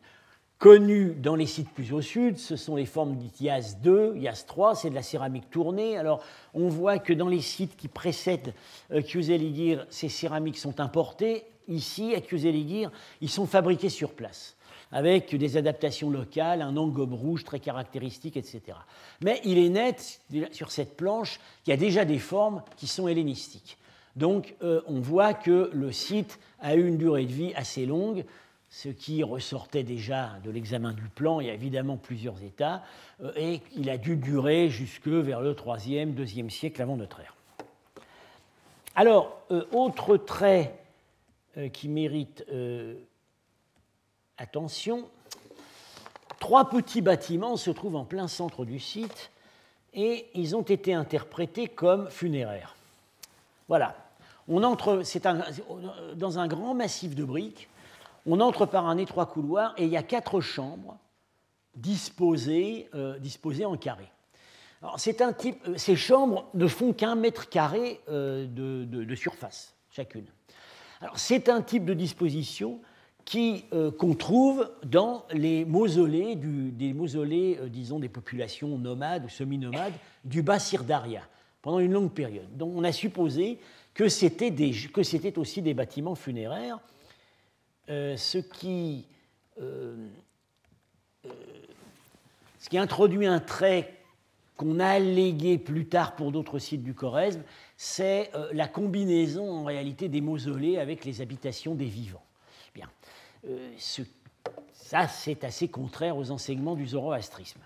connues 0.64 1.14
dans 1.22 1.36
les 1.36 1.46
sites 1.46 1.70
plus 1.72 1.92
au 1.92 2.00
sud, 2.00 2.38
ce 2.38 2.56
sont 2.56 2.78
les 2.78 2.86
formes 2.86 3.18
d'IAS 3.18 3.76
2, 3.84 4.16
IAS 4.16 4.46
3, 4.48 4.76
c'est 4.76 4.90
de 4.90 4.96
la 4.96 5.04
céramique 5.04 5.50
tournée. 5.50 5.98
Alors 5.98 6.24
on 6.54 6.70
voit 6.70 7.00
que 7.00 7.12
dans 7.12 7.28
les 7.28 7.42
sites 7.42 7.76
qui 7.76 7.90
précèdent 7.90 8.54
euh, 8.94 9.02
ces 9.90 10.08
céramiques 10.08 10.58
sont 10.58 10.80
importées. 10.80 11.44
Ici, 11.68 12.16
à 12.16 12.22
Kieseligir, 12.22 12.94
ils 13.20 13.30
sont 13.30 13.46
fabriqués 13.46 13.90
sur 13.90 14.14
place 14.14 14.56
avec 14.94 15.36
des 15.36 15.58
adaptations 15.58 16.10
locales, 16.10 16.62
un 16.62 16.72
gomme 16.88 17.14
rouge 17.14 17.44
très 17.44 17.60
caractéristique, 17.60 18.38
etc. 18.38 18.62
Mais 19.22 19.42
il 19.44 19.58
est 19.58 19.68
net 19.68 20.22
sur 20.54 20.72
cette 20.72 20.96
planche 20.96 21.42
qu'il 21.66 21.72
y 21.72 21.74
a 21.74 21.78
déjà 21.78 22.06
des 22.06 22.20
formes 22.20 22.64
qui 22.78 22.88
sont 22.88 23.10
hellénistiques. 23.10 23.78
Donc 24.16 24.56
euh, 24.64 24.82
on 24.88 25.02
voit 25.02 25.34
que 25.34 25.70
le 25.74 25.92
site 25.92 26.40
a 26.62 26.76
eu 26.76 26.88
une 26.88 26.98
durée 26.98 27.26
de 27.26 27.34
vie 27.34 27.54
assez 27.56 27.86
longue, 27.86 28.24
ce 28.74 28.90
qui 28.90 29.22
ressortait 29.22 29.84
déjà 29.84 30.32
de 30.44 30.50
l'examen 30.50 30.94
du 30.94 31.04
plan. 31.04 31.40
Il 31.40 31.46
y 31.46 31.50
a 31.52 31.54
évidemment 31.54 31.96
plusieurs 31.96 32.42
états, 32.42 32.82
euh, 33.22 33.32
et 33.36 33.62
il 33.76 33.88
a 33.92 34.00
dû 34.00 34.16
durer 34.16 34.70
jusque 34.70 35.08
vers 35.08 35.42
le 35.42 35.54
3e, 35.54 36.16
2e 36.16 36.50
siècle 36.50 36.82
avant 36.82 36.98
notre 36.98 37.20
ère. 37.20 37.36
Alors, 38.96 39.40
euh, 39.52 39.66
autre 39.72 40.18
trait 40.18 40.80
qui 41.72 41.88
mérite 41.88 42.44
attention, 44.40 45.08
trois 46.40 46.68
petits 46.68 47.02
bâtiments 47.02 47.58
se 47.58 47.70
trouvent 47.70 47.96
en 47.96 48.06
plein 48.06 48.28
centre 48.28 48.66
du 48.66 48.80
site 48.80 49.30
et 49.94 50.26
ils 50.34 50.56
ont 50.56 50.64
été 50.64 50.96
interprétés 50.96 51.68
comme 51.68 52.10
funéraires. 52.10 52.76
Voilà. 53.68 53.96
On 54.48 54.64
entre, 54.64 55.04
c'est 55.04 55.28
dans 56.16 56.40
un 56.40 56.48
grand 56.48 56.74
massif 56.74 57.14
de 57.14 57.24
briques. 57.24 57.70
On 58.26 58.40
entre 58.40 58.66
par 58.66 58.88
un 58.88 58.98
étroit 58.98 59.26
couloir 59.26 59.74
et 59.78 59.86
il 59.86 59.90
y 59.90 59.98
a 59.98 60.04
quatre 60.04 60.42
chambres 60.42 60.98
disposées, 61.76 62.90
euh, 62.94 63.20
en 63.66 63.78
carré. 63.78 64.10
euh, 65.68 65.74
ces 65.78 65.96
chambres 65.96 66.50
ne 66.54 66.68
font 66.68 66.94
qu'un 66.94 67.16
mètre 67.16 67.50
carré 67.50 68.02
euh, 68.10 68.46
de, 68.46 69.16
surface, 69.16 69.76
chacune. 69.90 70.26
C'est 71.16 71.50
un 71.50 71.62
type 71.62 71.86
de 71.86 71.94
disposition 71.94 72.80
euh, 73.36 73.92
qu'on 73.92 74.14
trouve 74.14 74.70
dans 74.84 75.26
les 75.32 75.66
mausolées, 75.66 76.36
des 76.36 76.94
mausolées, 76.94 77.60
disons, 77.70 78.00
populations 78.10 78.78
nomades 78.78 79.26
ou 79.26 79.30
semi-nomades 79.30 79.94
du 80.26 80.42
bas 80.42 80.60
Sirdaria, 80.60 81.22
pendant 81.62 81.80
une 81.80 81.94
longue 81.94 82.12
période. 82.12 82.58
Donc 82.58 82.74
on 82.76 82.84
a 82.84 82.92
supposé 82.92 83.60
que 83.94 84.10
c'était 84.10 85.38
aussi 85.38 85.62
des 85.62 85.74
bâtiments 85.74 86.16
funéraires, 86.16 86.80
euh, 87.90 88.18
ce, 88.18 88.38
qui, 88.38 89.06
ce 92.60 92.70
qui 92.70 92.78
introduit 92.78 93.26
un 93.26 93.40
trait 93.40 93.94
qu'on 94.58 94.80
a 94.80 94.88
allégué 94.88 95.58
plus 95.58 95.88
tard 95.88 96.16
pour 96.16 96.32
d'autres 96.32 96.60
sites 96.60 96.84
du 96.84 96.94
Choresme, 96.94 97.44
c'est 97.76 98.32
la 98.52 98.68
combinaison 98.68 99.52
en 99.52 99.64
réalité 99.64 100.10
des 100.10 100.22
mausolées 100.22 100.78
avec 100.78 101.06
les 101.06 101.22
habitations 101.22 101.76
des 101.76 101.86
vivants. 101.86 102.24
Euh, 103.48 103.72
ça, 104.74 105.08
c'est 105.08 105.44
assez 105.44 105.68
contraire 105.68 106.18
aux 106.18 106.32
enseignements 106.32 106.76
du 106.76 106.88
zoroastrisme. 106.88 107.60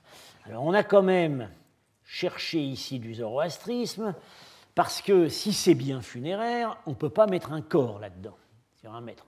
Alors, 0.46 0.64
on 0.64 0.74
a 0.74 0.84
quand 0.84 1.04
même 1.04 1.50
cherché 2.04 2.60
ici 2.60 3.00
du 3.00 3.16
zoroastrisme, 3.16 4.16
parce 4.76 5.02
que 5.02 5.28
si 5.28 5.54
c'est 5.54 5.76
bien 5.76 6.02
funéraire, 6.02 6.78
on 6.86 6.92
ne 6.92 6.96
peut 6.96 7.10
pas 7.10 7.28
mettre 7.28 7.52
un 7.52 7.62
corps 7.62 8.00
là-dedans, 8.00 8.38
sur 8.80 8.94
un 8.94 9.02
mètre. 9.02 9.26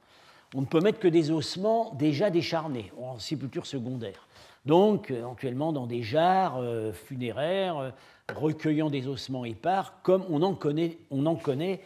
On 0.56 0.62
ne 0.62 0.66
peut 0.66 0.82
mettre 0.82 1.00
que 1.00 1.08
des 1.08 1.32
ossements 1.32 1.94
déjà 1.94 2.30
décharnés, 2.30 2.92
en 3.00 3.20
sépulture 3.20 3.66
secondaire. 3.66 4.28
Donc, 4.66 5.12
éventuellement 5.12 5.72
dans 5.72 5.88
des 5.88 6.04
jarres 6.04 6.58
euh, 6.58 6.92
funéraires, 6.92 7.78
euh, 7.78 7.92
recueillant 8.36 8.90
des 8.90 9.08
ossements 9.08 9.46
épars, 9.46 10.02
comme 10.02 10.26
on 10.30 10.42
en 10.42 10.56
connaît, 10.56 10.98
on 11.12 11.26
en 11.26 11.36
connaît 11.36 11.82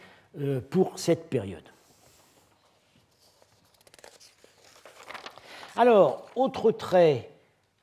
pour 0.68 0.98
cette 0.98 1.30
période. 1.30 1.62
Alors, 5.76 6.28
autre 6.36 6.70
trait 6.70 7.30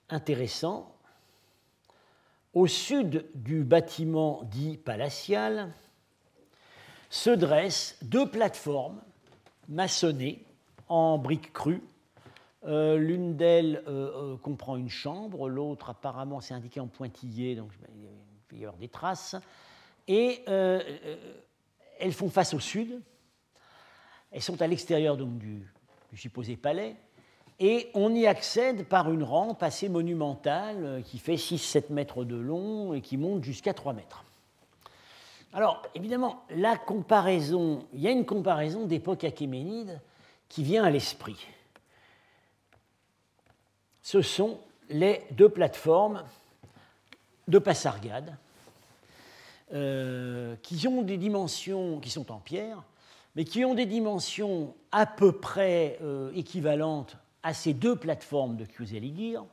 intéressant, 0.09 0.95
au 2.53 2.67
sud 2.67 3.25
du 3.35 3.63
bâtiment 3.63 4.43
dit 4.43 4.77
palatial 4.77 5.73
se 7.09 7.29
dressent 7.29 7.97
deux 8.01 8.29
plateformes 8.29 9.01
maçonnées 9.67 10.45
en 10.91 11.17
briques 11.17 11.53
crues. 11.53 11.81
Euh, 12.67 12.97
l'une 12.97 13.37
d'elles 13.37 13.81
euh, 13.87 14.33
euh, 14.33 14.37
comprend 14.37 14.75
une 14.75 14.89
chambre, 14.89 15.49
l'autre 15.49 15.89
apparemment 15.89 16.41
c'est 16.41 16.53
indiqué 16.53 16.79
en 16.79 16.85
pointillé, 16.87 17.55
donc 17.55 17.71
il 18.51 18.59
y 18.59 18.65
avoir 18.65 18.77
des 18.77 18.89
traces. 18.89 19.35
Et 20.07 20.43
elles 20.45 22.11
font 22.11 22.29
face 22.29 22.53
au 22.53 22.59
sud. 22.59 23.01
Elles 24.31 24.41
sont 24.41 24.61
à 24.61 24.67
l'extérieur 24.67 25.15
du, 25.15 25.65
supposé 26.15 26.57
palais 26.57 26.95
et 27.59 27.89
on 27.93 28.13
y 28.13 28.27
accède 28.27 28.85
par 28.87 29.11
une 29.11 29.23
rampe 29.23 29.63
assez 29.63 29.87
monumentale 29.87 31.03
qui 31.05 31.19
fait 31.19 31.35
6-7 31.35 31.93
mètres 31.93 32.25
de 32.25 32.35
long 32.35 32.93
et 32.93 33.01
qui 33.01 33.15
monte 33.15 33.43
jusqu'à 33.43 33.73
3 33.73 33.93
mètres. 33.93 34.25
Alors, 35.53 35.81
évidemment, 35.95 36.43
la 36.49 36.75
comparaison, 36.75 37.85
il 37.93 38.01
y 38.01 38.07
a 38.07 38.11
une 38.11 38.25
comparaison 38.25 38.85
d'époque 38.85 39.23
achéménide 39.23 40.01
qui 40.51 40.63
vient 40.63 40.83
à 40.83 40.89
l'esprit. 40.89 41.47
Ce 44.01 44.21
sont 44.21 44.59
les 44.89 45.23
deux 45.31 45.47
plateformes 45.47 46.25
de 47.47 47.57
Passargade, 47.57 48.35
euh, 49.71 50.57
qui 50.61 50.85
ont 50.89 51.03
des 51.03 51.15
dimensions 51.15 52.01
qui 52.01 52.09
sont 52.09 52.33
en 52.33 52.39
pierre, 52.39 52.83
mais 53.37 53.45
qui 53.45 53.63
ont 53.63 53.75
des 53.75 53.85
dimensions 53.85 54.75
à 54.91 55.05
peu 55.05 55.31
près 55.31 55.97
euh, 56.01 56.33
équivalentes 56.35 57.15
à 57.43 57.53
ces 57.53 57.73
deux 57.73 57.95
plateformes 57.95 58.57
de 58.57 58.65
Kuzeli-Gir. 58.65 59.45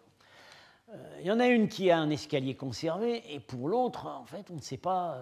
Euh, 0.91 1.19
il 1.21 1.27
y 1.27 1.31
en 1.31 1.39
a 1.39 1.47
une 1.47 1.69
qui 1.69 1.93
a 1.93 1.99
un 1.99 2.11
escalier 2.11 2.57
conservé, 2.57 3.23
et 3.33 3.39
pour 3.39 3.69
l'autre, 3.69 4.07
en 4.07 4.25
fait, 4.25 4.51
on 4.51 4.57
ne 4.57 4.61
sait 4.61 4.77
pas. 4.79 5.21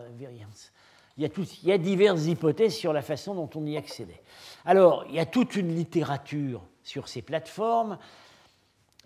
Euh, 1.20 1.28
il 1.62 1.68
y, 1.68 1.72
a 1.72 1.78
diverses 1.78 2.26
hypothèses 2.26 2.74
sur 2.74 2.92
la 2.92 3.02
façon 3.02 3.34
dont 3.34 3.50
on 3.54 3.66
y 3.66 3.76
accédait. 3.76 4.22
Alors, 4.64 5.04
il 5.08 5.14
y 5.14 5.18
a 5.18 5.26
toute 5.26 5.56
une 5.56 5.74
littérature 5.74 6.62
sur 6.82 7.08
ces 7.08 7.22
plateformes. 7.22 7.98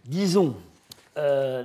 Disons, 0.04 0.56
euh, 1.18 1.64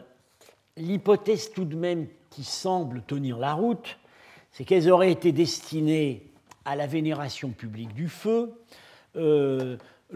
l'hypothèse 0.77 1.51
tout 1.51 1.65
de 1.65 1.75
même 1.75 2.07
qui 2.29 2.43
semble 2.43 3.01
tenir 3.01 3.37
la 3.37 3.53
route, 3.53 3.97
c'est 4.51 4.65
qu'elles 4.65 4.89
auraient 4.89 5.11
été 5.11 5.31
destinées 5.31 6.23
à 6.63 6.75
la 6.75 6.87
vénération 6.87 7.49
publique 7.49 7.93
du 7.93 8.09
feu, 8.09 8.53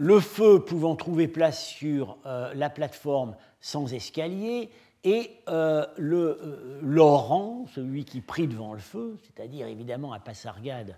le 0.00 0.20
feu 0.20 0.60
pouvant 0.60 0.96
trouver 0.96 1.28
place 1.28 1.64
sur 1.64 2.16
euh, 2.26 2.52
la 2.54 2.70
plateforme 2.70 3.36
sans 3.60 3.92
escalier, 3.92 4.70
et 5.04 5.30
euh, 5.48 5.86
le 5.96 6.38
euh, 6.42 6.78
Laurent, 6.82 7.66
celui 7.74 8.04
qui 8.04 8.20
prie 8.20 8.46
devant 8.46 8.72
le 8.72 8.80
feu, 8.80 9.16
c'est-à-dire 9.22 9.66
évidemment 9.66 10.12
à 10.12 10.18
Passargade, 10.18 10.96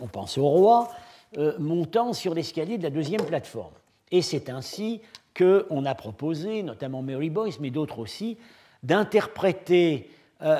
on, 0.00 0.06
pense 0.06 0.38
au 0.38 0.48
roi, 0.48 0.88
montant 1.58 2.12
sur 2.12 2.34
l'escalier 2.34 2.78
de 2.78 2.84
la 2.84 2.90
deuxième 2.90 3.24
plateforme. 3.24 3.74
Et 4.12 4.22
c'est 4.22 4.48
ainsi 4.48 5.00
qu'on 5.36 5.84
a 5.86 5.94
proposé, 5.96 6.62
notamment 6.62 7.02
Mary 7.02 7.30
Boyce, 7.30 7.58
mais 7.58 7.70
d'autres 7.70 7.98
aussi, 7.98 8.38
d'interpréter 8.84 10.08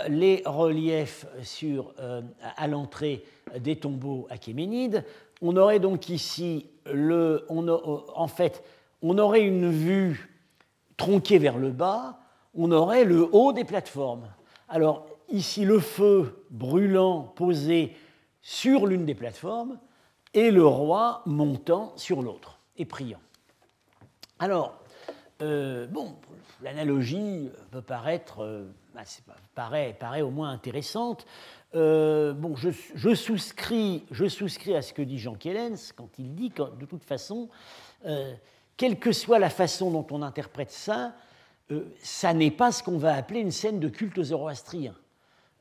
les 0.09 0.43
reliefs 0.45 1.25
sur, 1.45 1.95
à 2.57 2.67
l'entrée 2.67 3.23
des 3.61 3.77
tombeaux 3.77 4.27
achéménides. 4.29 5.05
On 5.41 5.57
aurait 5.57 5.79
donc 5.79 6.09
ici 6.09 6.67
en 6.89 8.29
fait, 8.29 8.65
on 9.03 9.19
aurait 9.19 9.43
une 9.43 9.71
vue 9.71 10.31
tronquée 10.97 11.39
vers 11.39 11.59
le 11.59 11.71
bas, 11.71 12.20
on 12.55 12.71
aurait 12.73 13.05
le 13.05 13.29
haut 13.33 13.53
des 13.53 13.65
plateformes. 13.65 14.29
Alors 14.69 15.07
ici, 15.29 15.65
le 15.65 15.81
feu 15.81 16.45
brûlant 16.51 17.23
posé 17.23 17.97
sur 18.43 18.87
l'une 18.87 19.05
des 19.05 19.15
plateformes 19.15 19.79
et 20.35 20.51
le 20.51 20.67
roi 20.67 21.23
montant 21.27 21.93
sur 21.97 22.23
l'autre 22.23 22.59
et 22.77 22.85
priant. 22.85 23.21
Alors, 24.39 24.81
euh, 25.43 25.87
bon, 25.87 26.17
l'analogie 26.63 27.51
peut 27.71 27.83
paraître, 27.83 28.43
euh, 28.43 28.67
bah, 29.57 30.23
au 30.23 30.31
moins 30.31 30.51
intéressante. 30.51 31.27
Euh, 31.75 32.33
bon, 32.33 32.57
je, 32.57 32.71
souscris, 33.15 34.05
je, 34.11 34.29
souscris, 34.29 34.75
à 34.75 34.83
ce 34.83 34.93
que 34.93 35.03
dit 35.03 35.19
Jean 35.19 35.35
Kellens 35.35 35.93
quand 35.95 36.19
il 36.19 36.35
dit 36.35 36.51
que, 36.51 36.63
de 36.63 36.85
toute 36.85 37.05
façon, 37.05 37.49
quelle 38.77 38.99
que 38.99 39.13
soit 39.13 39.39
la 39.39 39.51
façon 39.51 39.91
dont 39.91 40.07
on 40.11 40.23
interprète 40.23 40.71
ça, 40.71 41.13
euh, 41.71 41.85
ça 42.03 42.35
n'est 42.35 42.51
pas 42.51 42.73
ce 42.73 42.83
qu'on 42.83 42.99
va 42.99 43.15
appeler 43.15 43.41
une 43.41 43.51
scène 43.51 43.81
de 43.81 43.89
culte 43.89 44.23
zoroastrien. 44.23 44.95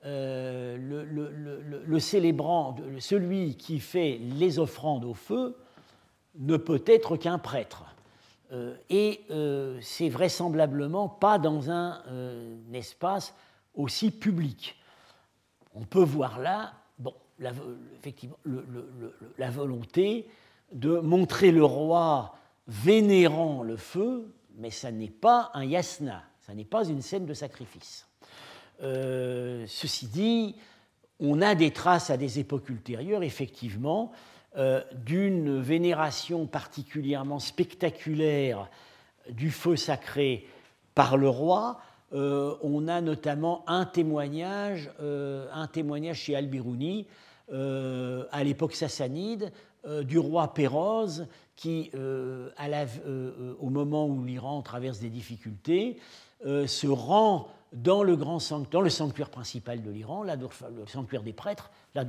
le, 0.03 0.79
célébrant, 1.99 2.75
celui 2.99 3.55
qui 3.55 3.79
fait 3.79 4.19
les 4.19 4.59
offrandes 4.59 5.05
au 5.05 5.13
feu, 5.13 5.55
ne 6.35 6.57
peut 6.57 6.83
être 6.85 7.17
qu'un 7.17 7.37
prêtre. 7.37 7.83
et 8.89 9.21
c'est 9.81 10.09
vraisemblablement 10.09 11.09
pas 11.09 11.37
dans 11.37 11.69
un 11.69 12.01
espace 12.73 13.33
aussi 13.75 14.11
public. 14.11 14.77
On 15.75 15.81
peut 15.81 16.03
voir 16.03 16.39
là, 16.39 16.73
bon, 16.97 17.13
effectivement, 17.97 18.37
la 19.37 19.49
volonté 19.49 20.27
de 20.71 20.99
montrer 20.99 21.51
le 21.51 21.63
roi 21.63 22.35
vénérant 22.67 23.63
le 23.63 23.77
feu, 23.77 24.31
mais 24.59 24.69
ça 24.69 24.91
n'est 24.91 25.09
pas 25.09 25.49
un 25.53 25.63
yasna, 25.63 26.23
ça 26.41 26.53
n'est 26.53 26.65
pas 26.65 26.85
une 26.85 27.01
scène 27.01 27.25
de 27.25 27.33
sacrifice. 27.33 28.07
Euh, 28.83 29.65
ceci 29.67 30.07
dit, 30.07 30.55
on 31.19 31.41
a 31.41 31.55
des 31.55 31.71
traces 31.71 32.09
à 32.09 32.17
des 32.17 32.39
époques 32.39 32.69
ultérieures, 32.69 33.23
effectivement, 33.23 34.11
euh, 34.57 34.83
d'une 34.93 35.59
vénération 35.61 36.45
particulièrement 36.45 37.39
spectaculaire 37.39 38.69
du 39.29 39.49
feu 39.49 39.75
sacré 39.75 40.47
par 40.93 41.17
le 41.17 41.29
roi. 41.29 41.79
Euh, 42.13 42.55
on 42.61 42.87
a 42.87 43.01
notamment 43.01 43.63
un 43.67 43.85
témoignage, 43.85 44.89
un 44.99 45.67
témoignage 45.67 46.17
chez 46.17 46.35
Al-Biruni 46.35 47.07
à 47.51 48.43
l'époque 48.43 48.75
sassanide 48.75 49.51
du 50.03 50.19
roi 50.19 50.53
Péroz 50.53 51.25
qui, 51.55 51.91
au 51.93 53.69
moment 53.69 54.07
où 54.07 54.23
l'Iran 54.23 54.61
traverse 54.61 54.99
des 54.99 55.09
difficultés, 55.09 55.97
se 56.43 56.87
rend 56.87 57.49
dans 57.73 58.03
le, 58.03 58.15
grand 58.15 58.39
sanctuaire, 58.39 59.29
principal 59.29 59.81
de 59.81 59.91
l'Iran, 59.91 60.23
le 60.23 60.87
sanctuaire 60.87 61.23
des 61.23 61.33
prêtres, 61.33 61.69
la 61.95 62.05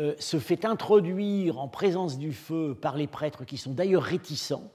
euh, 0.00 0.14
se 0.18 0.38
fait 0.38 0.64
introduire 0.64 1.58
en 1.58 1.68
présence 1.68 2.16
du 2.16 2.32
feu 2.32 2.74
par 2.74 2.96
les 2.96 3.06
prêtres 3.06 3.44
qui 3.44 3.58
sont 3.58 3.72
d'ailleurs 3.72 4.02
réticents, 4.02 4.70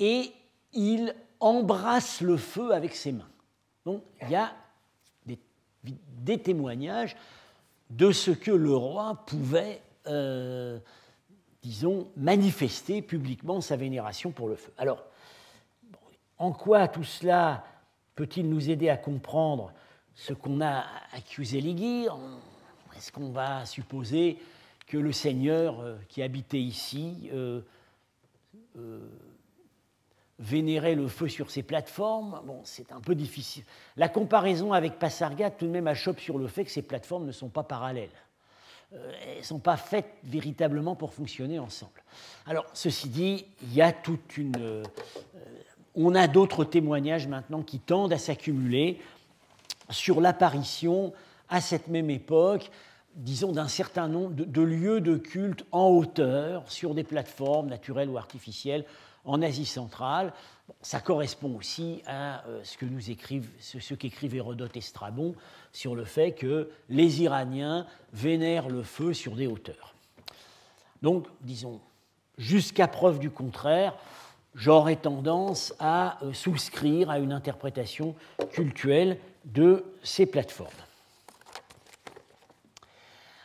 et 0.00 0.32
il 0.72 1.14
embrasse 1.38 2.20
le 2.20 2.36
feu 2.36 2.72
avec 2.72 2.96
ses 2.96 3.12
mains. 3.12 3.28
Donc 3.84 4.02
il 4.20 4.30
y 4.30 4.34
a 4.34 4.52
des, 5.24 6.38
témoignages 6.38 7.16
de 7.90 8.10
ce 8.10 8.32
que 8.32 8.50
le 8.50 8.74
roi 8.74 9.22
pouvait, 9.26 9.80
euh, 10.06 10.78
disons, 11.62 12.08
manifester 12.16 13.02
publiquement 13.02 13.60
sa 13.60 13.76
vénération 13.76 14.32
pour 14.32 14.48
le 14.48 14.56
feu. 14.56 14.72
Alors, 14.78 15.04
en 16.38 16.52
quoi 16.52 16.88
tout 16.88 17.04
cela 17.04 17.64
peut-il 18.14 18.48
nous 18.48 18.68
aider 18.68 18.88
à 18.88 18.96
comprendre 18.96 19.72
ce 20.14 20.32
qu'on 20.32 20.60
a 20.60 20.84
accusé 21.12 21.60
Ligir 21.60 22.18
Est-ce 22.96 23.12
qu'on 23.12 23.30
va 23.30 23.64
supposer 23.64 24.38
que 24.86 24.98
le 24.98 25.12
Seigneur 25.12 25.80
euh, 25.80 25.96
qui 26.08 26.22
habitait 26.22 26.60
ici 26.60 27.30
euh, 27.32 27.62
vénérait 30.38 30.96
le 30.96 31.06
feu 31.06 31.28
sur 31.28 31.50
ses 31.50 31.62
plateformes? 31.62 32.42
Bon, 32.44 32.60
c'est 32.64 32.90
un 32.90 33.00
peu 33.00 33.14
difficile. 33.14 33.64
La 33.96 34.08
comparaison 34.08 34.72
avec 34.72 34.98
Passargat 34.98 35.52
tout 35.52 35.66
de 35.66 35.70
même 35.70 35.86
achoppe 35.86 36.20
sur 36.20 36.38
le 36.38 36.48
fait 36.48 36.64
que 36.64 36.70
ces 36.70 36.82
plateformes 36.82 37.24
ne 37.24 37.32
sont 37.32 37.48
pas 37.48 37.62
parallèles. 37.62 38.10
Elles 38.92 39.38
ne 39.38 39.42
sont 39.42 39.58
pas 39.58 39.76
faites 39.76 40.14
véritablement 40.24 40.94
pour 40.94 41.14
fonctionner 41.14 41.58
ensemble. 41.58 42.02
Alors, 42.46 42.66
ceci 42.74 43.08
dit, 43.08 43.46
il 43.62 43.74
y 43.74 43.82
a 43.82 43.92
toute 43.92 44.36
une 44.36 44.82
on 45.94 46.14
a 46.14 46.26
d'autres 46.26 46.64
témoignages 46.64 47.26
maintenant 47.26 47.62
qui 47.62 47.78
tendent 47.78 48.12
à 48.12 48.18
s'accumuler 48.18 48.98
sur 49.90 50.20
l'apparition 50.20 51.12
à 51.48 51.60
cette 51.60 51.88
même 51.88 52.08
époque, 52.10 52.70
disons, 53.14 53.52
d'un 53.52 53.68
certain 53.68 54.08
nombre 54.08 54.34
de, 54.34 54.62
lieux 54.62 55.00
de 55.00 55.16
culte 55.16 55.66
en 55.70 55.88
hauteur 55.88 56.70
sur 56.70 56.94
des 56.94 57.04
plateformes 57.04 57.68
naturelles 57.68 58.08
ou 58.08 58.16
artificielles 58.16 58.86
en 59.24 59.42
Asie 59.42 59.66
centrale. 59.66 60.32
ça 60.80 61.00
correspond 61.00 61.56
aussi 61.56 62.02
à 62.06 62.44
euh, 62.46 62.62
ce 62.64 63.94
qu'écrivent 63.94 64.34
Hérodote 64.34 64.76
et 64.76 64.80
Strabon 64.80 65.34
sur 65.72 65.94
le 65.94 66.04
fait 66.04 66.32
que 66.32 66.70
les 66.88 67.22
Iraniens 67.22 67.86
vénèrent 68.12 68.68
le 68.68 68.82
feu 68.82 69.12
sur 69.12 69.36
des 69.36 69.46
hauteurs. 69.46 69.94
Donc, 71.02 71.26
disons, 71.40 71.80
jusqu'à 72.38 72.88
preuve 72.88 73.18
du 73.18 73.30
contraire, 73.30 73.94
j'aurais 74.54 74.96
tendance 74.96 75.74
à 75.78 76.22
euh, 76.24 76.32
souscrire 76.32 77.10
à 77.10 77.18
une 77.18 77.32
interprétation 77.32 78.14
cultuelle 78.52 79.18
de 79.44 79.84
ces 80.02 80.26
plateformes. 80.26 80.70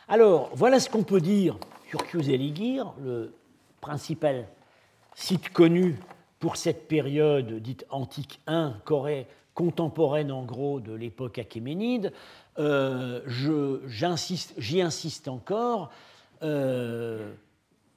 Alors, 0.08 0.50
voilà 0.54 0.80
ce 0.80 0.90
qu'on 0.90 1.04
peut 1.04 1.22
dire 1.22 1.58
sur 1.90 2.02
Ligir, 2.38 2.94
le 3.02 3.34
principal 3.82 4.48
site 5.18 5.50
connu 5.50 5.98
pour 6.40 6.58
cette 6.58 6.88
période 6.88 7.52
dite 7.56 7.86
antique 7.90 8.40
1, 8.46 8.78
Corée, 8.86 9.26
contemporaine 9.56 10.32
en 10.32 10.44
gros 10.44 10.80
de 10.80 10.94
l'époque 10.94 11.40
achéménide. 11.40 12.14
Euh, 12.60 13.22
j'y 13.28 14.82
insiste, 14.82 15.28
encore. 15.28 15.92
Euh, 16.44 17.34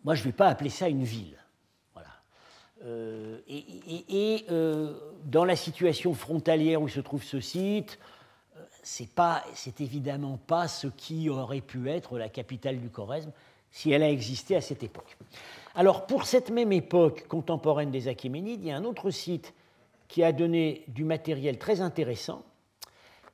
moi, 0.02 0.14
je 0.14 0.22
ne 0.22 0.24
vais 0.24 0.32
pas 0.32 0.48
appeler 0.48 0.70
ça 0.70 0.88
une 0.88 1.04
ville. 1.04 1.36
Euh, 2.82 3.38
et, 3.46 4.46
euh, 4.50 4.94
dans 5.26 5.44
la 5.44 5.54
situation 5.54 6.14
frontalière 6.14 6.80
où 6.80 6.88
se 6.88 7.00
trouve 7.00 7.22
ce 7.22 7.38
site, 7.38 7.98
c'est 8.82 9.82
évidemment 9.82 10.38
pas 10.38 10.66
ce 10.66 10.86
qui 10.86 11.28
aurait 11.28 11.60
pu 11.60 11.90
être 11.90 12.16
la 12.16 12.30
capitale 12.30 12.80
du 12.80 12.88
Choresme 12.88 13.32
si 13.70 13.92
elle 13.92 14.02
a 14.02 14.10
existé 14.10 14.56
à 14.56 14.60
cette 14.60 14.82
époque. 14.82 15.16
Alors, 15.74 16.06
pour 16.06 16.26
cette 16.26 16.50
même 16.50 16.72
époque 16.72 17.26
contemporaine 17.28 17.90
des 17.90 18.08
Achéménides, 18.08 18.60
il 18.62 18.68
y 18.68 18.70
a 18.72 18.76
un 18.76 18.84
autre 18.84 19.10
site 19.10 19.54
qui 20.08 20.24
a 20.24 20.32
donné 20.32 20.84
du 20.88 21.04
matériel 21.04 21.58
très 21.58 21.80
intéressant, 21.80 22.44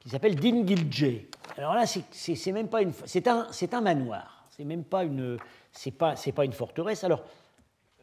qui 0.00 0.10
s'appelle 0.10 0.36
Dingilje. 0.36 1.22
Alors 1.56 1.74
là, 1.74 1.84
c'est 1.86 2.52
même 2.52 2.68
pas 2.68 2.82
une, 2.82 2.92
c'est 3.06 3.26
un, 3.26 3.80
manoir. 3.80 4.46
C'est 4.50 4.64
même 4.64 4.84
pas 4.84 5.04
une, 5.04 5.38
c'est 5.72 5.90
pas, 5.90 6.14
pas 6.34 6.44
une 6.44 6.52
forteresse. 6.52 7.02
Alors, 7.02 7.22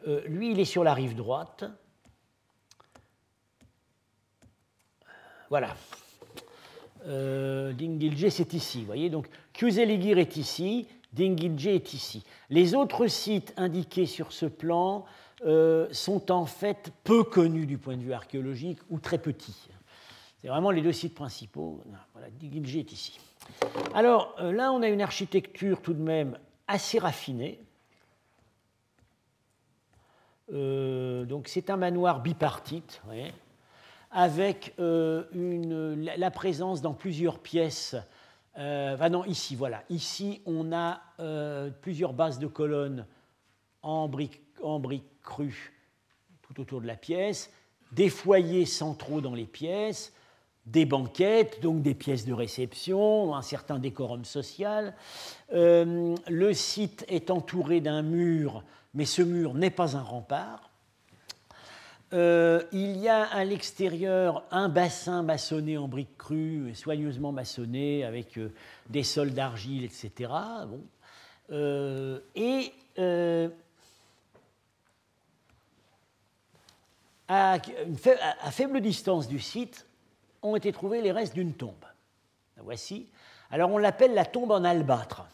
euh, 0.08 0.22
lui, 0.26 0.52
il 0.52 0.60
est 0.60 0.66
sur 0.66 0.84
la 0.84 0.94
rive 0.96 1.16
droite. 1.16 1.66
Voilà. 5.50 5.76
Euh, 7.06 7.74
Dingilje, 7.74 8.30
c'est 8.30 8.54
ici. 8.54 8.80
Vous 8.80 8.88
voyez, 8.88 9.12
donc 9.12 9.28
Kuzeligir 9.54 10.18
est 10.18 10.36
ici, 10.36 10.88
Dingilje 11.14 11.68
est 11.68 11.94
ici. 11.94 12.24
Les 12.50 12.76
autres 12.76 13.08
sites 13.08 13.54
indiqués 13.58 14.06
sur 14.06 14.32
ce 14.32 14.46
plan 14.46 15.06
euh, 15.46 15.88
sont 15.92 16.32
en 16.32 16.46
fait 16.46 16.92
peu 17.04 17.24
connus 17.24 17.66
du 17.66 17.78
point 17.78 17.98
de 17.98 18.02
vue 18.02 18.14
archéologique 18.14 18.80
ou 18.90 19.00
très 19.00 19.18
petits. 19.18 19.70
C'est 20.42 20.48
vraiment 20.48 20.72
les 20.72 20.82
deux 20.82 20.92
sites 20.92 21.16
principaux. 21.16 21.82
Voilà, 22.14 22.30
Dingilje 22.32 22.78
est 22.78 22.92
ici. 22.92 23.20
Alors 23.94 24.36
là, 24.42 24.72
on 24.72 24.82
a 24.82 24.90
une 24.90 25.02
architecture 25.02 25.82
tout 25.82 25.94
de 25.94 26.02
même 26.02 26.38
assez 26.68 27.00
raffinée. 27.00 27.60
Euh, 30.52 31.26
donc 31.26 31.48
c'est 31.48 31.70
un 31.70 31.78
manoir 31.78 32.22
bipartite, 32.22 33.02
avec 34.12 34.74
euh, 34.80 35.24
la 36.18 36.32
présence 36.32 36.82
dans 36.82 36.94
plusieurs 36.94 37.40
pièces. 37.40 37.96
Euh, 38.58 39.10
non, 39.10 39.26
ici, 39.26 40.42
on 40.46 40.72
a 40.72 41.02
plusieurs 41.82 42.14
bases 42.14 42.40
de 42.40 42.48
colonnes 42.48 43.06
en 43.82 44.08
briques 44.08 44.42
en 44.62 44.82
crues 45.22 45.74
tout 46.42 46.62
autour 46.62 46.82
de 46.82 46.88
la 46.88 46.96
pièce, 46.96 47.52
des 47.92 48.10
foyers 48.10 48.66
centraux 48.66 49.22
dans 49.22 49.34
les 49.34 49.46
pièces, 49.46 50.14
des 50.66 50.86
banquettes, 50.86 51.62
donc 51.62 51.82
des 51.82 51.94
pièces 51.94 52.26
de 52.26 52.34
réception, 52.34 53.36
un 53.36 53.42
certain 53.42 53.80
décorum 53.80 54.24
social. 54.24 54.94
le 55.52 56.54
site 56.54 57.06
est 57.08 57.30
entouré 57.30 57.82
d'un 57.82 58.02
mur 58.02 58.64
mais 58.94 59.06
ce 59.06 59.22
mur 59.22 59.54
n'est 59.54 59.70
pas 59.70 59.98
un 59.98 60.02
rempart. 60.02 60.70
Euh, 62.14 62.62
il 62.72 62.98
y 62.98 63.10
a 63.10 63.24
à 63.24 63.44
l'extérieur 63.44 64.44
un 64.52 64.70
bassin 64.70 65.24
maçonné 65.24 65.80
en 65.80 65.88
briques 65.88 66.18
crues, 66.18 66.76
soigneusement 66.76 67.32
maçonné, 67.32 68.04
avec 68.04 68.38
euh, 68.38 68.54
des 68.90 69.02
sols 69.02 69.34
d'argile, 69.34 69.84
etc. 69.84 70.32
Bon. 70.68 70.82
Euh, 71.52 72.20
et 72.36 72.72
à, 77.28 77.58
faible 78.52 78.80
distance 78.80 79.28
du 79.28 79.40
site 79.40 79.88
ont 80.44 80.56
été 80.56 80.72
trouvés 80.72 81.02
les 81.02 81.12
restes 81.12 81.34
d'une 81.34 81.54
tombe. 81.54 81.74
La 82.58 82.64
voici. 82.64 83.08
Alors 83.50 83.72
on 83.72 83.80
l'appelle 83.80 84.14
la 84.14 84.26
tombe 84.26 84.52
en 84.52 84.64
albâtre 84.64 85.26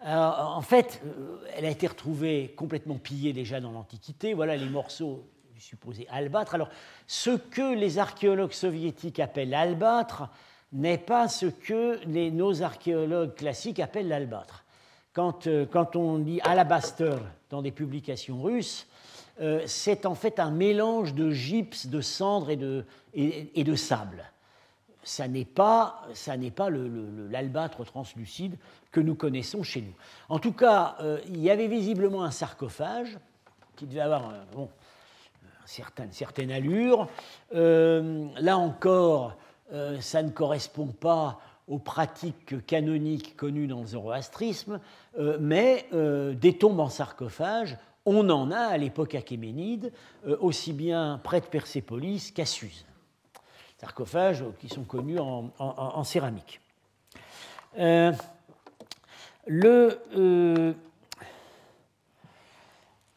en 0.00 0.60
fait, 0.62 1.02
elle 1.56 1.64
a 1.64 1.70
été 1.70 1.88
retrouvée 1.88 2.54
complètement 2.56 2.98
pillée 2.98 3.32
déjà 3.32 3.60
dans 3.60 3.72
l'Antiquité. 3.72 4.32
Voilà 4.32 4.56
les 4.56 4.68
morceaux 4.68 5.26
supposé 5.60 6.06
albâtre. 6.10 6.54
Alors, 6.54 6.70
ce 7.06 7.30
que 7.30 7.74
les 7.74 7.98
archéologues 7.98 8.52
soviétiques 8.52 9.20
appellent 9.20 9.54
albâtre 9.54 10.28
n'est 10.72 10.98
pas 10.98 11.28
ce 11.28 11.46
que 11.46 12.04
nos 12.06 12.62
archéologues 12.62 13.34
classiques 13.34 13.80
appellent 13.80 14.08
l'albâtre. 14.08 14.64
Quand, 15.12 15.46
euh, 15.46 15.66
quand, 15.66 15.96
on 15.96 16.18
dit 16.18 16.40
alabaster 16.42 17.16
dans 17.50 17.62
des 17.62 17.72
publications 17.72 18.42
russes, 18.42 18.86
euh, 19.40 19.62
c'est 19.66 20.06
en 20.06 20.14
fait 20.14 20.38
un 20.38 20.50
mélange 20.50 21.14
de 21.14 21.30
gypse, 21.30 21.86
de 21.86 22.00
cendre 22.00 22.50
et 22.50 22.56
de, 23.64 23.74
sable. 23.74 24.24
Ça 25.02 25.26
n'est 25.26 25.44
pas, 25.44 26.02
ça 26.12 26.36
n'est 26.36 26.50
pas 26.50 26.68
l'albâtre 26.70 27.84
translucide 27.84 28.56
que 28.92 29.00
nous 29.00 29.14
connaissons 29.14 29.62
chez 29.62 29.80
nous. 29.80 29.94
En 30.28 30.38
tout 30.38 30.52
cas, 30.52 30.96
euh, 31.00 31.18
il 31.28 31.40
y 31.40 31.50
avait 31.50 31.68
visiblement 31.68 32.22
un 32.22 32.30
sarcophage 32.30 33.18
qui 33.76 33.86
devait 33.86 34.00
avoir 34.00 34.32
bon, 34.52 34.68
certaine, 35.68 36.12
certaine 36.12 36.50
allure. 36.50 37.08
là 37.52 38.56
encore, 38.58 39.36
euh, 39.72 40.00
ça 40.00 40.22
ne 40.22 40.30
correspond 40.30 40.86
pas 40.86 41.40
aux 41.66 41.78
pratiques 41.78 42.64
canoniques 42.66 43.36
connues 43.36 43.66
dans 43.66 43.80
le 43.80 43.86
zoroastrisme, 43.86 44.80
euh, 45.18 45.36
mais 45.38 45.86
euh, 45.92 46.32
des 46.32 46.56
tombes 46.56 46.80
en 46.80 46.88
sarcophage, 46.88 47.76
on 48.06 48.30
en 48.30 48.50
a 48.50 48.60
à 48.60 48.78
l'époque 48.78 49.14
achéménide, 49.14 49.92
aussi 50.40 50.72
bien 50.72 51.20
près 51.22 51.42
de 51.42 51.46
Persépolis 51.46 52.32
qu'à 52.32 52.46
Suse. 52.46 52.86
Sarcophages 53.76 54.42
qui 54.58 54.70
sont 54.70 54.84
connus 54.84 55.18
en, 55.18 56.04
céramique. 56.04 56.62
le, 57.76 58.08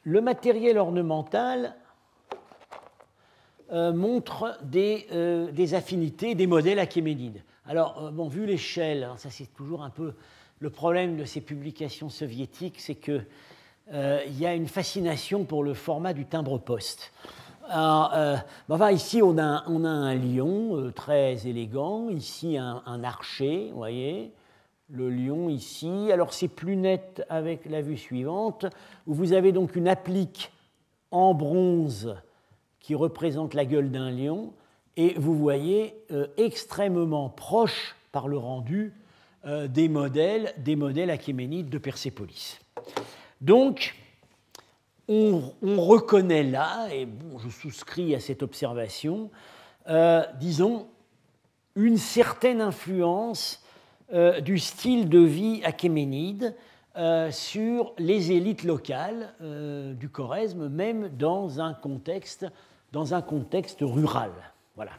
le 0.03 0.21
matériel 0.21 0.77
ornemental 0.77 1.73
euh, 3.73 3.93
montre 3.93 4.57
des, 4.63 5.07
euh, 5.13 5.49
des, 5.49 5.75
affinités, 5.75 6.35
des 6.35 6.45
modèles 6.45 6.77
achéménides. 6.77 7.41
Alors, 7.65 8.03
euh, 8.03 8.11
bon, 8.11 8.27
vu 8.27 8.45
l'échelle, 8.45 9.05
hein, 9.05 9.15
ça 9.15 9.29
c'est 9.29 9.45
toujours 9.53 9.83
un 9.83 9.89
peu 9.89 10.13
le 10.59 10.69
problème 10.69 11.15
de 11.15 11.23
ces 11.23 11.39
publications 11.39 12.09
soviétiques, 12.09 12.81
c'est 12.81 12.95
qu'il 12.95 13.23
y 13.93 14.45
a 14.45 14.53
une 14.53 14.67
fascination 14.67 15.45
pour 15.45 15.63
le 15.63 15.73
format 15.73 16.11
du 16.11 16.25
timbre-poste. 16.25 17.13
enfin, 17.69 18.91
ici, 18.91 19.21
on 19.23 19.37
a, 19.37 19.63
on 19.67 19.85
a 19.85 19.89
un 19.89 20.15
lion 20.15 20.91
très 20.93 21.47
élégant, 21.47 22.09
ici 22.09 22.57
un, 22.57 22.83
un, 22.85 23.05
archer, 23.05 23.69
vous 23.71 23.77
voyez, 23.77 24.33
le 24.89 25.09
lion 25.09 25.47
ici. 25.47 26.11
Alors, 26.11 26.33
c'est 26.33 26.49
plus 26.49 26.75
net 26.75 27.23
avec 27.29 27.65
la 27.67 27.81
vue 27.81 27.97
suivante, 27.97 28.65
où 29.07 29.13
vous 29.13 29.31
avez 29.31 29.53
donc 29.53 29.77
une 29.77 29.87
applique 29.87 30.51
en 31.09 31.33
bronze 31.33 32.13
qui 32.81 32.95
représente 32.95 33.53
la 33.53 33.65
gueule 33.65 33.91
d'un 33.91 34.11
lion, 34.11 34.53
et 34.97 35.13
vous 35.17 35.35
voyez 35.35 35.95
euh, 36.11 36.27
extrêmement 36.37 37.29
proche 37.29 37.95
par 38.11 38.27
le 38.27 38.37
rendu 38.37 38.93
euh, 39.45 39.67
des 39.67 39.87
modèles, 39.87 40.53
des 40.57 40.75
modèles 40.75 41.09
achéménides 41.09 41.69
de 41.69 41.77
Persépolis. 41.77 42.59
Donc, 43.39 43.95
on, 45.07 45.41
reconnaît 45.61 46.43
là, 46.43 46.87
et 46.93 47.05
bon, 47.05 47.37
je 47.39 47.49
souscris 47.49 48.15
à 48.15 48.19
cette 48.19 48.43
observation, 48.43 49.29
euh, 49.89 50.23
disons, 50.39 50.87
une 51.75 51.97
certaine 51.97 52.61
influence 52.61 53.63
du 54.43 54.59
style 54.59 55.07
de 55.07 55.19
vie 55.19 55.61
achéménide 55.63 56.53
sur 57.31 57.93
les 57.97 58.33
élites 58.33 58.65
locales 58.65 59.33
du 59.97 60.09
Choresme, 60.09 60.67
même 60.67 61.07
dans 61.17 61.61
un 61.61 61.73
contexte 61.73 62.45
dans 62.91 63.13
un 63.13 63.21
contexte 63.21 63.79
rural. 63.81 64.31
Voilà. 64.75 64.91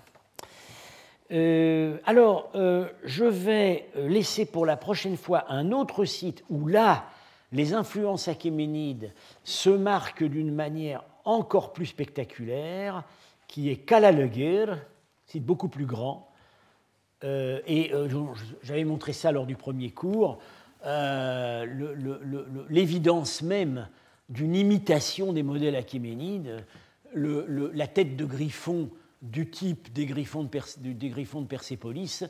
Euh, 1.30 1.99
alors, 2.05 2.51
euh, 2.55 2.88
je 3.05 3.24
vais 3.24 3.88
laisser 3.97 4.45
pour 4.45 4.66
la 4.66 4.76
prochaine 4.76 5.16
fois 5.16 5.45
un 5.49 5.72
autre 5.72 6.05
site 6.05 6.45
où 6.51 6.66
là, 6.66 7.07
les 7.53 7.72
influences 7.74 8.28
achéménides 8.28 9.12
se 9.45 9.70
marquent 9.70 10.24
d'une 10.24 10.53
manière 10.55 11.05
encore 11.24 11.72
plus 11.72 11.86
spectaculaire, 11.86 13.05
qui 13.49 13.70
est 13.70 13.76
Kalalegir, 13.76 14.78
site 15.26 15.45
beaucoup 15.45 15.68
plus 15.68 15.86
grand. 15.86 16.28
Euh, 17.24 17.61
et 17.66 17.93
j'avais 18.62 18.84
montré 18.84 19.12
ça 19.12 19.32
lors 19.32 19.47
du 19.47 19.57
premier 19.57 19.90
cours. 19.90 20.38
L'évidence 22.68 23.43
même 23.43 23.88
d'une 24.28 24.55
imitation 24.57 25.32
des 25.32 25.43
modèles 25.43 25.76
achéménides 25.76 26.64
la 27.14 27.86
tête 27.86 28.16
de 28.16 28.24
griffon 28.24 28.90
du 29.22 29.48
type 29.48 29.92
des 29.92 30.06
griffons 30.06 30.42
de, 30.42 31.46
Persépolis 31.46 32.24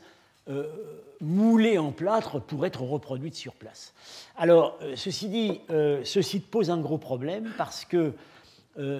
euh, 0.47 0.67
moulée 1.21 1.77
en 1.77 1.91
plâtre 1.91 2.39
pour 2.39 2.65
être 2.65 2.81
reproduite 2.81 3.33
sur 3.33 3.53
place. 3.53 3.93
Alors, 4.35 4.77
euh, 4.81 4.93
ceci 4.95 5.29
dit, 5.29 5.61
euh, 5.69 6.03
ce 6.03 6.21
site 6.21 6.47
pose 6.47 6.69
un 6.69 6.79
gros 6.79 6.97
problème 6.97 7.51
parce 7.57 7.85
que 7.85 8.13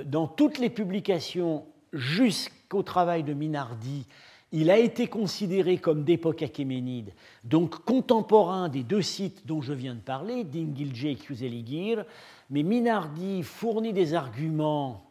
dans 0.06 0.28
toutes 0.28 0.60
les 0.60 0.70
publications 0.70 1.66
jusqu'au 1.94 2.84
travail 2.84 3.24
de 3.24 3.34
Minardi, 3.34 4.06
il 4.52 4.70
a 4.70 4.78
été 4.78 5.08
considéré 5.08 5.80
comme 5.80 6.04
d'époque 6.04 6.44
achéménide, 6.44 7.12
donc 7.44 7.84
contemporain 7.84 8.70
des 8.70 8.84
deux 8.84 9.02
sites 9.02 9.48
dont 9.48 9.64
je 9.64 9.74
viens 9.74 9.96
de 9.96 10.00
parler, 10.00 10.44
Dingilje 10.44 11.06
et 11.06 11.16
Kuzeligir, 11.16 12.06
mais 12.52 12.62
Minardi 12.62 13.42
fournit 13.42 13.94
des 13.94 14.14
arguments 14.14 15.04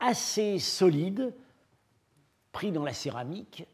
assez 0.00 0.58
solide, 0.58 1.32
pris 2.52 2.72
dans 2.72 2.84
la 2.84 2.92
céramique, 2.92 3.66